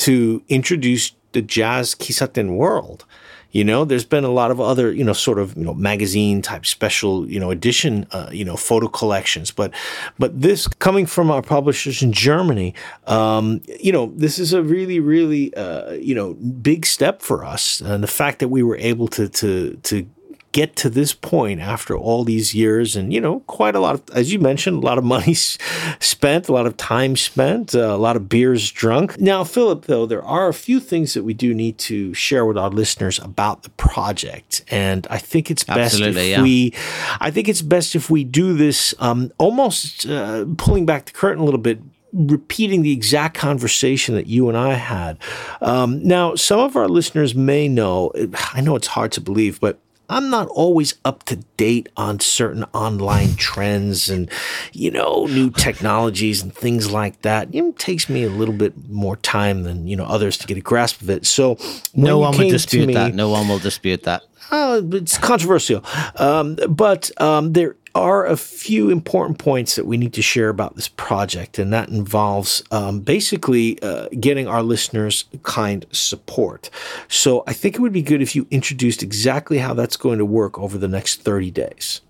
to 0.00 0.42
introduce 0.48 1.12
the 1.32 1.42
jazz 1.42 1.94
kisaten 1.94 2.56
world. 2.56 3.04
You 3.52 3.64
know, 3.64 3.84
there's 3.84 4.04
been 4.04 4.22
a 4.22 4.30
lot 4.30 4.52
of 4.52 4.60
other, 4.60 4.92
you 4.92 5.02
know, 5.02 5.12
sort 5.12 5.40
of, 5.40 5.56
you 5.56 5.64
know, 5.64 5.74
magazine 5.74 6.40
type 6.40 6.64
special, 6.64 7.28
you 7.28 7.40
know, 7.40 7.50
edition, 7.50 8.06
uh, 8.12 8.30
you 8.30 8.44
know, 8.44 8.56
photo 8.56 8.86
collections. 8.86 9.50
But, 9.50 9.74
but 10.20 10.40
this 10.40 10.68
coming 10.68 11.04
from 11.04 11.32
our 11.32 11.42
publishers 11.42 12.00
in 12.00 12.12
Germany, 12.12 12.74
um, 13.08 13.60
you 13.80 13.90
know, 13.90 14.12
this 14.14 14.38
is 14.38 14.52
a 14.52 14.62
really, 14.62 15.00
really, 15.00 15.52
uh, 15.54 15.92
you 15.94 16.14
know, 16.14 16.34
big 16.34 16.86
step 16.86 17.22
for 17.22 17.44
us. 17.44 17.80
And 17.80 18.04
the 18.04 18.08
fact 18.08 18.38
that 18.38 18.48
we 18.48 18.62
were 18.62 18.76
able 18.76 19.08
to, 19.08 19.28
to, 19.28 19.74
to 19.82 20.06
get 20.52 20.74
to 20.74 20.90
this 20.90 21.12
point 21.12 21.60
after 21.60 21.96
all 21.96 22.24
these 22.24 22.54
years 22.54 22.96
and 22.96 23.12
you 23.12 23.20
know 23.20 23.40
quite 23.40 23.74
a 23.74 23.80
lot 23.80 23.94
of 23.94 24.02
as 24.10 24.32
you 24.32 24.38
mentioned 24.38 24.82
a 24.82 24.86
lot 24.86 24.98
of 24.98 25.04
money 25.16 25.34
spent 25.34 26.48
a 26.48 26.52
lot 26.52 26.66
of 26.66 26.76
time 26.76 27.16
spent 27.16 27.74
uh, 27.74 27.78
a 27.78 27.96
lot 27.96 28.16
of 28.16 28.28
beers 28.28 28.70
drunk 28.70 29.18
now 29.20 29.44
philip 29.44 29.84
though 29.86 30.06
there 30.06 30.22
are 30.22 30.48
a 30.48 30.54
few 30.54 30.80
things 30.80 31.14
that 31.14 31.22
we 31.22 31.34
do 31.34 31.54
need 31.54 31.78
to 31.78 32.12
share 32.14 32.44
with 32.44 32.58
our 32.58 32.70
listeners 32.70 33.18
about 33.20 33.62
the 33.62 33.70
project 33.70 34.64
and 34.70 35.06
i 35.10 35.18
think 35.18 35.50
it's 35.50 35.64
best 35.64 35.94
Absolutely, 35.94 36.32
if 36.32 36.38
yeah. 36.38 36.42
we 36.42 36.74
i 37.20 37.30
think 37.30 37.48
it's 37.48 37.62
best 37.62 37.94
if 37.94 38.10
we 38.10 38.24
do 38.24 38.54
this 38.54 38.94
um, 38.98 39.32
almost 39.38 40.06
uh, 40.06 40.44
pulling 40.56 40.84
back 40.84 41.06
the 41.06 41.12
curtain 41.12 41.40
a 41.40 41.44
little 41.44 41.60
bit 41.60 41.80
repeating 42.12 42.82
the 42.82 42.92
exact 42.92 43.36
conversation 43.36 44.14
that 44.16 44.26
you 44.26 44.48
and 44.48 44.58
I 44.58 44.74
had. 44.74 45.16
Um, 45.60 46.02
now, 46.02 46.34
some 46.34 46.58
of 46.58 46.74
our 46.74 46.88
listeners 46.88 47.36
may 47.36 47.68
know, 47.68 48.12
I 48.52 48.60
know 48.60 48.74
it's 48.74 48.88
hard 48.88 49.12
to 49.12 49.20
believe, 49.20 49.60
but 49.60 49.78
I'm 50.10 50.28
not 50.28 50.48
always 50.48 50.94
up 51.04 51.22
to 51.24 51.36
date 51.56 51.88
on 51.96 52.20
certain 52.20 52.64
online 52.74 53.36
trends 53.36 54.10
and, 54.10 54.30
you 54.72 54.90
know, 54.90 55.26
new 55.26 55.50
technologies 55.50 56.42
and 56.42 56.54
things 56.54 56.90
like 56.90 57.22
that. 57.22 57.54
It 57.54 57.78
takes 57.78 58.08
me 58.08 58.24
a 58.24 58.28
little 58.30 58.54
bit 58.54 58.90
more 58.90 59.16
time 59.16 59.62
than, 59.62 59.86
you 59.86 59.96
know, 59.96 60.04
others 60.04 60.36
to 60.38 60.46
get 60.46 60.58
a 60.58 60.60
grasp 60.60 61.00
of 61.00 61.10
it. 61.10 61.26
So 61.26 61.56
no 61.94 62.18
one 62.18 62.36
will 62.36 62.50
dispute 62.50 62.86
me, 62.86 62.94
that. 62.94 63.14
No 63.14 63.28
one 63.30 63.48
will 63.48 63.60
dispute 63.60 64.02
that. 64.02 64.22
Uh, 64.50 64.82
it's 64.92 65.16
controversial. 65.16 65.84
Um, 66.16 66.56
but 66.68 67.10
um, 67.20 67.52
there 67.52 67.76
are 67.94 68.26
a 68.26 68.36
few 68.36 68.90
important 68.90 69.38
points 69.38 69.76
that 69.76 69.86
we 69.86 69.96
need 69.96 70.12
to 70.14 70.22
share 70.22 70.48
about 70.48 70.76
this 70.76 70.88
project, 70.88 71.58
and 71.58 71.72
that 71.72 71.88
involves 71.88 72.62
um, 72.70 73.00
basically 73.00 73.80
uh, 73.82 74.08
getting 74.18 74.46
our 74.46 74.62
listeners 74.62 75.24
kind 75.42 75.86
support. 75.92 76.70
So 77.08 77.42
I 77.46 77.52
think 77.52 77.76
it 77.76 77.80
would 77.80 77.92
be 77.92 78.02
good 78.02 78.22
if 78.22 78.36
you 78.36 78.46
introduced 78.50 79.02
exactly 79.02 79.58
how 79.58 79.74
that's 79.74 79.96
going 79.96 80.18
to 80.18 80.24
work 80.24 80.58
over 80.58 80.78
the 80.78 80.88
next 80.88 81.22
30 81.22 81.50
days. 81.50 82.00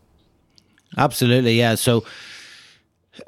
Absolutely, 0.96 1.58
yeah. 1.58 1.76
So 1.76 2.04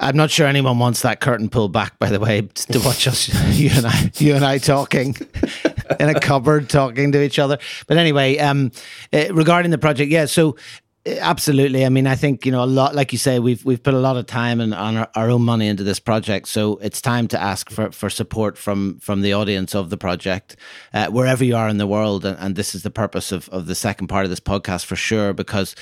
I'm 0.01 0.17
not 0.17 0.31
sure 0.31 0.47
anyone 0.47 0.79
wants 0.79 1.03
that 1.03 1.21
curtain 1.21 1.49
pulled 1.49 1.73
back, 1.73 1.99
by 1.99 2.09
the 2.09 2.21
way, 2.21 2.43
to 2.43 2.81
watch 2.81 3.07
us, 3.07 3.29
you 3.59 3.71
and 3.73 3.87
I, 3.87 4.11
you 4.17 4.35
and 4.35 4.45
I 4.45 4.59
talking 4.59 5.17
in 6.01 6.09
a 6.09 6.19
cupboard, 6.19 6.69
talking 6.69 7.13
to 7.13 7.23
each 7.23 7.39
other. 7.39 7.59
But 7.87 7.97
anyway, 7.97 8.39
um, 8.39 8.73
uh, 9.13 9.33
regarding 9.33 9.71
the 9.71 9.79
project, 9.79 10.11
yeah. 10.11 10.27
So 10.27 10.57
Absolutely. 11.05 11.85
I 11.85 11.89
mean, 11.89 12.07
I 12.07 12.15
think 12.15 12.47
you 12.47 12.53
know 12.53 12.63
a 12.63 12.65
lot. 12.65 12.95
Like 12.95 13.11
you 13.11 13.19
say, 13.19 13.41
we've 13.41 13.65
we've 13.65 13.83
put 13.83 13.93
a 13.93 13.99
lot 13.99 14.17
of 14.17 14.27
time 14.27 14.61
and 14.61 14.73
on 14.73 14.97
our, 14.97 15.09
our, 15.17 15.31
own 15.31 15.43
money 15.43 15.67
into 15.67 15.83
this 15.83 15.99
project. 15.99 16.47
So 16.47 16.77
it's 16.77 17.01
time 17.01 17.27
to 17.29 17.41
ask 17.41 17.71
for, 17.71 17.91
for 17.91 18.09
support 18.09 18.57
from 18.57 19.01
from 19.01 19.23
the 19.23 19.33
audience 19.33 19.75
of 19.75 19.91
the 19.91 19.97
project, 19.97 20.55
uh, 20.95 21.09
wherever 21.09 21.45
you 21.45 21.57
are 21.57 21.69
in 21.69 21.79
the 21.79 21.89
world. 21.89 22.25
And, 22.25 22.39
and, 22.39 22.55
this 22.55 22.73
is 22.73 22.85
the 22.85 22.91
purpose 22.91 23.33
of, 23.33 23.49
of 23.49 23.67
the 23.67 23.75
second 23.75 24.07
part 24.07 24.25
of 24.25 24.31
this 24.31 24.39
podcast 24.39 24.85
for 24.85 24.95
sure, 24.95 25.33
because 25.33 25.75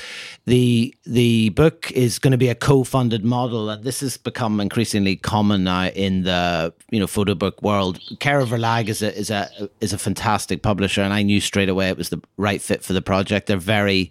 the 0.46 0.94
the 1.04 1.50
book 1.50 1.92
is 1.92 2.18
going 2.18 2.32
to 2.32 2.38
be 2.38 2.48
a 2.48 2.54
co-funded 2.54 3.22
model, 3.22 3.68
and 3.68 3.84
this 3.84 4.00
has 4.00 4.16
become 4.16 4.58
increasingly 4.58 5.16
common 5.16 5.64
now 5.64 5.88
in 5.88 6.22
the 6.22 6.72
you 6.90 6.98
know 6.98 7.06
photo 7.06 7.34
book 7.34 7.60
world. 7.60 8.00
Kehrer 8.20 8.46
Verlag 8.46 8.88
is 8.88 9.02
a 9.02 9.14
is 9.14 9.28
a 9.28 9.68
is 9.82 9.92
a 9.92 9.98
fantastic 9.98 10.62
publisher, 10.62 11.02
and 11.02 11.12
I 11.12 11.22
knew 11.22 11.42
straight 11.42 11.68
away 11.68 11.90
it 11.90 11.98
was 11.98 12.08
the 12.08 12.22
right 12.38 12.62
fit 12.62 12.82
for 12.82 12.94
the 12.94 13.02
project. 13.02 13.48
They're 13.48 13.58
very 13.58 14.10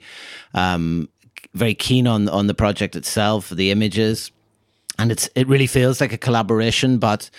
um, 0.53 1.09
very 1.53 1.73
keen 1.73 2.07
on 2.07 2.29
on 2.29 2.47
the 2.47 2.53
project 2.53 2.95
itself, 2.95 3.49
the 3.49 3.71
images, 3.71 4.31
and 4.97 5.11
it's 5.11 5.29
it 5.35 5.47
really 5.47 5.67
feels 5.67 6.01
like 6.01 6.13
a 6.13 6.17
collaboration. 6.17 6.97
But 6.97 7.29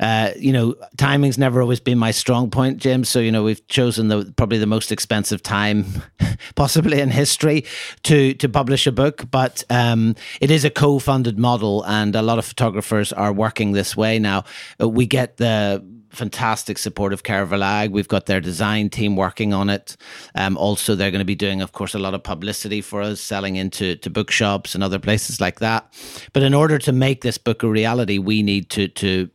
uh, 0.00 0.32
you 0.38 0.52
know, 0.52 0.74
timing's 0.96 1.36
never 1.36 1.60
always 1.60 1.78
been 1.78 1.98
my 1.98 2.10
strong 2.10 2.50
point, 2.50 2.78
James. 2.78 3.08
So 3.08 3.20
you 3.20 3.30
know, 3.30 3.42
we've 3.42 3.66
chosen 3.68 4.08
the 4.08 4.32
probably 4.36 4.58
the 4.58 4.66
most 4.66 4.90
expensive 4.90 5.42
time 5.42 5.84
possibly 6.54 7.00
in 7.00 7.10
history 7.10 7.66
to 8.04 8.32
to 8.34 8.48
publish 8.48 8.86
a 8.86 8.92
book. 8.92 9.30
But 9.30 9.62
um, 9.68 10.16
it 10.40 10.50
is 10.50 10.64
a 10.64 10.70
co-funded 10.70 11.38
model, 11.38 11.84
and 11.84 12.16
a 12.16 12.22
lot 12.22 12.38
of 12.38 12.46
photographers 12.46 13.12
are 13.12 13.32
working 13.32 13.72
this 13.72 13.94
way 13.96 14.18
now. 14.18 14.44
Uh, 14.80 14.88
we 14.88 15.06
get 15.06 15.36
the 15.36 15.84
fantastic 16.10 16.78
support 16.78 17.12
of 17.12 17.22
Verlag. 17.22 17.90
We've 17.90 18.08
got 18.08 18.26
their 18.26 18.40
design 18.40 18.90
team 18.90 19.16
working 19.16 19.54
on 19.54 19.70
it. 19.70 19.96
Um, 20.34 20.56
also, 20.56 20.94
they're 20.94 21.10
going 21.10 21.20
to 21.20 21.24
be 21.24 21.34
doing, 21.34 21.62
of 21.62 21.72
course, 21.72 21.94
a 21.94 21.98
lot 21.98 22.14
of 22.14 22.22
publicity 22.22 22.80
for 22.80 23.00
us, 23.00 23.20
selling 23.20 23.56
into 23.56 23.96
to 23.96 24.10
bookshops 24.10 24.74
and 24.74 24.84
other 24.84 24.98
places 24.98 25.40
like 25.40 25.60
that. 25.60 25.92
But 26.32 26.42
in 26.42 26.54
order 26.54 26.78
to 26.78 26.92
make 26.92 27.22
this 27.22 27.38
book 27.38 27.62
a 27.62 27.68
reality, 27.68 28.18
we 28.18 28.42
need 28.42 28.70
to 28.70 28.88
to 28.88 29.30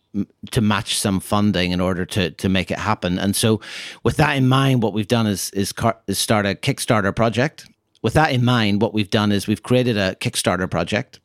to 0.51 0.61
match 0.61 0.97
some 0.97 1.19
funding 1.19 1.71
in 1.71 1.81
order 1.81 2.05
to 2.05 2.31
to 2.31 2.49
make 2.49 2.71
it 2.71 2.79
happen. 2.79 3.19
And 3.19 3.35
so, 3.35 3.61
with 4.03 4.17
that 4.17 4.37
in 4.37 4.47
mind, 4.47 4.83
what 4.83 4.93
we've 4.93 5.07
done 5.07 5.27
is 5.27 5.49
is, 5.51 5.71
car- 5.71 5.99
is 6.07 6.19
start 6.19 6.45
a 6.45 6.55
Kickstarter 6.55 7.15
project. 7.15 7.67
With 8.01 8.13
that 8.13 8.31
in 8.31 8.45
mind, 8.45 8.81
what 8.81 8.93
we've 8.93 9.09
done 9.09 9.31
is 9.31 9.47
we've 9.47 9.63
created 9.63 9.97
a 9.97 10.15
Kickstarter 10.15 10.69
project, 10.69 11.19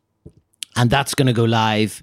and 0.77 0.89
that's 0.89 1.15
going 1.15 1.27
to 1.27 1.33
go 1.33 1.45
live 1.45 2.03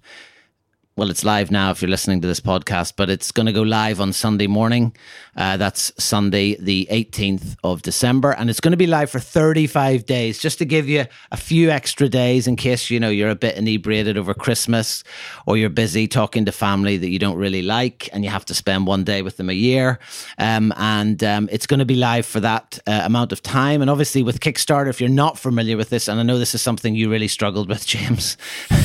well, 0.98 1.12
it's 1.12 1.24
live 1.24 1.52
now 1.52 1.70
if 1.70 1.80
you're 1.80 1.92
listening 1.92 2.22
to 2.22 2.28
this 2.28 2.40
podcast, 2.40 2.94
but 2.96 3.08
it's 3.08 3.32
going 3.32 3.46
to 3.46 3.52
go 3.52 3.62
live 3.62 4.02
on 4.02 4.12
Sunday 4.12 4.48
morning. 4.48 4.96
Uh, 5.36 5.56
that's 5.56 5.92
Sunday, 6.04 6.56
the 6.56 6.88
18th 6.90 7.56
of 7.64 7.84
December, 7.84 8.32
and 8.32 8.50
it's 8.50 8.60
going 8.60 8.72
to 8.72 8.78
be 8.78 8.88
live 8.88 9.12
for 9.12 9.20
35 9.20 10.08
days, 10.08 10.40
just 10.40 10.58
to 10.58 10.66
give 10.66 10.90
you 10.90 11.06
a 11.32 11.38
few 11.38 11.70
extra 11.70 12.10
days 12.10 12.48
in 12.48 12.56
case 12.56 12.90
you 12.90 13.00
know 13.00 13.10
you're 13.10 13.30
a 13.30 13.36
bit 13.36 13.56
inebriated 13.58 14.18
over 14.18 14.34
Christmas, 14.34 15.04
or 15.46 15.56
you're 15.56 15.70
busy 15.70 16.08
talking 16.08 16.46
to 16.46 16.52
family 16.52 16.98
that 16.98 17.10
you 17.10 17.20
don't 17.20 17.38
really 17.38 17.62
like, 17.62 18.10
and 18.12 18.24
you 18.24 18.32
have 18.32 18.46
to 18.46 18.56
spend 18.56 18.88
one 18.88 19.04
day 19.04 19.22
with 19.22 19.38
them 19.38 19.52
a 19.52 19.54
year. 19.54 20.00
Um, 20.40 20.74
and 20.78 21.24
um, 21.24 21.48
it's 21.52 21.68
going 21.68 21.80
to 21.80 21.86
be 21.86 21.94
live 21.94 22.26
for 22.26 22.40
that 22.40 22.80
uh, 22.88 23.02
amount 23.04 23.32
of 23.32 23.44
time. 23.44 23.84
And 23.84 23.92
obviously, 23.92 24.24
with 24.24 24.40
Kickstarter, 24.40 24.90
if 24.90 25.00
you're 25.00 25.12
not 25.12 25.38
familiar 25.38 25.78
with 25.78 25.92
this, 25.92 26.08
and 26.08 26.20
I 26.20 26.24
know 26.24 26.40
this 26.40 26.56
is 26.56 26.64
something 26.64 26.96
you 26.96 27.12
really 27.12 27.28
struggled 27.28 27.70
with, 27.70 27.86
James, 27.86 28.36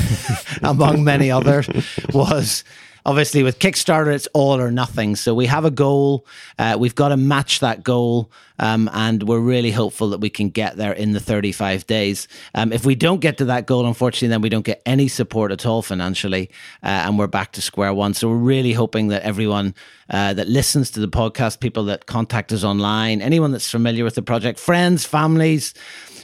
among 0.62 1.04
many 1.04 1.30
others 1.30 1.70
was 2.12 2.64
obviously 3.04 3.42
with 3.42 3.58
Kickstarter, 3.58 4.14
it's 4.14 4.28
all 4.32 4.60
or 4.60 4.70
nothing. 4.70 5.16
So 5.16 5.34
we 5.34 5.46
have 5.46 5.64
a 5.64 5.70
goal. 5.70 6.26
Uh, 6.58 6.76
we've 6.78 6.94
got 6.94 7.08
to 7.08 7.16
match 7.16 7.60
that 7.60 7.82
goal. 7.82 8.30
Um, 8.58 8.88
and 8.92 9.24
we're 9.24 9.40
really 9.40 9.72
hopeful 9.72 10.10
that 10.10 10.20
we 10.20 10.30
can 10.30 10.48
get 10.48 10.76
there 10.76 10.92
in 10.92 11.12
the 11.12 11.20
35 11.20 11.86
days. 11.86 12.28
Um, 12.54 12.72
if 12.72 12.86
we 12.86 12.94
don't 12.94 13.20
get 13.20 13.38
to 13.38 13.44
that 13.46 13.66
goal, 13.66 13.86
unfortunately, 13.86 14.28
then 14.28 14.40
we 14.40 14.48
don't 14.48 14.64
get 14.64 14.82
any 14.86 15.08
support 15.08 15.50
at 15.50 15.66
all 15.66 15.82
financially. 15.82 16.48
Uh, 16.82 16.86
and 16.86 17.18
we're 17.18 17.26
back 17.26 17.52
to 17.52 17.62
square 17.62 17.92
one. 17.92 18.14
So 18.14 18.28
we're 18.28 18.36
really 18.36 18.72
hoping 18.72 19.08
that 19.08 19.22
everyone 19.22 19.74
uh, 20.10 20.34
that 20.34 20.48
listens 20.48 20.90
to 20.92 21.00
the 21.00 21.08
podcast, 21.08 21.58
people 21.58 21.84
that 21.84 22.06
contact 22.06 22.52
us 22.52 22.62
online, 22.62 23.20
anyone 23.20 23.50
that's 23.50 23.70
familiar 23.70 24.04
with 24.04 24.14
the 24.14 24.22
project, 24.22 24.60
friends, 24.60 25.04
families, 25.04 25.74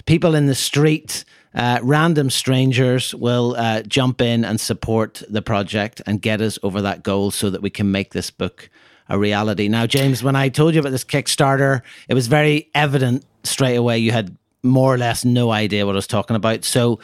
people 0.07 0.37
in 0.37 0.47
the 0.47 0.55
street, 0.55 1.25
uh, 1.59 1.81
random 1.83 2.31
strangers 2.31 3.15
will 3.17 3.57
uh, 3.59 3.83
jump 3.83 4.21
in 4.21 4.45
and 4.45 4.61
support 4.61 5.23
the 5.29 5.43
project 5.43 6.01
and 6.07 6.23
get 6.23 6.41
us 6.41 6.59
over 6.63 6.81
that 6.83 7.03
goal 7.03 7.33
so 7.33 7.51
that 7.51 7.61
we 7.61 7.69
can 7.69 7.91
make 7.91 8.13
this 8.13 8.31
book 8.31 8.71
a 9.09 9.19
reality. 9.19 9.69
Now, 9.69 9.85
James, 9.87 10.23
when 10.23 10.37
I 10.37 10.51
told 10.51 10.75
you 10.75 10.81
about 10.81 10.91
this 10.91 11.05
Kickstarter, 11.05 11.83
it 12.09 12.15
was 12.15 12.29
very 12.29 12.71
evident 12.75 13.25
straight 13.43 13.75
away 13.75 13.99
you 13.99 14.13
had 14.13 14.37
more 14.63 14.95
or 14.95 14.99
less 14.99 15.25
no 15.25 15.51
idea 15.51 15.85
what 15.85 15.93
I 15.93 15.97
was 15.97 16.07
talking 16.07 16.37
about. 16.37 16.65
So, 16.65 17.01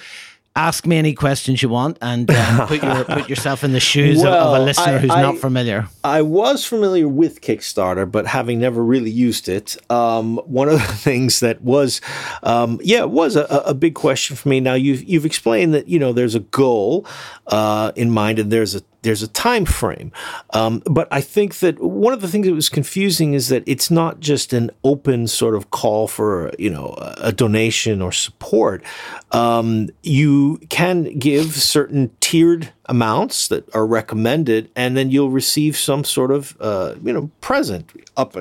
ask 0.56 0.86
me 0.86 0.96
any 0.96 1.14
questions 1.14 1.62
you 1.62 1.68
want 1.68 1.98
and 2.00 2.30
um, 2.30 2.66
put 2.68 2.82
your 2.82 3.04
put 3.04 3.28
yourself 3.28 3.64
in 3.64 3.72
the 3.72 3.80
shoes 3.80 4.22
well, 4.22 4.54
of, 4.54 4.62
a 4.62 4.64
listener 4.64 4.94
I, 4.94 4.98
who's 4.98 5.10
I, 5.10 5.22
not 5.22 5.38
familiar. 5.38 5.88
I 6.04 6.22
was 6.22 6.64
familiar 6.64 7.08
with 7.08 7.40
Kickstarter, 7.40 8.10
but 8.10 8.26
having 8.26 8.60
never 8.60 8.82
really 8.82 9.10
used 9.10 9.48
it, 9.48 9.76
um, 9.90 10.36
one 10.46 10.68
of 10.68 10.74
the 10.74 10.80
things 10.94 11.40
that 11.40 11.62
was, 11.62 12.00
um, 12.42 12.80
yeah, 12.82 13.00
it 13.00 13.10
was 13.10 13.36
a, 13.36 13.44
a, 13.66 13.74
big 13.74 13.94
question 13.94 14.36
for 14.36 14.48
me. 14.48 14.60
Now 14.60 14.74
you've 14.74 15.02
you've 15.02 15.26
explained 15.26 15.74
that 15.74 15.88
you 15.88 15.98
know 15.98 16.12
there's 16.12 16.34
a 16.34 16.40
goal 16.40 17.06
uh, 17.48 17.92
in 17.96 18.10
mind 18.10 18.38
and 18.38 18.50
there's 18.50 18.74
a 18.74 18.82
there's 19.04 19.22
a 19.22 19.28
time 19.28 19.64
frame. 19.64 20.10
Um, 20.50 20.82
but 20.86 21.06
I 21.10 21.20
think 21.20 21.58
that 21.60 21.78
one 21.78 22.12
of 22.12 22.20
the 22.20 22.28
things 22.28 22.46
that 22.46 22.54
was 22.54 22.68
confusing 22.68 23.34
is 23.34 23.48
that 23.48 23.62
it's 23.66 23.90
not 23.90 24.18
just 24.18 24.52
an 24.52 24.70
open 24.82 25.28
sort 25.28 25.54
of 25.54 25.70
call 25.70 26.08
for 26.08 26.50
you 26.58 26.70
know 26.70 26.94
a 27.18 27.30
donation 27.30 28.02
or 28.02 28.10
support. 28.10 28.82
Um, 29.30 29.90
you 30.02 30.58
can 30.70 31.18
give 31.18 31.54
certain 31.54 32.10
tiered 32.20 32.72
amounts 32.86 33.48
that 33.48 33.72
are 33.74 33.86
recommended, 33.86 34.70
and 34.74 34.96
then 34.96 35.10
you'll 35.10 35.30
receive 35.30 35.76
some 35.76 36.02
sort 36.02 36.30
of 36.30 36.56
uh, 36.60 36.94
you 37.02 37.12
know 37.12 37.30
present 37.40 37.90
up 38.16 38.36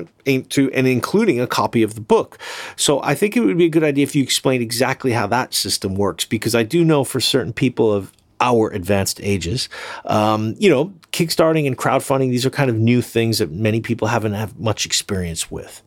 to 0.48 0.72
and 0.72 0.86
including 0.86 1.40
a 1.40 1.46
copy 1.46 1.82
of 1.82 1.94
the 1.94 2.00
book. 2.00 2.38
So 2.76 3.02
I 3.02 3.14
think 3.14 3.36
it 3.36 3.40
would 3.40 3.58
be 3.58 3.66
a 3.66 3.70
good 3.70 3.84
idea 3.84 4.02
if 4.02 4.14
you 4.16 4.22
explained 4.22 4.62
exactly 4.62 5.12
how 5.12 5.26
that 5.28 5.52
system 5.54 5.94
works, 5.94 6.24
because 6.24 6.54
I 6.54 6.62
do 6.62 6.84
know 6.84 7.04
for 7.04 7.20
certain 7.20 7.52
people 7.52 7.92
of 7.92 8.12
our 8.44 8.70
advanced 8.70 9.20
ages. 9.22 9.68
Um, 10.04 10.54
you 10.58 10.68
know, 10.68 10.92
kickstarting 11.12 11.66
and 11.66 11.78
crowdfunding, 11.78 12.30
these 12.30 12.44
are 12.44 12.50
kind 12.50 12.68
of 12.68 12.76
new 12.76 13.00
things 13.00 13.38
that 13.38 13.50
many 13.50 13.80
people 13.80 14.08
haven't 14.08 14.34
have 14.34 14.58
much 14.58 14.84
experience 14.84 15.50
with. 15.50 15.82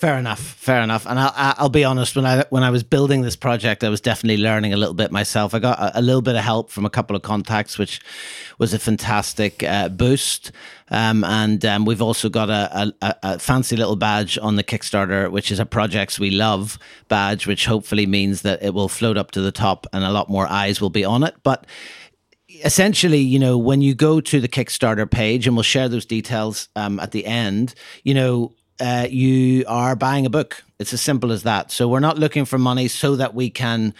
Fair 0.00 0.16
enough. 0.16 0.40
Fair 0.40 0.80
enough. 0.80 1.04
And 1.06 1.20
I'll, 1.20 1.32
I'll 1.36 1.68
be 1.68 1.84
honest. 1.84 2.16
When 2.16 2.24
I 2.24 2.46
when 2.48 2.62
I 2.62 2.70
was 2.70 2.82
building 2.82 3.20
this 3.20 3.36
project, 3.36 3.84
I 3.84 3.90
was 3.90 4.00
definitely 4.00 4.42
learning 4.42 4.72
a 4.72 4.78
little 4.78 4.94
bit 4.94 5.12
myself. 5.12 5.52
I 5.52 5.58
got 5.58 5.78
a, 5.78 5.98
a 5.98 6.00
little 6.00 6.22
bit 6.22 6.36
of 6.36 6.42
help 6.42 6.70
from 6.70 6.86
a 6.86 6.90
couple 6.90 7.14
of 7.14 7.20
contacts, 7.20 7.76
which 7.76 8.00
was 8.56 8.72
a 8.72 8.78
fantastic 8.78 9.62
uh, 9.62 9.90
boost. 9.90 10.52
Um, 10.88 11.22
and 11.22 11.62
um, 11.66 11.84
we've 11.84 12.00
also 12.00 12.30
got 12.30 12.48
a, 12.48 12.94
a, 13.02 13.16
a, 13.22 13.38
fancy 13.38 13.76
little 13.76 13.94
badge 13.94 14.38
on 14.38 14.56
the 14.56 14.64
Kickstarter, 14.64 15.30
which 15.30 15.52
is 15.52 15.58
a 15.58 15.66
projects 15.66 16.18
we 16.18 16.30
love 16.30 16.78
badge, 17.08 17.46
which 17.46 17.66
hopefully 17.66 18.06
means 18.06 18.40
that 18.40 18.62
it 18.62 18.72
will 18.72 18.88
float 18.88 19.18
up 19.18 19.32
to 19.32 19.42
the 19.42 19.52
top 19.52 19.86
and 19.92 20.02
a 20.02 20.10
lot 20.10 20.30
more 20.30 20.46
eyes 20.46 20.80
will 20.80 20.88
be 20.88 21.04
on 21.04 21.24
it. 21.24 21.34
But 21.42 21.66
essentially, 22.64 23.20
you 23.20 23.38
know, 23.38 23.58
when 23.58 23.82
you 23.82 23.94
go 23.94 24.22
to 24.22 24.40
the 24.40 24.48
Kickstarter 24.48 25.08
page, 25.08 25.46
and 25.46 25.56
we'll 25.56 25.62
share 25.62 25.90
those 25.90 26.06
details 26.06 26.70
um, 26.74 26.98
at 27.00 27.10
the 27.10 27.26
end, 27.26 27.74
you 28.02 28.14
know, 28.14 28.54
uh, 28.80 29.06
you 29.10 29.64
are 29.68 29.94
buying 29.94 30.26
a 30.26 30.30
book. 30.30 30.62
It's 30.78 30.92
as 30.92 31.00
simple 31.00 31.32
as 31.32 31.42
that. 31.42 31.70
So 31.70 31.88
we're 31.88 32.00
not 32.00 32.18
looking 32.18 32.44
for 32.44 32.58
money 32.58 32.88
so 32.88 33.16
that 33.16 33.34
we 33.34 33.50
can 33.50 33.94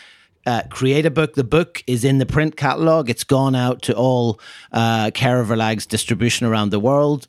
uh, 0.47 0.63
create 0.71 1.07
a 1.07 1.11
book. 1.11 1.35
The 1.35 1.45
book 1.45 1.85
is 1.87 2.05
in 2.05 2.19
the 2.19 2.27
print 2.27 2.57
catalog. 2.57 3.11
It's 3.11 3.25
gone 3.25 3.55
out 3.55 3.83
to 3.83 3.95
all 3.95 4.41
uh, 4.73 5.11
Verlag's 5.13 5.87
distribution 5.87 6.47
around 6.47 6.71
the 6.71 6.81
world. 6.81 7.29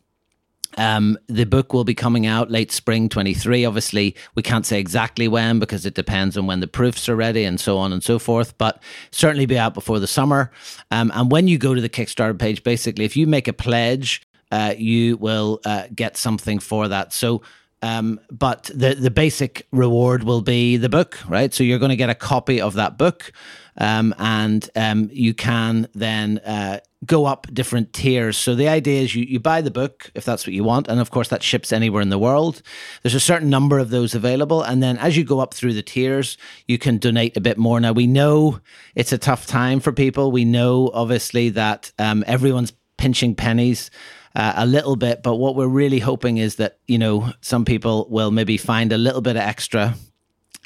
Um, 0.78 1.18
the 1.28 1.44
book 1.44 1.74
will 1.74 1.84
be 1.84 1.94
coming 1.94 2.26
out 2.26 2.50
late 2.50 2.72
spring 2.72 3.10
23. 3.10 3.66
Obviously, 3.66 4.16
we 4.36 4.42
can't 4.42 4.66
say 4.66 4.80
exactly 4.80 5.28
when 5.28 5.60
because 5.60 5.86
it 5.86 5.96
depends 5.96 6.38
on 6.38 6.48
when 6.48 6.62
the 6.62 6.68
proofs 6.68 7.10
are 7.10 7.16
ready 7.16 7.44
and 7.44 7.60
so 7.60 7.78
on 7.78 7.92
and 7.92 8.02
so 8.02 8.18
forth, 8.20 8.58
but 8.58 8.82
certainly 9.12 9.46
be 9.46 9.58
out 9.58 9.74
before 9.74 10.00
the 10.00 10.08
summer. 10.08 10.50
Um, 10.90 11.12
and 11.14 11.30
when 11.30 11.50
you 11.50 11.58
go 11.58 11.76
to 11.76 11.82
the 11.82 11.90
Kickstarter 11.90 12.40
page, 12.40 12.64
basically, 12.64 13.04
if 13.04 13.18
you 13.18 13.28
make 13.28 13.50
a 13.50 13.54
pledge, 13.54 14.22
uh, 14.52 14.76
you 14.78 15.18
will 15.18 15.60
uh, 15.66 15.88
get 15.94 16.18
something 16.18 16.60
for 16.60 16.88
that. 16.90 17.14
So, 17.14 17.42
um, 17.82 18.20
but 18.30 18.70
the 18.76 18.94
the 18.94 19.10
basic 19.10 19.68
reward 19.72 20.24
will 20.24 20.42
be 20.42 20.78
the 20.78 20.90
book, 20.90 21.18
right? 21.28 21.52
So 21.54 21.64
you're 21.64 21.80
going 21.80 21.90
to 21.90 21.96
get 21.96 22.10
a 22.10 22.16
copy 22.16 22.62
of 22.62 22.76
that 22.76 22.98
book, 22.98 23.32
um, 23.78 24.14
and 24.20 24.70
um, 24.76 25.10
you 25.12 25.34
can 25.34 25.88
then 25.96 26.38
uh, 26.40 26.82
go 27.06 27.26
up 27.26 27.48
different 27.52 27.92
tiers. 27.94 28.38
So 28.38 28.54
the 28.54 28.68
idea 28.68 29.02
is 29.02 29.16
you, 29.16 29.24
you 29.24 29.40
buy 29.40 29.62
the 29.62 29.72
book 29.72 30.12
if 30.14 30.26
that's 30.26 30.46
what 30.46 30.54
you 30.54 30.64
want, 30.64 30.88
and 30.90 31.00
of 31.00 31.10
course 31.10 31.30
that 31.30 31.42
ships 31.42 31.74
anywhere 31.74 32.04
in 32.04 32.10
the 32.10 32.20
world. 32.20 32.62
There's 33.02 33.16
a 33.16 33.20
certain 33.20 33.50
number 33.50 33.80
of 33.80 33.90
those 33.90 34.14
available, 34.14 34.62
and 34.62 34.84
then 34.84 34.98
as 34.98 35.18
you 35.18 35.24
go 35.24 35.40
up 35.40 35.56
through 35.56 35.74
the 35.74 35.82
tiers, 35.82 36.38
you 36.68 36.78
can 36.78 37.00
donate 37.00 37.36
a 37.36 37.42
bit 37.42 37.58
more. 37.58 37.80
Now 37.80 37.94
we 37.94 38.06
know 38.06 38.60
it's 38.94 39.12
a 39.12 39.18
tough 39.18 39.48
time 39.48 39.80
for 39.80 39.92
people. 39.92 40.32
We 40.32 40.46
know 40.46 40.92
obviously 40.94 41.50
that 41.50 41.92
um, 41.98 42.24
everyone's 42.28 42.74
pinching 42.98 43.34
pennies 43.34 43.90
uh, 44.36 44.54
a 44.56 44.66
little 44.66 44.96
bit. 44.96 45.24
But 45.24 45.36
what 45.36 45.56
we're 45.56 45.68
really 45.68 46.00
hoping 46.00 46.38
is 46.38 46.56
that, 46.56 46.78
you 46.88 46.98
know, 46.98 47.32
some 47.42 47.66
people 47.66 48.08
will 48.10 48.32
maybe 48.32 48.58
find 48.58 48.92
a 48.92 48.98
little 48.98 49.22
bit 49.22 49.36
of 49.36 49.42
extra 49.42 49.96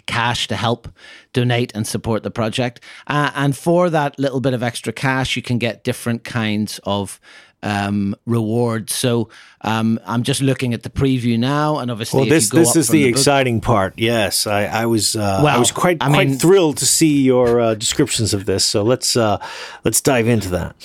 cash 0.06 0.48
to 0.48 0.56
help 0.56 0.88
donate 1.34 1.72
and 1.76 1.88
support 1.88 2.24
the 2.24 2.32
project. 2.32 2.80
Uh, 3.08 3.32
and 3.36 3.58
for 3.58 3.90
that 3.90 4.18
little 4.20 4.40
bit 4.40 4.54
of 4.54 4.64
extra 4.64 4.94
cash, 4.94 5.36
you 5.36 5.42
can 5.42 5.58
get 5.58 5.84
different 5.84 6.24
kinds 6.24 6.80
of 6.84 7.20
um, 7.64 8.16
rewards. 8.26 8.94
So 8.94 9.30
um, 9.62 10.00
I'm 10.06 10.24
just 10.24 10.42
looking 10.42 10.74
at 10.74 10.84
the 10.84 10.90
preview 10.90 11.40
now, 11.40 11.80
and 11.80 11.90
obviously, 11.90 12.22
well, 12.22 12.30
this 12.30 12.50
this 12.50 12.76
is 12.76 12.88
the, 12.90 13.04
the 13.04 13.10
exciting 13.10 13.60
part. 13.60 13.96
Yes, 13.98 14.46
I, 14.46 14.66
I 14.66 14.86
was 14.86 15.16
uh, 15.16 15.42
well, 15.44 15.56
I 15.56 15.58
was 15.58 15.72
quite 15.72 15.98
I 16.00 16.10
quite 16.10 16.28
mean, 16.28 16.38
thrilled 16.38 16.78
to 16.78 16.86
see 16.86 17.24
your 17.24 17.60
uh, 17.60 17.74
descriptions 17.74 18.34
of 18.34 18.46
this. 18.46 18.64
So 18.64 18.84
let's 18.84 19.18
uh, 19.18 19.40
let's 19.84 20.00
dive 20.00 20.28
into 20.28 20.50
that 20.50 20.76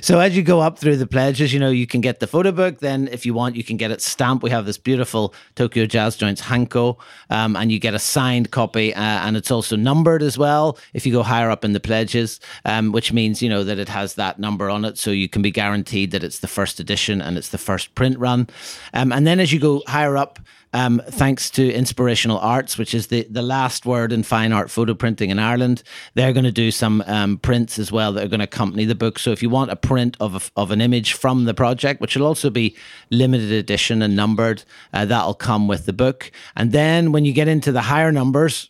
so 0.00 0.20
as 0.20 0.36
you 0.36 0.42
go 0.42 0.60
up 0.60 0.78
through 0.78 0.96
the 0.96 1.06
pledges, 1.06 1.52
you 1.52 1.60
know, 1.60 1.70
you 1.70 1.86
can 1.86 2.00
get 2.00 2.20
the 2.20 2.26
photo 2.26 2.52
book. 2.52 2.78
Then, 2.78 3.08
if 3.08 3.26
you 3.26 3.34
want, 3.34 3.56
you 3.56 3.64
can 3.64 3.76
get 3.76 3.90
it 3.90 4.00
stamped. 4.00 4.42
We 4.42 4.50
have 4.50 4.66
this 4.66 4.78
beautiful 4.78 5.34
Tokyo 5.56 5.86
Jazz 5.86 6.16
Joints 6.16 6.40
Hanko, 6.40 6.98
um, 7.30 7.56
and 7.56 7.70
you 7.72 7.78
get 7.78 7.94
a 7.94 7.98
signed 7.98 8.50
copy, 8.50 8.94
uh, 8.94 9.00
and 9.00 9.36
it's 9.36 9.50
also 9.50 9.76
numbered 9.76 10.22
as 10.22 10.38
well. 10.38 10.78
If 10.94 11.06
you 11.06 11.12
go 11.12 11.22
higher 11.22 11.50
up 11.50 11.64
in 11.64 11.72
the 11.72 11.80
pledges, 11.80 12.40
um, 12.64 12.92
which 12.92 13.12
means 13.12 13.42
you 13.42 13.48
know 13.48 13.64
that 13.64 13.78
it 13.78 13.88
has 13.88 14.14
that 14.14 14.38
number 14.38 14.70
on 14.70 14.84
it, 14.84 14.98
so 14.98 15.10
you 15.10 15.28
can 15.28 15.42
be 15.42 15.50
guaranteed 15.50 16.10
that 16.12 16.24
it's 16.24 16.40
the 16.40 16.48
first 16.48 16.80
edition 16.80 17.20
and 17.20 17.36
it's 17.36 17.48
the 17.50 17.58
first 17.58 17.94
print 17.94 18.18
run. 18.18 18.48
Um, 18.94 19.12
and 19.12 19.26
then 19.26 19.40
as 19.40 19.52
you 19.52 19.60
go 19.60 19.82
higher 19.86 20.16
up 20.16 20.38
um, 20.72 21.02
thanks 21.06 21.50
to 21.50 21.72
Inspirational 21.72 22.38
Arts, 22.38 22.78
which 22.78 22.94
is 22.94 23.08
the, 23.08 23.26
the 23.30 23.42
last 23.42 23.86
word 23.86 24.12
in 24.12 24.22
fine 24.22 24.52
art 24.52 24.70
photo 24.70 24.94
printing 24.94 25.30
in 25.30 25.38
Ireland. 25.38 25.82
They're 26.14 26.32
going 26.32 26.44
to 26.44 26.52
do 26.52 26.70
some 26.70 27.02
um, 27.06 27.38
prints 27.38 27.78
as 27.78 27.90
well 27.90 28.12
that 28.12 28.24
are 28.24 28.28
going 28.28 28.40
to 28.40 28.44
accompany 28.44 28.84
the 28.84 28.94
book. 28.94 29.18
So 29.18 29.32
if 29.32 29.42
you 29.42 29.50
want 29.50 29.70
a 29.70 29.76
print 29.76 30.16
of, 30.20 30.34
a, 30.34 30.60
of 30.60 30.70
an 30.70 30.80
image 30.80 31.14
from 31.14 31.44
the 31.44 31.54
project, 31.54 32.00
which 32.00 32.16
will 32.16 32.26
also 32.26 32.50
be 32.50 32.76
limited 33.10 33.52
edition 33.52 34.02
and 34.02 34.14
numbered, 34.14 34.64
uh, 34.92 35.04
that'll 35.04 35.34
come 35.34 35.66
with 35.68 35.86
the 35.86 35.92
book. 35.92 36.30
And 36.56 36.72
then 36.72 37.12
when 37.12 37.24
you 37.24 37.32
get 37.32 37.48
into 37.48 37.72
the 37.72 37.82
higher 37.82 38.12
numbers, 38.12 38.69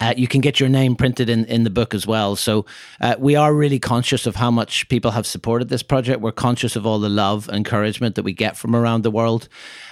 uh, 0.00 0.14
you 0.16 0.28
can 0.28 0.40
get 0.40 0.60
your 0.60 0.68
name 0.68 0.96
printed 0.96 1.28
in, 1.28 1.44
in 1.46 1.64
the 1.64 1.70
book 1.70 1.94
as 1.94 2.06
well. 2.06 2.36
So 2.36 2.66
uh, 3.00 3.16
we 3.18 3.36
are 3.36 3.54
really 3.54 3.78
conscious 3.78 4.26
of 4.26 4.36
how 4.36 4.50
much 4.50 4.88
people 4.88 5.10
have 5.10 5.26
supported 5.26 5.68
this 5.68 5.82
project. 5.82 6.20
We're 6.20 6.32
conscious 6.32 6.76
of 6.76 6.86
all 6.86 6.98
the 6.98 7.08
love, 7.08 7.48
encouragement 7.48 8.14
that 8.14 8.22
we 8.22 8.32
get 8.32 8.56
from 8.56 8.74
around 8.76 9.02
the 9.02 9.10
world. 9.10 9.48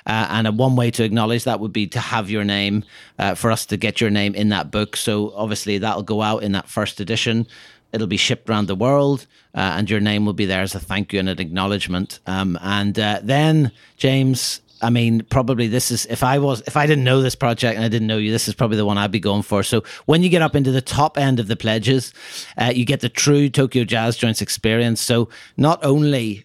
Uh, 0.06 0.26
and 0.30 0.58
one 0.58 0.76
way 0.76 0.90
to 0.90 1.04
acknowledge 1.04 1.44
that 1.44 1.60
would 1.60 1.72
be 1.72 1.86
to 1.86 2.00
have 2.00 2.30
your 2.30 2.44
name, 2.44 2.84
uh, 3.18 3.34
for 3.34 3.50
us 3.50 3.66
to 3.66 3.76
get 3.76 4.00
your 4.00 4.10
name 4.10 4.34
in 4.34 4.50
that 4.50 4.70
book. 4.70 4.96
So 4.96 5.32
obviously 5.34 5.78
that'll 5.78 6.02
go 6.02 6.20
out 6.22 6.42
in 6.42 6.52
that 6.52 6.68
first 6.68 7.00
edition. 7.00 7.46
It'll 7.92 8.08
be 8.08 8.16
shipped 8.16 8.50
around 8.50 8.66
the 8.66 8.74
world, 8.74 9.26
uh, 9.54 9.76
and 9.78 9.88
your 9.88 10.00
name 10.00 10.26
will 10.26 10.32
be 10.32 10.46
there 10.46 10.62
as 10.62 10.74
a 10.74 10.80
thank 10.80 11.12
you 11.12 11.20
and 11.20 11.28
an 11.28 11.40
acknowledgement. 11.40 12.18
Um, 12.26 12.58
and 12.60 12.98
uh, 12.98 13.20
then, 13.22 13.70
James, 13.96 14.60
I 14.84 14.90
mean, 14.90 15.22
probably 15.30 15.66
this 15.66 15.90
is 15.90 16.04
if 16.06 16.22
I 16.22 16.38
was 16.38 16.60
if 16.66 16.76
I 16.76 16.86
didn't 16.86 17.04
know 17.04 17.22
this 17.22 17.34
project 17.34 17.76
and 17.76 17.84
I 17.84 17.88
didn't 17.88 18.06
know 18.06 18.18
you, 18.18 18.30
this 18.30 18.48
is 18.48 18.54
probably 18.54 18.76
the 18.76 18.84
one 18.84 18.98
I'd 18.98 19.10
be 19.10 19.18
going 19.18 19.40
for. 19.40 19.62
So 19.62 19.82
when 20.04 20.22
you 20.22 20.28
get 20.28 20.42
up 20.42 20.54
into 20.54 20.70
the 20.70 20.82
top 20.82 21.16
end 21.16 21.40
of 21.40 21.48
the 21.48 21.56
pledges, 21.56 22.12
uh, 22.58 22.70
you 22.74 22.84
get 22.84 23.00
the 23.00 23.08
true 23.08 23.48
Tokyo 23.48 23.84
Jazz 23.84 24.16
Joints 24.18 24.42
experience. 24.42 25.00
So 25.00 25.30
not 25.56 25.82
only 25.82 26.44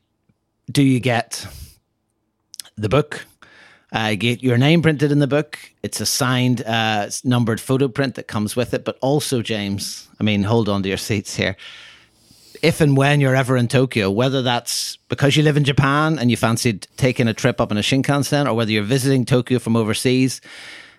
do 0.72 0.82
you 0.82 1.02
get 1.02 1.46
the 2.78 2.88
book, 2.88 3.26
uh, 3.92 4.16
get 4.16 4.42
your 4.42 4.58
name 4.58 4.82
printed 4.82 5.12
in 5.12 5.20
the 5.20 5.28
book. 5.28 5.60
It's 5.84 6.00
a 6.00 6.06
signed, 6.06 6.62
uh, 6.66 7.10
numbered 7.26 7.60
photo 7.60 7.90
print 7.90 8.16
that 8.16 8.28
comes 8.28 8.56
with 8.56 8.74
it. 8.74 8.86
But 8.86 8.98
also, 9.02 9.42
James, 9.42 10.08
I 10.18 10.24
mean, 10.24 10.44
hold 10.44 10.70
on 10.70 10.82
to 10.84 10.88
your 10.90 10.98
seats 10.98 11.36
here 11.36 11.58
if 12.62 12.82
and 12.82 12.98
when 12.98 13.22
you're 13.22 13.36
ever 13.36 13.58
in 13.58 13.68
Tokyo, 13.68 14.10
whether 14.10 14.42
that's 14.42 14.98
because 15.08 15.36
you 15.36 15.44
live 15.44 15.58
in 15.58 15.64
Japan 15.64 16.20
and 16.20 16.30
you 16.30 16.38
fancied 16.38 16.88
taking 16.98 17.28
a 17.28 17.34
trip 17.34 17.62
up 17.62 17.72
in 17.72 17.78
a 17.78 17.82
Shinkansen, 17.82 18.48
or 18.48 18.54
whether 18.54 18.72
you're 18.72 18.84
visiting 18.84 19.26
Tokyo 19.26 19.60
from 19.60 19.76
overseas, 19.76 20.42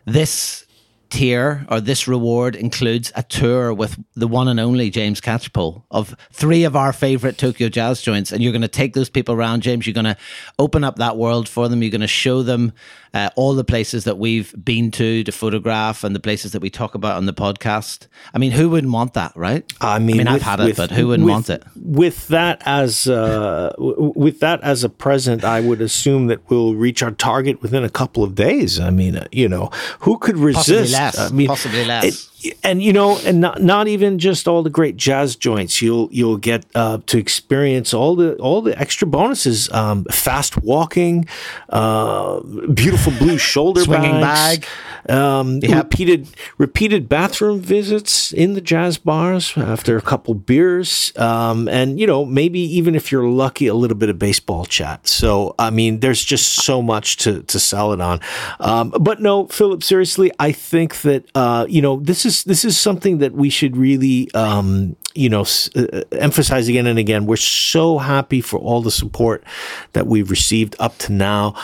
this 0.04 0.64
tier 1.11 1.66
or 1.68 1.80
this 1.80 2.06
reward 2.06 2.54
includes 2.54 3.12
a 3.16 3.22
tour 3.24 3.74
with 3.74 3.98
the 4.14 4.28
one 4.28 4.48
and 4.48 4.61
only 4.61 4.90
James 4.90 5.20
Catchpole 5.20 5.82
of 5.90 6.14
three 6.32 6.64
of 6.64 6.76
our 6.76 6.92
favorite 6.92 7.36
Tokyo 7.36 7.68
jazz 7.68 8.00
joints. 8.00 8.32
And 8.32 8.42
you're 8.42 8.52
going 8.52 8.62
to 8.62 8.68
take 8.68 8.94
those 8.94 9.11
people 9.11 9.34
around, 9.34 9.62
James. 9.62 9.86
You're 9.86 9.94
going 9.94 10.04
to 10.04 10.16
open 10.58 10.84
up 10.84 10.96
that 10.96 11.16
world 11.16 11.48
for 11.48 11.68
them. 11.68 11.82
You're 11.82 11.90
going 11.90 12.00
to 12.00 12.06
show 12.06 12.42
them 12.42 12.72
uh, 13.14 13.30
all 13.36 13.54
the 13.54 13.64
places 13.64 14.04
that 14.04 14.18
we've 14.18 14.54
been 14.62 14.90
to 14.92 15.24
to 15.24 15.32
photograph 15.32 16.04
and 16.04 16.14
the 16.14 16.20
places 16.20 16.52
that 16.52 16.61
we 16.61 16.70
talk 16.70 16.94
about 16.94 17.16
on 17.16 17.26
the 17.26 17.32
podcast. 17.32 18.06
I 18.32 18.38
mean, 18.38 18.52
who 18.52 18.70
wouldn't 18.70 18.92
want 18.92 19.14
that, 19.14 19.32
right? 19.36 19.70
I 19.80 19.98
mean, 19.98 20.20
I 20.20 20.24
mean 20.24 20.32
with, 20.32 20.42
I've 20.42 20.42
had 20.42 20.61
it, 20.61 20.76
but 20.76 20.90
who 20.90 21.08
wouldn't 21.08 21.26
with, 21.26 21.32
want 21.32 21.50
it? 21.50 21.64
With 21.76 22.28
that 22.28 22.62
as 22.64 23.06
uh, 23.06 23.74
with 23.78 24.40
that 24.40 24.62
as 24.62 24.84
a 24.84 24.88
present, 24.88 25.44
I 25.44 25.61
would 25.61 25.80
assume 25.80 26.28
that 26.28 26.48
we'll 26.48 26.74
reach 26.74 27.02
our 27.02 27.11
target 27.11 27.62
within 27.62 27.84
a 27.84 27.90
couple 27.90 28.22
of 28.22 28.34
days. 28.34 28.78
I 28.78 28.90
mean, 28.90 29.16
uh, 29.16 29.26
you 29.32 29.48
know, 29.48 29.70
who 30.00 30.18
could 30.18 30.38
resist? 30.38 30.68
Possibly 30.68 30.92
less. 30.92 31.18
I 31.18 31.34
mean, 31.34 31.46
possibly 31.48 31.84
less. 31.84 32.04
It, 32.04 32.30
and 32.62 32.82
you 32.82 32.93
know, 32.93 33.18
and 33.24 33.41
not 33.41 33.62
not 33.62 33.88
even 33.88 34.18
just 34.18 34.49
all 34.49 34.62
the 34.62 34.70
great 34.70 34.97
jazz 34.97 35.36
joints. 35.36 35.82
You'll 35.82 36.09
you'll 36.12 36.36
get 36.36 36.64
uh, 36.74 36.99
to 37.07 37.18
experience 37.18 37.93
all 37.93 38.16
the 38.16 38.34
all 38.36 38.62
the 38.62 38.78
extra 38.78 39.07
bonuses. 39.07 39.70
Um, 39.72 40.05
fast 40.05 40.62
walking, 40.62 41.26
uh, 41.68 42.41
beautiful 42.41 43.12
blue 43.18 43.38
shoulder 43.53 43.82
swinging 43.82 44.20
bags, 44.20 44.61
bag, 44.61 44.68
um, 45.11 45.61
repeated 45.61 46.28
repeated 46.56 47.08
bathroom 47.08 47.61
visits 47.61 48.32
in 48.32 48.54
the 48.54 48.61
jazz 48.61 48.96
bars 48.96 49.52
after 49.56 49.98
a 49.98 50.02
couple 50.02 50.32
beers, 50.34 51.12
um, 51.16 51.68
and 51.68 52.00
you 52.00 52.06
know 52.06 52.24
maybe 52.24 52.61
even 52.61 52.94
if 52.94 53.12
you're 53.12 53.28
lucky, 53.28 53.66
a 53.66 53.74
little 53.74 53.96
bit 53.96 54.08
of 54.08 54.18
baseball 54.18 54.64
chat. 54.64 55.06
So 55.06 55.54
I 55.58 55.68
mean, 55.68 56.00
there's 56.00 56.24
just 56.24 56.64
so 56.64 56.80
much 56.80 57.18
to 57.18 57.42
to 57.42 57.61
sell 57.61 57.92
it 57.92 58.00
on. 58.00 58.20
Um, 58.61 58.94
but 58.98 59.20
no, 59.20 59.46
Philip, 59.48 59.84
seriously, 59.84 60.32
I 60.38 60.52
think 60.52 61.02
that 61.02 61.26
uh, 61.34 61.66
you 61.68 61.82
know 61.82 62.00
this 62.00 62.24
is 62.24 62.30
is 62.30 62.44
this 62.44 62.64
is 62.64 62.78
something 62.78 63.18
that 63.18 63.32
we 63.32 63.50
should 63.50 63.76
really 63.76 64.32
um, 64.34 64.96
you 65.14 65.28
know 65.28 65.44
uh, 65.76 66.02
emphasize 66.12 66.68
again 66.68 66.86
and 66.86 66.98
again. 66.98 67.26
We're 67.26 67.36
so 67.36 67.98
happy 67.98 68.40
for 68.40 68.58
all 68.58 68.80
the 68.80 68.90
support 68.90 69.44
that 69.92 70.06
we've 70.06 70.30
received 70.30 70.76
up 70.78 70.96
to 70.98 71.12
now, 71.12 71.54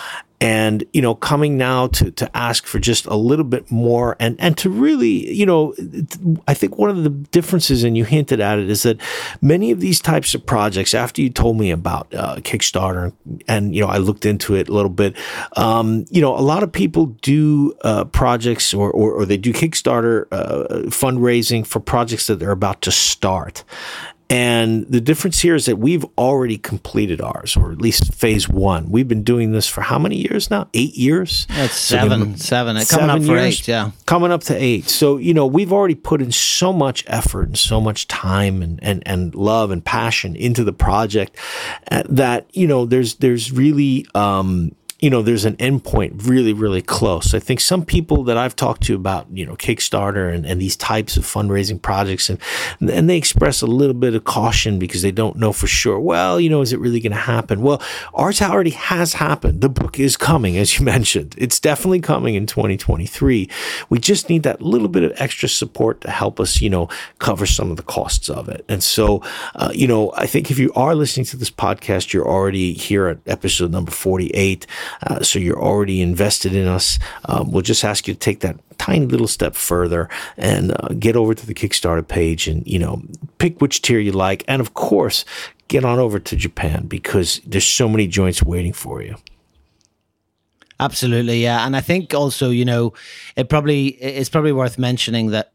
and 0.40 0.84
you 0.92 1.00
know 1.00 1.14
coming 1.14 1.56
now 1.56 1.86
to 1.88 2.10
to 2.10 2.36
ask 2.36 2.66
for 2.66 2.78
just 2.78 3.06
a 3.06 3.16
little 3.16 3.44
bit 3.44 3.70
more 3.70 4.16
and 4.20 4.36
and 4.38 4.58
to 4.58 4.68
really 4.68 5.32
you 5.32 5.46
know 5.46 5.74
i 6.46 6.52
think 6.52 6.76
one 6.76 6.90
of 6.90 7.04
the 7.04 7.10
differences 7.10 7.84
and 7.84 7.96
you 7.96 8.04
hinted 8.04 8.40
at 8.40 8.58
it 8.58 8.68
is 8.68 8.82
that 8.82 9.00
many 9.40 9.70
of 9.70 9.80
these 9.80 10.00
types 10.00 10.34
of 10.34 10.44
projects 10.44 10.92
after 10.94 11.22
you 11.22 11.30
told 11.30 11.56
me 11.58 11.70
about 11.70 12.12
uh, 12.14 12.36
kickstarter 12.36 13.12
and 13.48 13.74
you 13.74 13.80
know 13.80 13.88
i 13.88 13.96
looked 13.96 14.26
into 14.26 14.54
it 14.54 14.68
a 14.68 14.72
little 14.72 14.90
bit 14.90 15.16
um, 15.56 16.04
you 16.10 16.20
know 16.20 16.36
a 16.36 16.40
lot 16.40 16.62
of 16.62 16.70
people 16.70 17.06
do 17.22 17.74
uh, 17.82 18.04
projects 18.04 18.74
or, 18.74 18.90
or, 18.90 19.12
or 19.12 19.24
they 19.24 19.38
do 19.38 19.52
kickstarter 19.52 20.26
uh, 20.32 20.82
fundraising 20.90 21.66
for 21.66 21.80
projects 21.80 22.26
that 22.26 22.38
they're 22.38 22.50
about 22.50 22.82
to 22.82 22.90
start 22.90 23.64
and 24.28 24.86
the 24.88 25.00
difference 25.00 25.40
here 25.40 25.54
is 25.54 25.66
that 25.66 25.76
we've 25.76 26.04
already 26.18 26.58
completed 26.58 27.20
ours, 27.20 27.56
or 27.56 27.70
at 27.70 27.78
least 27.78 28.12
phase 28.12 28.48
one. 28.48 28.90
We've 28.90 29.06
been 29.06 29.22
doing 29.22 29.52
this 29.52 29.68
for 29.68 29.82
how 29.82 29.98
many 29.98 30.16
years 30.16 30.50
now? 30.50 30.68
Eight 30.74 30.96
years? 30.96 31.46
That's 31.50 31.74
seven, 31.74 32.36
so 32.36 32.44
seven. 32.44 32.84
Coming 32.86 33.10
up 33.10 33.22
for 33.22 33.38
eight, 33.38 33.68
yeah. 33.68 33.92
Coming 34.04 34.32
up 34.32 34.42
to 34.44 34.56
eight. 34.56 34.88
So, 34.88 35.16
you 35.16 35.32
know, 35.32 35.46
we've 35.46 35.72
already 35.72 35.94
put 35.94 36.20
in 36.20 36.32
so 36.32 36.72
much 36.72 37.04
effort 37.06 37.46
and 37.46 37.58
so 37.58 37.80
much 37.80 38.08
time 38.08 38.62
and, 38.62 38.82
and, 38.82 39.02
and 39.06 39.34
love 39.34 39.70
and 39.70 39.84
passion 39.84 40.34
into 40.34 40.64
the 40.64 40.72
project 40.72 41.36
uh, 41.92 42.02
that, 42.08 42.48
you 42.52 42.66
know, 42.66 42.84
there's, 42.84 43.14
there's 43.16 43.52
really, 43.52 44.06
um, 44.14 44.74
you 44.98 45.10
know, 45.10 45.20
there's 45.20 45.44
an 45.44 45.56
endpoint 45.56 46.26
really, 46.26 46.54
really 46.54 46.80
close. 46.80 47.34
I 47.34 47.38
think 47.38 47.60
some 47.60 47.84
people 47.84 48.24
that 48.24 48.38
I've 48.38 48.56
talked 48.56 48.82
to 48.84 48.94
about, 48.94 49.26
you 49.30 49.44
know, 49.44 49.54
Kickstarter 49.54 50.32
and, 50.32 50.46
and 50.46 50.60
these 50.60 50.74
types 50.74 51.18
of 51.18 51.24
fundraising 51.24 51.80
projects, 51.80 52.30
and 52.30 52.40
and 52.80 53.08
they 53.08 53.18
express 53.18 53.60
a 53.60 53.66
little 53.66 53.94
bit 53.94 54.14
of 54.14 54.24
caution 54.24 54.78
because 54.78 55.02
they 55.02 55.10
don't 55.10 55.36
know 55.36 55.52
for 55.52 55.66
sure. 55.66 56.00
Well, 56.00 56.40
you 56.40 56.48
know, 56.48 56.62
is 56.62 56.72
it 56.72 56.80
really 56.80 57.00
going 57.00 57.12
to 57.12 57.18
happen? 57.18 57.60
Well, 57.60 57.82
ours 58.14 58.40
already 58.40 58.70
has 58.70 59.14
happened. 59.14 59.60
The 59.60 59.68
book 59.68 60.00
is 60.00 60.16
coming, 60.16 60.56
as 60.56 60.78
you 60.78 60.84
mentioned. 60.96 61.34
It's 61.36 61.60
definitely 61.60 62.00
coming 62.00 62.34
in 62.34 62.46
2023. 62.46 63.50
We 63.90 63.98
just 63.98 64.30
need 64.30 64.44
that 64.44 64.62
little 64.62 64.88
bit 64.88 65.02
of 65.02 65.12
extra 65.16 65.48
support 65.48 66.00
to 66.02 66.10
help 66.10 66.40
us, 66.40 66.62
you 66.62 66.70
know, 66.70 66.88
cover 67.18 67.44
some 67.44 67.70
of 67.70 67.76
the 67.76 67.82
costs 67.82 68.30
of 68.30 68.48
it. 68.48 68.64
And 68.66 68.82
so, 68.82 69.22
uh, 69.56 69.72
you 69.74 69.86
know, 69.86 70.12
I 70.16 70.26
think 70.26 70.50
if 70.50 70.58
you 70.58 70.72
are 70.74 70.94
listening 70.94 71.26
to 71.26 71.36
this 71.36 71.50
podcast, 71.50 72.14
you're 72.14 72.26
already 72.26 72.72
here 72.72 73.08
at 73.08 73.18
episode 73.26 73.72
number 73.72 73.90
48. 73.90 74.66
Uh, 75.06 75.22
so 75.22 75.38
you're 75.38 75.60
already 75.60 76.00
invested 76.00 76.54
in 76.54 76.66
us. 76.66 76.98
Um, 77.26 77.50
we'll 77.50 77.62
just 77.62 77.84
ask 77.84 78.06
you 78.08 78.14
to 78.14 78.20
take 78.20 78.40
that 78.40 78.56
tiny 78.78 79.06
little 79.06 79.28
step 79.28 79.54
further 79.54 80.08
and 80.36 80.72
uh, 80.72 80.88
get 80.98 81.16
over 81.16 81.34
to 81.34 81.46
the 81.46 81.54
Kickstarter 81.54 82.06
page 82.06 82.48
and, 82.48 82.66
you 82.66 82.78
know, 82.78 83.02
pick 83.38 83.60
which 83.60 83.82
tier 83.82 83.98
you 83.98 84.12
like. 84.12 84.44
And 84.48 84.60
of 84.60 84.74
course, 84.74 85.24
get 85.68 85.84
on 85.84 85.98
over 85.98 86.18
to 86.18 86.36
Japan 86.36 86.86
because 86.86 87.40
there's 87.46 87.66
so 87.66 87.88
many 87.88 88.06
joints 88.06 88.42
waiting 88.42 88.72
for 88.72 89.02
you. 89.02 89.16
Absolutely, 90.78 91.42
yeah, 91.42 91.64
and 91.64 91.74
I 91.74 91.80
think 91.80 92.12
also, 92.12 92.50
you 92.50 92.66
know, 92.66 92.92
it 93.34 93.48
probably 93.48 93.86
it's 93.86 94.28
probably 94.28 94.52
worth 94.52 94.78
mentioning 94.78 95.28
that 95.30 95.54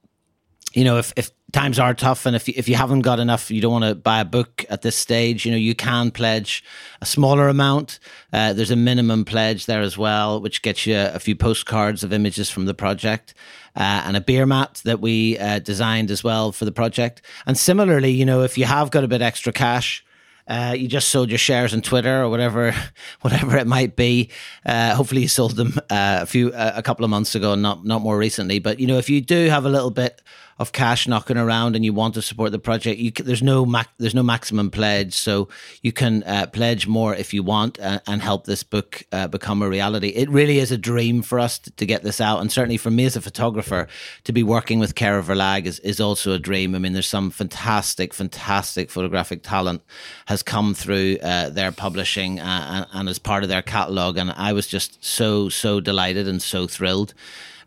you 0.74 0.84
know, 0.84 0.98
if, 0.98 1.14
if 1.16 1.32
times 1.52 1.80
are 1.80 1.94
tough 1.94 2.26
and 2.26 2.36
if 2.36 2.48
you, 2.48 2.54
if 2.58 2.68
you 2.70 2.76
haven't 2.76 3.02
got 3.02 3.20
enough, 3.20 3.52
you 3.52 3.62
don't 3.62 3.72
want 3.72 3.86
to 3.86 3.96
buy 3.96 4.20
a 4.22 4.26
book 4.26 4.66
at 4.70 4.82
this 4.82 4.96
stage, 4.96 5.46
you 5.46 5.52
know, 5.52 5.58
you 5.58 5.76
can 5.76 6.12
pledge 6.12 6.64
a 7.02 7.06
smaller 7.06 7.48
amount. 7.48 8.00
Uh, 8.34 8.54
there's 8.54 8.72
a 8.72 8.76
minimum 8.76 9.26
pledge 9.26 9.66
there 9.66 9.82
as 9.82 9.98
well, 9.98 10.42
which 10.42 10.62
gets 10.62 10.86
you 10.86 10.98
a 10.98 11.20
few 11.20 11.36
postcards 11.36 12.04
of 12.04 12.14
images 12.14 12.50
from 12.50 12.66
the 12.66 12.74
project. 12.74 13.34
Uh, 13.76 14.04
and 14.06 14.18
a 14.18 14.22
beer 14.22 14.46
mat 14.46 14.82
that 14.84 15.00
we 15.00 15.38
uh, 15.38 15.60
designed 15.60 16.12
as 16.12 16.24
well 16.24 16.52
for 16.52 16.66
the 16.66 16.74
project. 16.74 17.22
And 17.46 17.58
similarly, 17.58 18.12
you 18.12 18.26
know, 18.26 18.42
if 18.42 18.58
you 18.58 18.66
have 18.66 18.92
got 18.92 19.06
a 19.06 19.08
bit 19.08 19.22
extra 19.22 19.54
cash, 19.54 20.04
uh, 20.48 20.74
you 20.78 20.88
just 20.88 21.08
sold 21.08 21.30
your 21.30 21.38
shares 21.38 21.74
on 21.74 21.82
Twitter 21.82 22.22
or 22.24 22.30
whatever, 22.30 22.76
whatever 23.22 23.56
it 23.58 23.68
might 23.68 23.96
be. 23.96 24.30
Uh, 24.66 24.94
hopefully, 24.96 25.22
you 25.22 25.28
sold 25.30 25.56
them 25.56 25.80
uh, 25.90 26.20
a 26.22 26.26
few, 26.26 26.52
a 26.54 26.82
couple 26.82 27.06
of 27.06 27.10
months 27.10 27.36
ago, 27.36 27.56
not 27.56 27.86
not 27.86 28.02
more 28.02 28.18
recently. 28.18 28.60
But 28.60 28.80
you 28.80 28.88
know, 28.88 28.98
if 28.98 29.10
you 29.10 29.22
do 29.22 29.48
have 29.48 29.66
a 29.66 29.70
little 29.70 29.92
bit 29.92 30.22
of 30.62 30.72
cash 30.72 31.08
knocking 31.08 31.38
around 31.38 31.76
and 31.76 31.84
you 31.84 31.92
want 31.92 32.14
to 32.14 32.22
support 32.22 32.52
the 32.52 32.60
project, 32.60 33.00
you 33.00 33.12
there's 33.12 33.42
no 33.42 33.66
mac, 33.66 33.90
there's 33.98 34.14
no 34.14 34.22
maximum 34.22 34.70
pledge, 34.70 35.16
so 35.16 35.50
you 35.82 35.92
can 35.92 36.24
uh, 36.24 36.46
pledge 36.46 36.88
more 36.88 37.16
if 37.16 37.34
you 37.34 37.42
want 37.42 37.80
uh, 37.80 38.00
and 38.06 38.22
help 38.22 38.46
this 38.46 38.62
book 38.62 39.04
uh, 39.12 39.28
become 39.28 39.64
a 39.64 39.68
reality. 39.68 40.10
It 40.10 40.30
really 40.30 40.60
is 40.60 40.72
a 40.72 40.78
dream 40.78 41.24
for 41.24 41.40
us 41.40 41.58
to, 41.60 41.72
to, 41.72 41.86
get 41.88 42.04
this 42.04 42.22
out, 42.22 42.42
and 42.42 42.52
certainly 42.52 42.78
for 42.78 42.92
me 42.92 43.06
as 43.06 43.16
a 43.16 43.22
photographer 43.22 43.88
to 44.24 44.32
be 44.32 44.44
working 44.44 44.78
with 44.78 44.94
Kehrer 44.94 45.24
Verlag 45.24 45.66
is, 45.66 45.80
is 45.80 46.00
also 46.00 46.32
a 46.32 46.40
dream. 46.40 46.76
I 46.76 46.78
mean, 46.78 46.94
there's 46.94 47.08
some 47.08 47.32
fantastic, 47.32 48.14
fantastic 48.14 48.92
photographic 48.92 49.42
talent 49.42 49.82
has 50.28 50.44
come 50.44 50.76
through 50.76 51.18
uh, 51.24 51.50
their 51.50 51.72
publishing 51.72 52.40
uh, 52.40 52.86
and, 52.94 53.00
and 53.00 53.10
as 53.10 53.18
part 53.18 53.42
of 53.42 53.50
their 53.50 53.64
catalog, 53.64 54.16
and 54.16 54.32
I 54.32 54.54
was 54.54 54.68
just 54.68 55.04
so 55.04 55.50
so 55.50 55.80
delighted 55.80 56.28
and 56.28 56.40
so 56.40 56.68
thrilled 56.68 57.16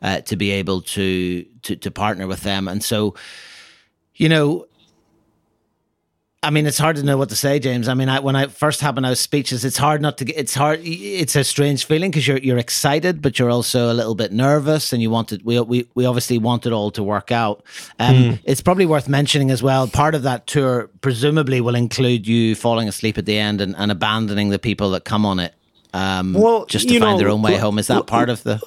uh, 0.05 0.21
to 0.21 0.37
be 0.37 0.51
able 0.53 0.83
to, 0.83 1.43
to 1.63 1.77
to 1.77 1.91
partner 1.91 2.27
with 2.27 2.43
them. 2.43 2.69
And 2.69 2.85
so, 2.85 3.15
you 4.15 4.29
know, 4.29 4.67
I 6.43 6.51
mean, 6.51 6.67
it's 6.67 6.77
hard 6.77 6.97
to 6.97 7.03
know 7.03 7.17
what 7.17 7.31
to 7.31 7.37
say, 7.37 7.59
James. 7.59 7.89
I 7.89 7.95
mean, 7.95 8.11
I, 8.11 8.21
when 8.21 8.37
I 8.37 8.49
first 8.49 8.83
happened, 8.83 9.07
I 9.07 9.11
was 9.11 9.19
speechless. 9.19 9.65
It's 9.65 9.79
hard 9.79 10.03
not 10.03 10.19
to 10.19 10.27
get. 10.27 10.37
It's 10.37 10.55
hard. 10.55 10.81
It's 10.83 11.35
a 11.37 11.43
strange 11.43 11.87
feeling 11.87 12.11
because 12.11 12.29
you're 12.29 12.37
you're 12.37 12.59
excited, 12.59 13.23
but 13.23 13.39
you're 13.39 13.49
also 13.49 13.91
a 13.91 13.95
little 13.95 14.15
bit 14.15 14.31
nervous, 14.31 14.93
and 14.93 15.01
you 15.01 15.09
wanted. 15.09 15.43
We 15.43 15.59
we 15.61 15.89
we 15.95 16.05
obviously 16.05 16.37
want 16.37 16.67
it 16.67 16.73
all 16.75 16.91
to 16.91 17.03
work 17.03 17.33
out. 17.33 17.65
Um, 17.99 18.15
mm. 18.15 18.41
It's 18.45 18.61
probably 18.61 18.85
worth 18.85 19.09
mentioning 19.09 19.51
as 19.51 19.63
well. 19.63 19.89
Part 19.89 20.15
of 20.15 20.23
that 20.25 20.47
tour 20.47 20.91
presumably 21.01 21.63
will 21.63 21.75
include 21.75 22.27
you 22.27 22.55
falling 22.55 22.89
asleep 22.89 23.17
at 23.17 23.25
the 23.25 23.39
end 23.39 23.63
and, 23.63 23.75
and 23.79 23.91
abandoning 23.91 24.51
the 24.51 24.59
people 24.59 24.91
that 24.91 25.07
come 25.07 25.25
on 25.25 25.39
it 25.39 25.55
um, 25.95 26.33
well, 26.33 26.67
just 26.67 26.89
to 26.89 26.99
find 26.99 27.13
know, 27.13 27.19
their 27.19 27.29
own 27.29 27.41
way 27.41 27.57
home. 27.57 27.79
Is 27.79 27.87
that 27.87 28.09
part 28.09 28.29
of 28.29 28.43
the? 28.43 28.61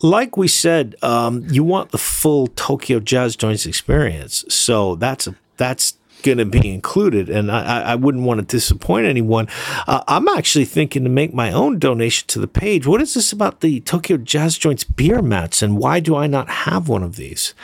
Like 0.00 0.36
we 0.36 0.46
said, 0.46 0.94
um, 1.02 1.44
you 1.50 1.64
want 1.64 1.90
the 1.90 1.98
full 1.98 2.46
Tokyo 2.46 3.00
Jazz 3.00 3.34
Joints 3.34 3.66
experience, 3.66 4.44
so 4.48 4.94
that's 4.94 5.26
a, 5.26 5.34
that's 5.56 5.94
going 6.22 6.38
to 6.38 6.44
be 6.44 6.72
included, 6.72 7.28
and 7.28 7.50
I, 7.50 7.82
I, 7.82 7.94
wouldn't 7.96 8.24
want 8.24 8.38
to 8.40 8.46
disappoint 8.46 9.06
anyone. 9.06 9.48
Uh, 9.88 10.02
I'm 10.06 10.28
actually 10.28 10.66
thinking 10.66 11.02
to 11.02 11.10
make 11.10 11.34
my 11.34 11.50
own 11.52 11.78
donation 11.78 12.26
to 12.28 12.38
the 12.38 12.48
page. 12.48 12.86
What 12.86 13.00
is 13.00 13.14
this 13.14 13.32
about 13.32 13.60
the 13.60 13.80
Tokyo 13.80 14.16
Jazz 14.16 14.56
Joints 14.56 14.84
beer 14.84 15.20
mats, 15.20 15.62
and 15.62 15.78
why 15.78 15.98
do 15.98 16.14
I 16.14 16.28
not 16.28 16.48
have 16.48 16.88
one 16.88 17.02
of 17.02 17.16
these? 17.16 17.54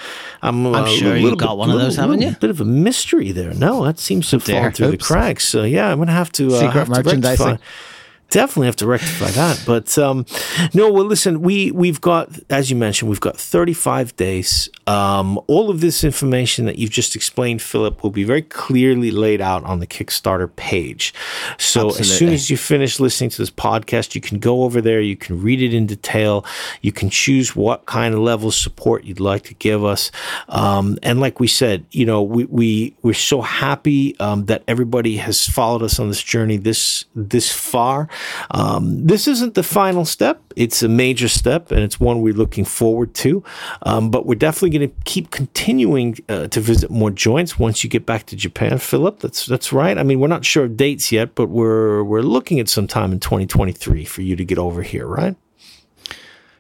I'm, 0.43 0.67
I'm 0.67 0.85
uh, 0.85 0.89
sure 0.89 1.17
you 1.17 1.37
got 1.37 1.51
bit, 1.51 1.59
one 1.59 1.71
of 1.71 1.79
those, 1.79 1.97
haven't 1.97 2.21
you? 2.21 2.33
Bit 2.41 2.51
of 2.51 2.61
a 2.61 2.65
mystery 2.65 3.31
there. 3.31 3.55
No, 3.55 3.85
that 3.85 4.01
seems 4.01 4.29
to 4.31 4.41
fall 4.41 4.71
through 4.73 4.89
Oops. 4.89 4.99
the 4.99 5.15
cracks. 5.15 5.47
So 5.47 5.63
yeah, 5.63 5.91
I'm 5.91 5.99
going 5.99 6.09
to 6.09 6.15
have 6.15 6.33
to 6.33 6.49
uh, 6.49 6.59
secret 6.59 6.73
have 6.73 6.89
merchandising. 6.89 7.47
To 7.47 7.53
rectify 7.53 7.94
definitely 8.35 8.67
have 8.67 8.77
to 8.77 8.87
rectify 8.87 9.31
that. 9.31 9.63
But 9.65 9.97
um, 9.97 10.27
no, 10.75 10.93
well, 10.93 11.05
listen, 11.05 11.41
we 11.41 11.71
we've 11.71 12.01
got, 12.01 12.37
as 12.51 12.69
you 12.69 12.77
mentioned, 12.77 13.09
we've 13.09 13.21
got 13.21 13.37
35 13.37 14.17
days. 14.17 14.69
Um, 14.89 15.41
all 15.47 15.71
of 15.71 15.81
this 15.81 16.03
information 16.03 16.67
that 16.67 16.77
you've 16.77 16.91
just 16.91 17.15
explained, 17.15 17.63
Philip, 17.63 18.03
will 18.03 18.11
be 18.11 18.25
very 18.25 18.43
clearly 18.43 19.13
laid 19.13 19.41
out 19.41 19.63
on 19.65 19.79
the 19.79 19.87
Kickstarter 19.87 20.55
page. 20.57 21.15
So 21.59 21.87
Absolutely. 21.87 22.01
as 22.01 22.19
soon 22.19 22.33
as 22.33 22.51
you 22.51 22.57
finish 22.57 22.99
listening 22.99 23.31
to 23.31 23.39
this 23.39 23.51
podcast, 23.51 24.17
you 24.17 24.21
can 24.21 24.41
go 24.41 24.65
over 24.65 24.81
there, 24.81 25.01
you 25.01 25.17
can 25.17 25.41
read 25.41 25.63
it 25.63 25.73
in 25.73 25.87
detail, 25.87 26.45
you 26.83 26.91
can 26.91 27.11
choose 27.11 27.55
what 27.55 27.87
kind 27.87 28.15
of 28.15 28.21
level 28.21 28.49
of 28.49 28.55
support 28.55 29.05
you'd 29.05 29.21
like 29.21 29.45
to 29.45 29.55
give 29.55 29.85
us. 29.85 30.11
Um, 30.49 30.99
and 31.05 31.21
like 31.21 31.39
we 31.39 31.47
said, 31.47 31.87
you 31.93 32.05
know, 32.05 32.21
we 32.21 32.47
we 32.47 32.97
we're 33.03 33.15
so 33.15 33.43
happy 33.43 34.19
um, 34.19 34.47
that 34.47 34.65
everybody 34.67 35.19
has 35.19 35.47
followed 35.47 35.83
us 35.83 36.01
on 36.01 36.09
this 36.09 36.23
journey 36.23 36.57
this 36.57 37.05
this 37.15 37.53
far. 37.53 38.09
Um, 38.51 39.07
this 39.07 39.29
isn't 39.29 39.55
the 39.55 39.63
final 39.63 40.05
step. 40.05 40.41
It's 40.57 40.83
a 40.83 40.89
major 40.89 41.29
step, 41.29 41.71
and 41.71 41.81
it's 41.81 41.99
one 41.99 42.23
we're 42.23 42.35
looking 42.35 42.65
forward 42.65 43.15
to. 43.15 43.43
Um, 43.83 44.11
but 44.11 44.27
we're 44.27 44.35
definitely 44.35 44.79
going 44.79 44.91
to 44.91 44.97
keep 45.05 45.31
continuing 45.31 46.17
uh, 46.29 46.49
to 46.49 46.61
visit 46.61 46.91
more 46.91 47.11
joints 47.11 47.59
once 47.59 47.85
you 47.85 47.91
get 47.91 48.07
back 48.07 48.27
to 48.27 48.37
Japan, 48.37 48.79
Philip. 48.79 49.21
That's 49.21 49.47
that's 49.47 49.73
right. 49.73 49.97
I 49.99 50.03
mean, 50.03 50.21
we're 50.21 50.29
not 50.29 50.45
sure 50.45 50.65
of 50.65 50.77
dates 50.77 51.13
yet, 51.13 51.35
but 51.35 51.49
we're 51.49 52.05
we're 52.05 52.23
looking 52.23 52.61
at 52.61 52.69
some 52.69 52.87
time 52.87 53.13
in 53.13 53.21
2023 53.21 54.05
for 54.05 54.23
you 54.23 54.37
to 54.37 54.45
get 54.45 54.59
over 54.59 54.83
here, 54.83 55.07
right? 55.07 55.37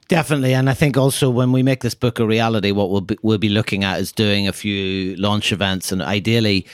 Definitely, 0.08 0.52
and 0.52 0.68
I 0.68 0.74
think 0.74 0.98
also 0.98 1.30
when 1.30 1.50
we 1.50 1.62
make 1.62 1.80
this 1.80 1.94
book 1.94 2.18
a 2.18 2.26
reality, 2.26 2.72
what 2.72 2.90
we'll 2.90 3.00
be, 3.00 3.16
we'll 3.22 3.38
be 3.38 3.48
looking 3.48 3.84
at 3.84 4.00
is 4.00 4.12
doing 4.12 4.46
a 4.46 4.52
few 4.52 5.16
launch 5.16 5.50
events, 5.50 5.92
and 5.92 6.02
ideally 6.02 6.66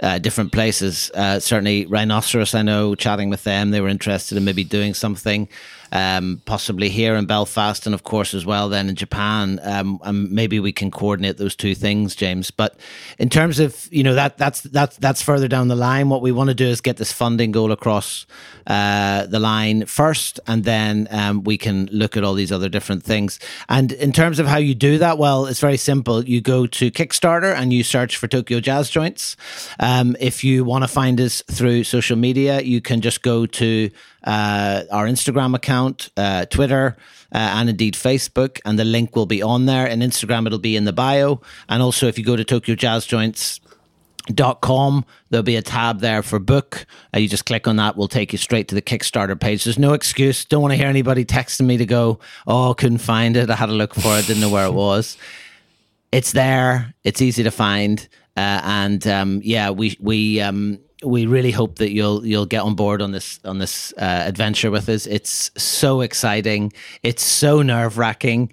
uh, 0.00 0.18
different 0.18 0.52
places. 0.52 1.10
Uh, 1.14 1.40
certainly, 1.40 1.86
Rhinoceros, 1.86 2.54
I 2.54 2.62
know, 2.62 2.94
chatting 2.94 3.30
with 3.30 3.44
them, 3.44 3.70
they 3.70 3.80
were 3.80 3.88
interested 3.88 4.36
in 4.36 4.44
maybe 4.44 4.64
doing 4.64 4.94
something 4.94 5.48
um, 5.92 6.40
possibly 6.44 6.88
here 6.88 7.14
in 7.14 7.26
Belfast, 7.26 7.86
and 7.86 7.94
of 7.94 8.02
course 8.02 8.34
as 8.34 8.44
well 8.44 8.68
then 8.68 8.88
in 8.88 8.94
Japan. 8.94 9.60
Um, 9.62 10.00
and 10.02 10.30
maybe 10.30 10.60
we 10.60 10.72
can 10.72 10.90
coordinate 10.90 11.36
those 11.36 11.56
two 11.56 11.74
things, 11.74 12.14
James. 12.14 12.50
But 12.50 12.78
in 13.18 13.28
terms 13.28 13.58
of 13.58 13.88
you 13.92 14.02
know 14.02 14.14
that 14.14 14.38
that's 14.38 14.62
that's 14.62 14.96
that's 14.96 15.22
further 15.22 15.48
down 15.48 15.68
the 15.68 15.76
line. 15.76 16.08
What 16.08 16.22
we 16.22 16.32
want 16.32 16.48
to 16.48 16.54
do 16.54 16.66
is 16.66 16.80
get 16.80 16.96
this 16.96 17.12
funding 17.12 17.52
goal 17.52 17.72
across 17.72 18.26
uh, 18.66 19.26
the 19.26 19.38
line 19.38 19.86
first, 19.86 20.40
and 20.46 20.64
then 20.64 21.08
um, 21.10 21.44
we 21.44 21.56
can 21.58 21.88
look 21.92 22.16
at 22.16 22.24
all 22.24 22.34
these 22.34 22.52
other 22.52 22.68
different 22.68 23.02
things. 23.02 23.38
And 23.68 23.92
in 23.92 24.12
terms 24.12 24.38
of 24.38 24.46
how 24.46 24.58
you 24.58 24.74
do 24.74 24.98
that, 24.98 25.18
well, 25.18 25.46
it's 25.46 25.60
very 25.60 25.76
simple. 25.76 26.24
You 26.24 26.40
go 26.40 26.66
to 26.66 26.90
Kickstarter 26.90 27.54
and 27.54 27.72
you 27.72 27.82
search 27.82 28.16
for 28.16 28.28
Tokyo 28.28 28.60
Jazz 28.60 28.90
Joints. 28.90 29.36
Um, 29.80 30.16
if 30.20 30.42
you 30.42 30.64
want 30.64 30.84
to 30.84 30.88
find 30.88 31.20
us 31.20 31.42
through 31.50 31.84
social 31.84 32.16
media, 32.16 32.60
you 32.60 32.80
can 32.80 33.00
just 33.00 33.22
go 33.22 33.46
to 33.46 33.90
uh, 34.26 34.82
our 34.90 35.06
Instagram 35.06 35.54
account, 35.54 36.10
uh, 36.16 36.44
Twitter, 36.46 36.96
uh, 37.32 37.38
and 37.38 37.70
indeed 37.70 37.94
Facebook. 37.94 38.60
And 38.64 38.78
the 38.78 38.84
link 38.84 39.16
will 39.16 39.26
be 39.26 39.42
on 39.42 39.66
there. 39.66 39.86
In 39.86 40.00
Instagram, 40.00 40.46
it'll 40.46 40.58
be 40.58 40.76
in 40.76 40.84
the 40.84 40.92
bio. 40.92 41.40
And 41.68 41.82
also, 41.82 42.08
if 42.08 42.18
you 42.18 42.24
go 42.24 42.36
to 42.36 42.44
Tokyo 42.44 42.74
Jazz 42.74 43.06
Joints, 43.06 43.60
dot 44.34 44.60
com 44.60 45.04
there'll 45.30 45.44
be 45.44 45.54
a 45.54 45.62
tab 45.62 46.00
there 46.00 46.20
for 46.20 46.40
book. 46.40 46.84
Uh, 47.14 47.20
you 47.20 47.28
just 47.28 47.46
click 47.46 47.68
on 47.68 47.76
that. 47.76 47.96
We'll 47.96 48.08
take 48.08 48.32
you 48.32 48.38
straight 48.38 48.66
to 48.66 48.74
the 48.74 48.82
kickstarter 48.82 49.38
page. 49.38 49.62
There's 49.62 49.78
no 49.78 49.92
excuse. 49.92 50.44
Don't 50.44 50.62
want 50.62 50.72
to 50.72 50.76
hear 50.76 50.88
anybody 50.88 51.24
texting 51.24 51.66
me 51.66 51.76
to 51.76 51.86
go 51.86 52.18
oh 52.44 52.74
couldn't 52.74 52.98
find 52.98 53.36
it. 53.36 53.50
I 53.50 53.54
had 53.54 53.66
to 53.66 53.72
look 53.72 53.94
for 53.94 54.18
it. 54.18 54.26
Didn't 54.26 54.40
know 54.40 54.50
where 54.50 54.66
it 54.66 54.72
was. 54.72 55.16
It's 56.10 56.32
there. 56.32 56.92
It's 57.04 57.22
easy 57.22 57.44
to 57.44 57.52
find. 57.52 58.08
Uh, 58.36 58.60
and 58.64 59.06
um, 59.06 59.40
yeah 59.44 59.70
we 59.70 59.96
we 60.00 60.40
um, 60.40 60.80
we 61.02 61.26
really 61.26 61.50
hope 61.50 61.76
that 61.76 61.92
you'll 61.92 62.24
you'll 62.26 62.46
get 62.46 62.62
on 62.62 62.74
board 62.74 63.02
on 63.02 63.12
this 63.12 63.40
on 63.44 63.58
this 63.58 63.92
uh, 63.98 64.22
adventure 64.26 64.70
with 64.70 64.88
us. 64.88 65.06
It's 65.06 65.50
so 65.56 66.00
exciting. 66.00 66.72
It's 67.02 67.22
so 67.22 67.62
nerve 67.62 67.98
wracking, 67.98 68.52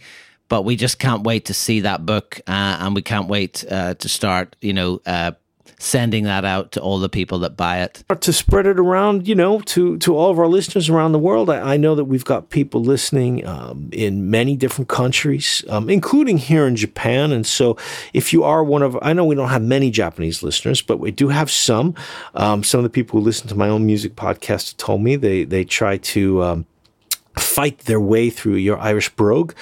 but 0.50 0.64
we 0.64 0.76
just 0.76 1.00
can't 1.00 1.24
wait 1.24 1.46
to 1.46 1.54
see 1.54 1.82
that 1.82 2.06
book, 2.06 2.41
uh, 2.48 2.78
and 2.80 2.96
we 2.96 3.02
can't 3.02 3.28
wait 3.28 3.64
uh, 3.70 3.94
to 3.96 4.10
start. 4.10 4.56
You 4.62 4.74
know. 4.74 5.38
Sending 5.84 6.24
that 6.24 6.46
out 6.46 6.72
to 6.72 6.82
all 6.82 6.98
the 6.98 7.10
people 7.10 7.40
that 7.40 7.58
buy 7.58 7.82
it. 7.82 8.06
To 8.22 8.32
spread 8.32 8.66
it 8.66 8.80
around, 8.80 9.28
you 9.28 9.36
know, 9.36 9.60
to, 9.60 9.98
to 9.98 10.16
all 10.16 10.32
of 10.32 10.40
our 10.40 10.48
listeners 10.48 10.88
around 10.88 11.12
the 11.12 11.20
world. 11.20 11.50
I, 11.50 11.74
I 11.74 11.78
know 11.78 11.94
that 11.94 12.06
we've 12.06 12.24
got 12.24 12.50
people 12.50 12.82
listening 12.82 13.46
um, 13.46 13.90
in 13.92 14.32
many 14.32 14.56
different 14.56 14.88
countries, 14.88 15.62
um, 15.68 15.90
including 15.90 16.38
here 16.38 16.66
in 16.68 16.78
Japan. 16.78 17.34
And 17.34 17.46
so 17.46 17.76
if 18.14 18.32
you 18.32 18.46
are 18.46 18.64
one 18.64 18.82
of, 18.82 18.98
I 19.02 19.12
know 19.12 19.26
we 19.26 19.36
don't 19.36 19.50
have 19.50 19.62
many 19.62 19.92
Japanese 19.92 20.42
listeners, 20.42 20.82
but 20.82 21.02
we 21.02 21.12
do 21.12 21.28
have 21.28 21.52
some. 21.52 21.96
Um, 22.34 22.64
some 22.64 22.80
of 22.80 22.84
the 22.84 22.90
people 22.90 23.20
who 23.20 23.26
listen 23.26 23.50
to 23.50 23.56
my 23.56 23.68
own 23.68 23.86
music 23.86 24.16
podcast 24.16 24.78
told 24.78 25.02
me 25.02 25.18
they, 25.18 25.44
they 25.44 25.66
try 25.66 25.98
to, 25.98 26.44
um, 26.44 26.66
fight 27.38 27.80
their 27.80 28.00
way 28.00 28.30
through 28.30 28.56
your 28.56 28.78
Irish 28.78 29.10
brogue, 29.10 29.54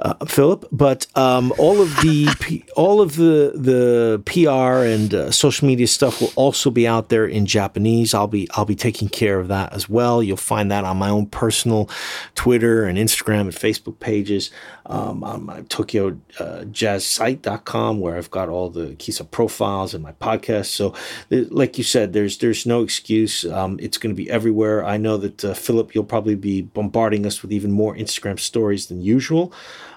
uh, 0.00 0.14
Philip. 0.26 0.66
But 0.70 1.06
um, 1.14 1.52
all 1.58 1.80
of 1.80 1.88
the 2.02 2.28
P- 2.40 2.64
all 2.76 3.00
of 3.00 3.16
the 3.16 3.52
the 3.54 4.22
PR 4.26 4.84
and 4.84 5.14
uh, 5.14 5.30
social 5.30 5.66
media 5.66 5.86
stuff 5.86 6.20
will 6.20 6.32
also 6.36 6.70
be 6.70 6.86
out 6.86 7.08
there 7.08 7.26
in 7.26 7.46
Japanese. 7.46 8.14
I'll 8.14 8.26
be 8.26 8.48
I'll 8.52 8.64
be 8.64 8.76
taking 8.76 9.08
care 9.08 9.38
of 9.40 9.48
that 9.48 9.72
as 9.72 9.88
well. 9.88 10.22
You'll 10.22 10.36
find 10.36 10.70
that 10.70 10.84
on 10.84 10.96
my 10.96 11.08
own 11.08 11.26
personal 11.26 11.88
Twitter 12.34 12.84
and 12.84 12.98
Instagram 12.98 13.42
and 13.42 13.52
Facebook 13.52 14.00
pages, 14.00 14.50
um, 14.86 15.24
on 15.24 15.44
my 15.44 15.62
Tokyo 15.62 16.18
uh, 16.38 16.64
Jazz 16.64 17.06
site.com 17.06 18.00
where 18.00 18.16
I've 18.16 18.30
got 18.30 18.48
all 18.48 18.70
the 18.70 18.94
Kissa 18.96 19.30
profiles 19.30 19.94
and 19.94 20.02
my 20.02 20.12
podcast. 20.12 20.66
So, 20.66 20.94
like 21.30 21.78
you 21.78 21.84
said, 21.84 22.12
there's 22.12 22.38
there's 22.38 22.66
no 22.66 22.82
excuse. 22.82 23.44
Um, 23.44 23.78
it's 23.80 23.98
going 23.98 24.14
to 24.14 24.16
be 24.16 24.30
everywhere. 24.30 24.84
I 24.84 24.96
know 24.96 25.16
that 25.16 25.44
uh, 25.44 25.54
Philip, 25.54 25.94
you'll 25.94 26.04
probably 26.04 26.34
be 26.34 26.62
bombarding 26.62 27.26
us 27.26 27.42
with 27.42 27.52
even 27.52 27.70
more 27.70 27.94
Instagram 27.94 28.38
stories 28.38 28.86
than 28.86 29.00
usual 29.00 29.52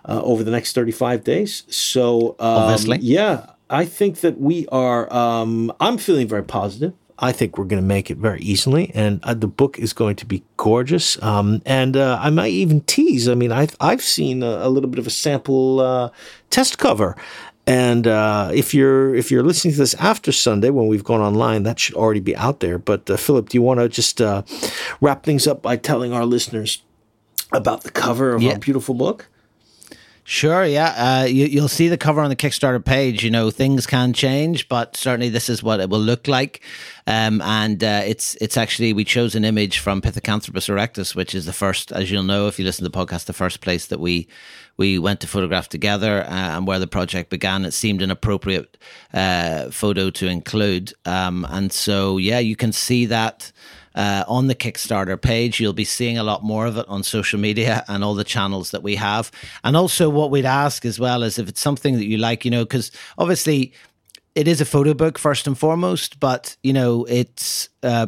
uh, 0.06 0.22
over 0.24 0.44
the 0.44 0.52
next 0.52 0.74
35 0.74 1.24
days. 1.24 1.64
So, 1.70 2.36
um, 2.40 2.78
yeah, 3.02 3.48
I 3.70 3.86
think 3.86 4.22
that 4.22 4.40
we 4.40 4.68
are, 4.68 5.12
um, 5.14 5.74
I'm 5.80 5.98
feeling 5.98 6.28
very 6.28 6.44
positive. 6.44 6.94
I 7.20 7.32
think 7.32 7.58
we're 7.58 7.66
going 7.66 7.82
to 7.82 7.88
make 7.88 8.12
it 8.12 8.18
very 8.18 8.40
easily, 8.42 8.92
and 8.94 9.20
uh, 9.24 9.34
the 9.34 9.48
book 9.48 9.80
is 9.80 9.94
going 9.94 10.16
to 10.18 10.26
be 10.26 10.44
gorgeous. 10.56 11.22
Um, 11.24 11.62
and 11.66 11.98
uh, 11.98 12.20
I 12.22 12.30
might 12.30 12.52
even 12.52 12.82
tease. 12.82 13.28
I 13.28 13.34
mean, 13.34 13.52
I've 13.52 13.76
I've 13.80 14.02
seen 14.02 14.44
a, 14.44 14.68
a 14.68 14.70
little 14.70 14.90
bit 14.90 15.00
of 15.00 15.08
a 15.08 15.12
sample 15.12 15.80
uh, 15.80 16.10
test 16.50 16.78
cover, 16.78 17.16
and 17.66 18.08
uh, 18.08 18.52
if 18.54 18.74
you're 18.74 19.16
if 19.16 19.32
you're 19.32 19.44
listening 19.44 19.74
to 19.74 19.80
this 19.80 19.96
after 19.96 20.32
Sunday 20.32 20.70
when 20.70 20.88
we've 20.88 21.04
gone 21.04 21.22
online, 21.22 21.64
that 21.64 21.80
should 21.80 21.96
already 21.96 22.20
be 22.20 22.36
out 22.36 22.60
there. 22.60 22.78
But 22.78 23.10
uh, 23.10 23.18
Philip, 23.18 23.50
do 23.50 23.58
you 23.58 23.62
want 23.62 23.80
to 23.80 23.90
just 23.90 24.22
uh, 24.22 24.44
wrap 25.02 25.24
things 25.24 25.48
up 25.48 25.62
by 25.62 25.76
telling 25.76 26.14
our 26.14 26.26
listeners 26.26 26.84
about 27.52 27.84
the 27.84 27.92
cover 27.92 28.34
of 28.34 28.42
yeah. 28.42 28.54
our 28.54 28.60
beautiful 28.60 28.94
book? 28.94 29.28
Sure, 30.30 30.66
yeah. 30.66 31.22
Uh, 31.22 31.24
you, 31.24 31.62
will 31.62 31.70
see 31.70 31.88
the 31.88 31.98
cover 31.98 32.20
on 32.20 32.28
the 32.28 32.36
Kickstarter 32.36 32.84
page. 32.84 33.24
You 33.24 33.32
know, 33.32 33.50
things 33.50 33.88
can 33.88 34.12
change, 34.12 34.68
but 34.68 34.98
certainly 34.98 35.30
this 35.30 35.48
is 35.48 35.64
what 35.64 35.80
it 35.80 35.90
will 35.90 36.02
look 36.02 36.28
like. 36.28 36.62
Um, 37.08 37.42
and 37.42 37.82
uh, 37.82 38.02
it's 38.06 38.36
it's 38.42 38.58
actually 38.58 38.92
we 38.92 39.06
chose 39.06 39.36
an 39.36 39.46
image 39.46 39.80
from 39.80 40.02
Pithecanthropus 40.02 40.68
erectus, 40.68 41.16
which 41.16 41.34
is 41.34 41.46
the 41.46 41.54
first, 41.54 41.94
as 41.94 42.12
you'll 42.12 42.24
know 42.24 42.48
if 42.48 42.60
you 42.60 42.66
listen 42.66 42.84
to 42.84 42.92
the 42.92 43.06
podcast, 43.06 43.24
the 43.24 43.32
first 43.32 43.62
place 43.62 43.88
that 43.88 44.02
we 44.02 44.28
we 44.76 45.00
went 45.00 45.22
to 45.22 45.28
photograph 45.28 45.70
together 45.70 46.24
uh, 46.24 46.58
and 46.58 46.68
where 46.68 46.80
the 46.80 46.88
project 46.88 47.30
began. 47.30 47.64
It 47.64 47.72
seemed 47.72 48.02
an 48.02 48.12
appropriate 48.12 48.78
uh, 49.14 49.70
photo 49.70 50.10
to 50.10 50.28
include, 50.28 50.92
um, 51.06 51.48
and 51.50 51.72
so 51.72 52.18
yeah, 52.18 52.40
you 52.40 52.58
can 52.58 52.74
see 52.74 53.06
that 53.06 53.54
uh, 53.98 54.24
on 54.28 54.48
the 54.48 54.56
Kickstarter 54.56 55.20
page. 55.20 55.60
You'll 55.60 55.74
be 55.74 55.84
seeing 55.84 56.18
a 56.18 56.24
lot 56.24 56.44
more 56.44 56.66
of 56.68 56.78
it 56.78 56.88
on 56.88 57.04
social 57.04 57.40
media 57.40 57.84
and 57.90 58.04
all 58.04 58.14
the 58.14 58.24
channels 58.24 58.72
that 58.72 58.84
we 58.84 58.96
have. 58.96 59.32
And 59.64 59.76
also, 59.76 60.10
what 60.10 60.32
we'd 60.32 60.46
ask 60.46 60.86
as 60.86 61.00
well 61.00 61.24
is 61.24 61.38
if 61.38 61.50
it's 61.50 61.60
something 61.60 61.96
that 61.96 62.06
you 62.06 62.18
like, 62.18 62.46
you 62.46 62.52
know, 62.52 62.64
because 62.64 62.92
obviously 63.18 63.74
it 64.36 64.48
is 64.48 64.62
a 64.62 64.66
photo 64.66 64.94
book 64.94 65.18
first 65.18 65.48
and 65.48 65.58
foremost, 65.58 66.20
but, 66.22 66.56
you 66.64 66.72
know, 66.72 67.04
it's. 67.10 67.68
Uh, 67.84 68.08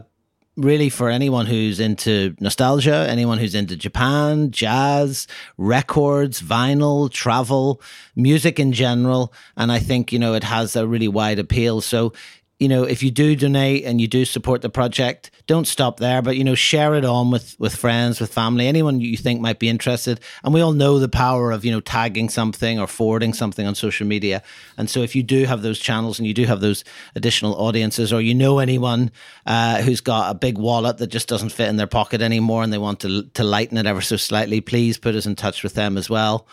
really 0.57 0.89
for 0.89 1.09
anyone 1.09 1.45
who's 1.45 1.79
into 1.79 2.35
nostalgia, 2.41 3.07
anyone 3.09 3.37
who's 3.37 3.55
into 3.55 3.77
Japan, 3.77 4.51
jazz, 4.51 5.25
records, 5.57 6.41
vinyl, 6.41 7.09
travel, 7.09 7.81
music 8.15 8.59
in 8.59 8.73
general. 8.73 9.33
And 9.55 9.71
I 9.71 9.79
think, 9.79 10.11
you 10.11 10.19
know, 10.19 10.33
it 10.33 10.43
has 10.43 10.75
a 10.75 10.85
really 10.85 11.07
wide 11.07 11.39
appeal. 11.39 11.79
So 11.79 12.13
you 12.59 12.67
know, 12.67 12.83
if 12.83 13.01
you 13.01 13.09
do 13.09 13.37
donate 13.37 13.85
and 13.85 14.01
you 14.01 14.07
do 14.07 14.25
support 14.25 14.61
the 14.61 14.69
project, 14.69 15.31
don't 15.47 15.65
stop 15.65 15.97
there, 15.97 16.21
but 16.21 16.35
you 16.35 16.43
know, 16.43 16.55
share 16.55 16.93
it 16.93 17.05
on 17.05 17.31
with 17.31 17.57
with 17.57 17.73
friends, 17.73 18.19
with 18.19 18.33
family, 18.33 18.67
anyone 18.67 18.99
you 18.99 19.15
think 19.15 19.39
might 19.39 19.59
be 19.59 19.69
interested. 19.69 20.19
And 20.43 20.53
we 20.53 20.59
all 20.59 20.73
know 20.73 20.99
the 20.99 21.07
power 21.07 21.51
of 21.51 21.63
you 21.63 21.71
know 21.71 21.79
tagging 21.79 22.27
something 22.27 22.77
or 22.77 22.85
forwarding 22.85 23.33
something 23.33 23.65
on 23.65 23.75
social 23.75 24.05
media. 24.05 24.43
And 24.77 24.89
so, 24.89 25.01
if 25.01 25.15
you 25.15 25.23
do 25.23 25.45
have 25.45 25.61
those 25.61 25.79
channels 25.79 26.19
and 26.19 26.27
you 26.27 26.33
do 26.33 26.43
have 26.43 26.59
those 26.59 26.83
additional 27.15 27.55
audiences, 27.55 28.11
or 28.11 28.19
you 28.19 28.35
know 28.35 28.59
anyone 28.59 29.11
uh, 29.45 29.81
who's 29.81 30.01
got 30.01 30.29
a 30.29 30.35
big 30.35 30.57
wallet 30.57 30.97
that 30.97 31.07
just 31.07 31.29
doesn't 31.29 31.49
fit 31.49 31.69
in 31.69 31.77
their 31.77 31.87
pocket 31.87 32.21
anymore, 32.21 32.61
and 32.61 32.73
they 32.73 32.77
want 32.77 32.99
to 32.99 33.23
to 33.23 33.43
lighten 33.45 33.77
it 33.77 33.85
ever 33.85 34.01
so 34.01 34.17
slightly, 34.17 34.59
please 34.59 34.97
put 34.97 35.15
us 35.15 35.25
in 35.25 35.35
touch 35.35 35.63
with 35.63 35.75
them 35.75 35.97
as 35.97 36.09
well. 36.09 36.45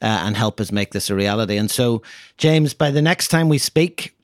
Uh, 0.00 0.26
and 0.26 0.36
help 0.36 0.60
us 0.60 0.72
make 0.72 0.90
this 0.90 1.10
a 1.10 1.14
reality. 1.14 1.56
And 1.56 1.70
so, 1.70 2.02
James, 2.36 2.74
by 2.74 2.90
the 2.90 3.00
next 3.00 3.28
time 3.28 3.48
we 3.48 3.58
speak, 3.58 4.16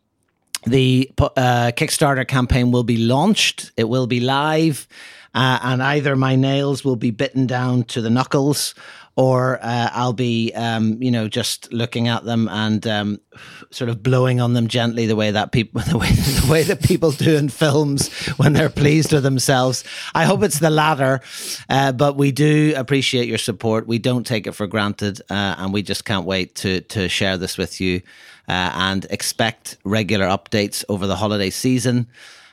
the 0.66 1.10
uh, 1.18 1.72
Kickstarter 1.76 2.26
campaign 2.26 2.70
will 2.70 2.84
be 2.84 2.96
launched. 2.96 3.72
It 3.76 3.88
will 3.88 4.06
be 4.06 4.20
live, 4.20 4.88
uh, 5.34 5.58
and 5.62 5.82
either 5.82 6.16
my 6.16 6.36
nails 6.36 6.84
will 6.84 6.96
be 6.96 7.10
bitten 7.10 7.46
down 7.46 7.84
to 7.84 8.00
the 8.00 8.10
knuckles, 8.10 8.74
or 9.16 9.58
uh, 9.62 9.90
I'll 9.92 10.12
be, 10.12 10.52
um, 10.54 11.02
you 11.02 11.10
know, 11.10 11.26
just 11.26 11.72
looking 11.72 12.06
at 12.06 12.24
them 12.24 12.48
and 12.48 12.86
um, 12.86 13.20
sort 13.70 13.90
of 13.90 14.00
blowing 14.00 14.40
on 14.40 14.54
them 14.54 14.68
gently, 14.68 15.06
the 15.06 15.16
way 15.16 15.32
that 15.32 15.50
people, 15.50 15.80
the 15.88 15.98
way 15.98 16.08
the 16.10 16.46
way 16.50 16.62
that 16.62 16.82
people 16.82 17.10
do 17.10 17.36
in 17.36 17.48
films 17.48 18.12
when 18.36 18.52
they're 18.52 18.70
pleased 18.70 19.12
with 19.12 19.24
themselves. 19.24 19.84
I 20.14 20.24
hope 20.24 20.42
it's 20.42 20.60
the 20.60 20.70
latter, 20.70 21.20
uh, 21.68 21.92
but 21.92 22.16
we 22.16 22.30
do 22.30 22.74
appreciate 22.76 23.28
your 23.28 23.38
support. 23.38 23.86
We 23.86 23.98
don't 23.98 24.26
take 24.26 24.46
it 24.46 24.52
for 24.52 24.66
granted, 24.66 25.20
uh, 25.30 25.54
and 25.58 25.72
we 25.72 25.82
just 25.82 26.04
can't 26.04 26.24
wait 26.24 26.54
to 26.56 26.80
to 26.82 27.08
share 27.08 27.36
this 27.36 27.58
with 27.58 27.80
you 27.80 28.02
uh, 28.48 28.72
and 28.74 29.06
expect 29.10 29.76
regular 29.84 30.26
updates 30.26 30.84
over 30.88 31.06
the 31.06 31.16
holiday 31.16 31.50
season. 31.50 32.06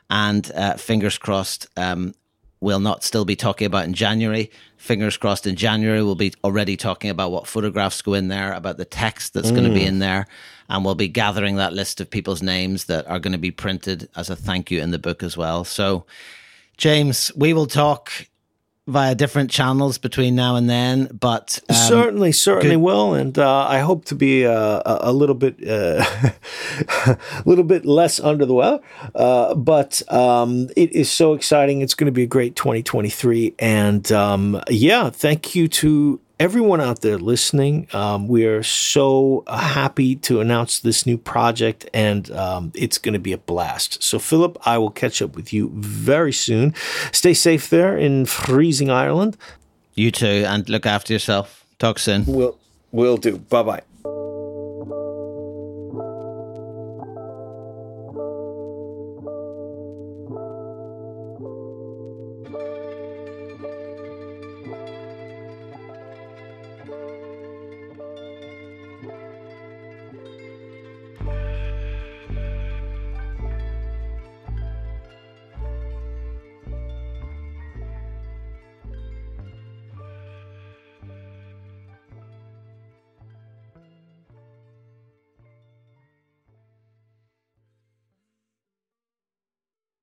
And 0.10 0.52
uh, 0.54 0.76
fingers 0.76 1.18
crossed, 1.18 1.68
um, 1.78 2.14
we'll 2.60 2.80
not 2.80 3.04
still 3.04 3.26
be 3.26 3.36
talking 3.36 3.66
about 3.66 3.86
in 3.86 3.94
January. 3.94 4.52
Fingers 4.78 5.18
crossed 5.18 5.48
in 5.48 5.56
January, 5.56 6.04
we'll 6.04 6.16
be 6.16 6.34
already 6.44 6.78
talking 6.78 7.10
about 7.10 7.32
what 7.32 7.48
photographs 7.48 8.02
go 8.02 8.14
in 8.14 8.28
there, 8.28 8.54
about 8.54 8.78
the 8.78 8.86
text 8.86 9.34
that's 9.34 9.52
mm. 9.52 9.56
going 9.56 9.68
to 9.68 9.74
be 9.74 9.86
in 9.86 10.00
there. 10.00 10.28
And 10.70 10.84
we'll 10.84 10.96
be 10.96 11.08
gathering 11.08 11.56
that 11.56 11.74
list 11.74 12.02
of 12.02 12.10
people's 12.10 12.42
names 12.42 12.86
that 12.86 13.08
are 13.08 13.20
going 13.20 13.32
to 13.32 13.40
be 13.40 13.52
printed 13.52 14.10
as 14.16 14.30
a 14.30 14.36
thank 14.36 14.70
you 14.70 14.82
in 14.82 14.92
the 14.92 15.00
book 15.00 15.24
as 15.24 15.38
well. 15.38 15.64
So, 15.64 16.06
James, 16.78 17.32
we 17.36 17.54
will 17.54 17.68
talk 17.68 18.12
via 18.88 19.16
different 19.16 19.50
channels 19.50 19.98
between 19.98 20.36
now 20.36 20.56
and 20.56 20.70
then. 20.70 21.10
But 21.20 21.60
um, 21.70 21.76
certainly, 21.76 22.32
certainly 22.32 22.76
good. 22.76 22.82
will, 22.82 23.14
and 23.14 23.38
uh, 23.38 23.66
I 23.68 23.80
hope 23.80 24.06
to 24.06 24.16
be 24.16 24.46
uh, 24.46 24.82
a 24.86 25.12
little 25.12 25.36
bit, 25.36 25.56
uh, 25.68 26.06
a 27.06 27.18
little 27.46 27.64
bit 27.64 27.86
less 27.86 28.20
under 28.20 28.46
the 28.46 28.54
weather. 28.54 28.80
Uh, 29.14 29.56
but 29.56 30.02
um, 30.12 30.70
it 30.76 30.92
is 30.92 31.12
so 31.12 31.34
exciting. 31.34 31.82
It's 31.82 31.94
going 31.94 32.06
to 32.06 32.12
be 32.12 32.24
a 32.24 32.28
great 32.28 32.56
2023, 32.56 33.56
and 33.60 34.12
um, 34.12 34.62
yeah, 34.70 35.10
thank 35.10 35.56
you 35.56 35.68
to 35.68 36.20
everyone 36.40 36.82
out 36.82 37.02
there 37.02 37.18
listening. 37.18 37.88
Um, 37.94 38.28
we 38.28 38.46
are 38.46 38.64
so 38.64 39.44
happy 39.48 40.16
to 40.18 40.42
announce 40.42 40.80
this 40.80 41.06
new 41.06 41.18
project, 41.18 41.90
and 41.94 42.30
um, 42.32 42.72
it's 42.76 42.98
going 42.98 43.14
to 43.14 43.20
be 43.20 43.34
a 43.34 43.38
blast. 43.38 44.02
So, 44.04 44.20
Philip, 44.20 44.58
I 44.66 44.78
will 44.78 44.92
catch 44.92 45.22
up 45.22 45.36
with 45.36 45.54
you 45.54 45.72
very 45.74 46.34
soon. 46.34 46.74
Stay 47.12 47.34
safe 47.34 47.70
there 47.70 47.98
in 47.98 48.26
freezing 48.26 48.90
Ireland. 48.90 49.38
You 49.94 50.12
too, 50.12 50.44
and 50.48 50.68
look 50.70 50.86
after 50.86 51.14
yourself. 51.14 51.66
Talk 51.80 52.00
soon. 52.00 52.26
Will 52.26 52.58
will 52.92 53.18
do. 53.18 53.38
Bye 53.38 53.64
bye. 53.64 53.82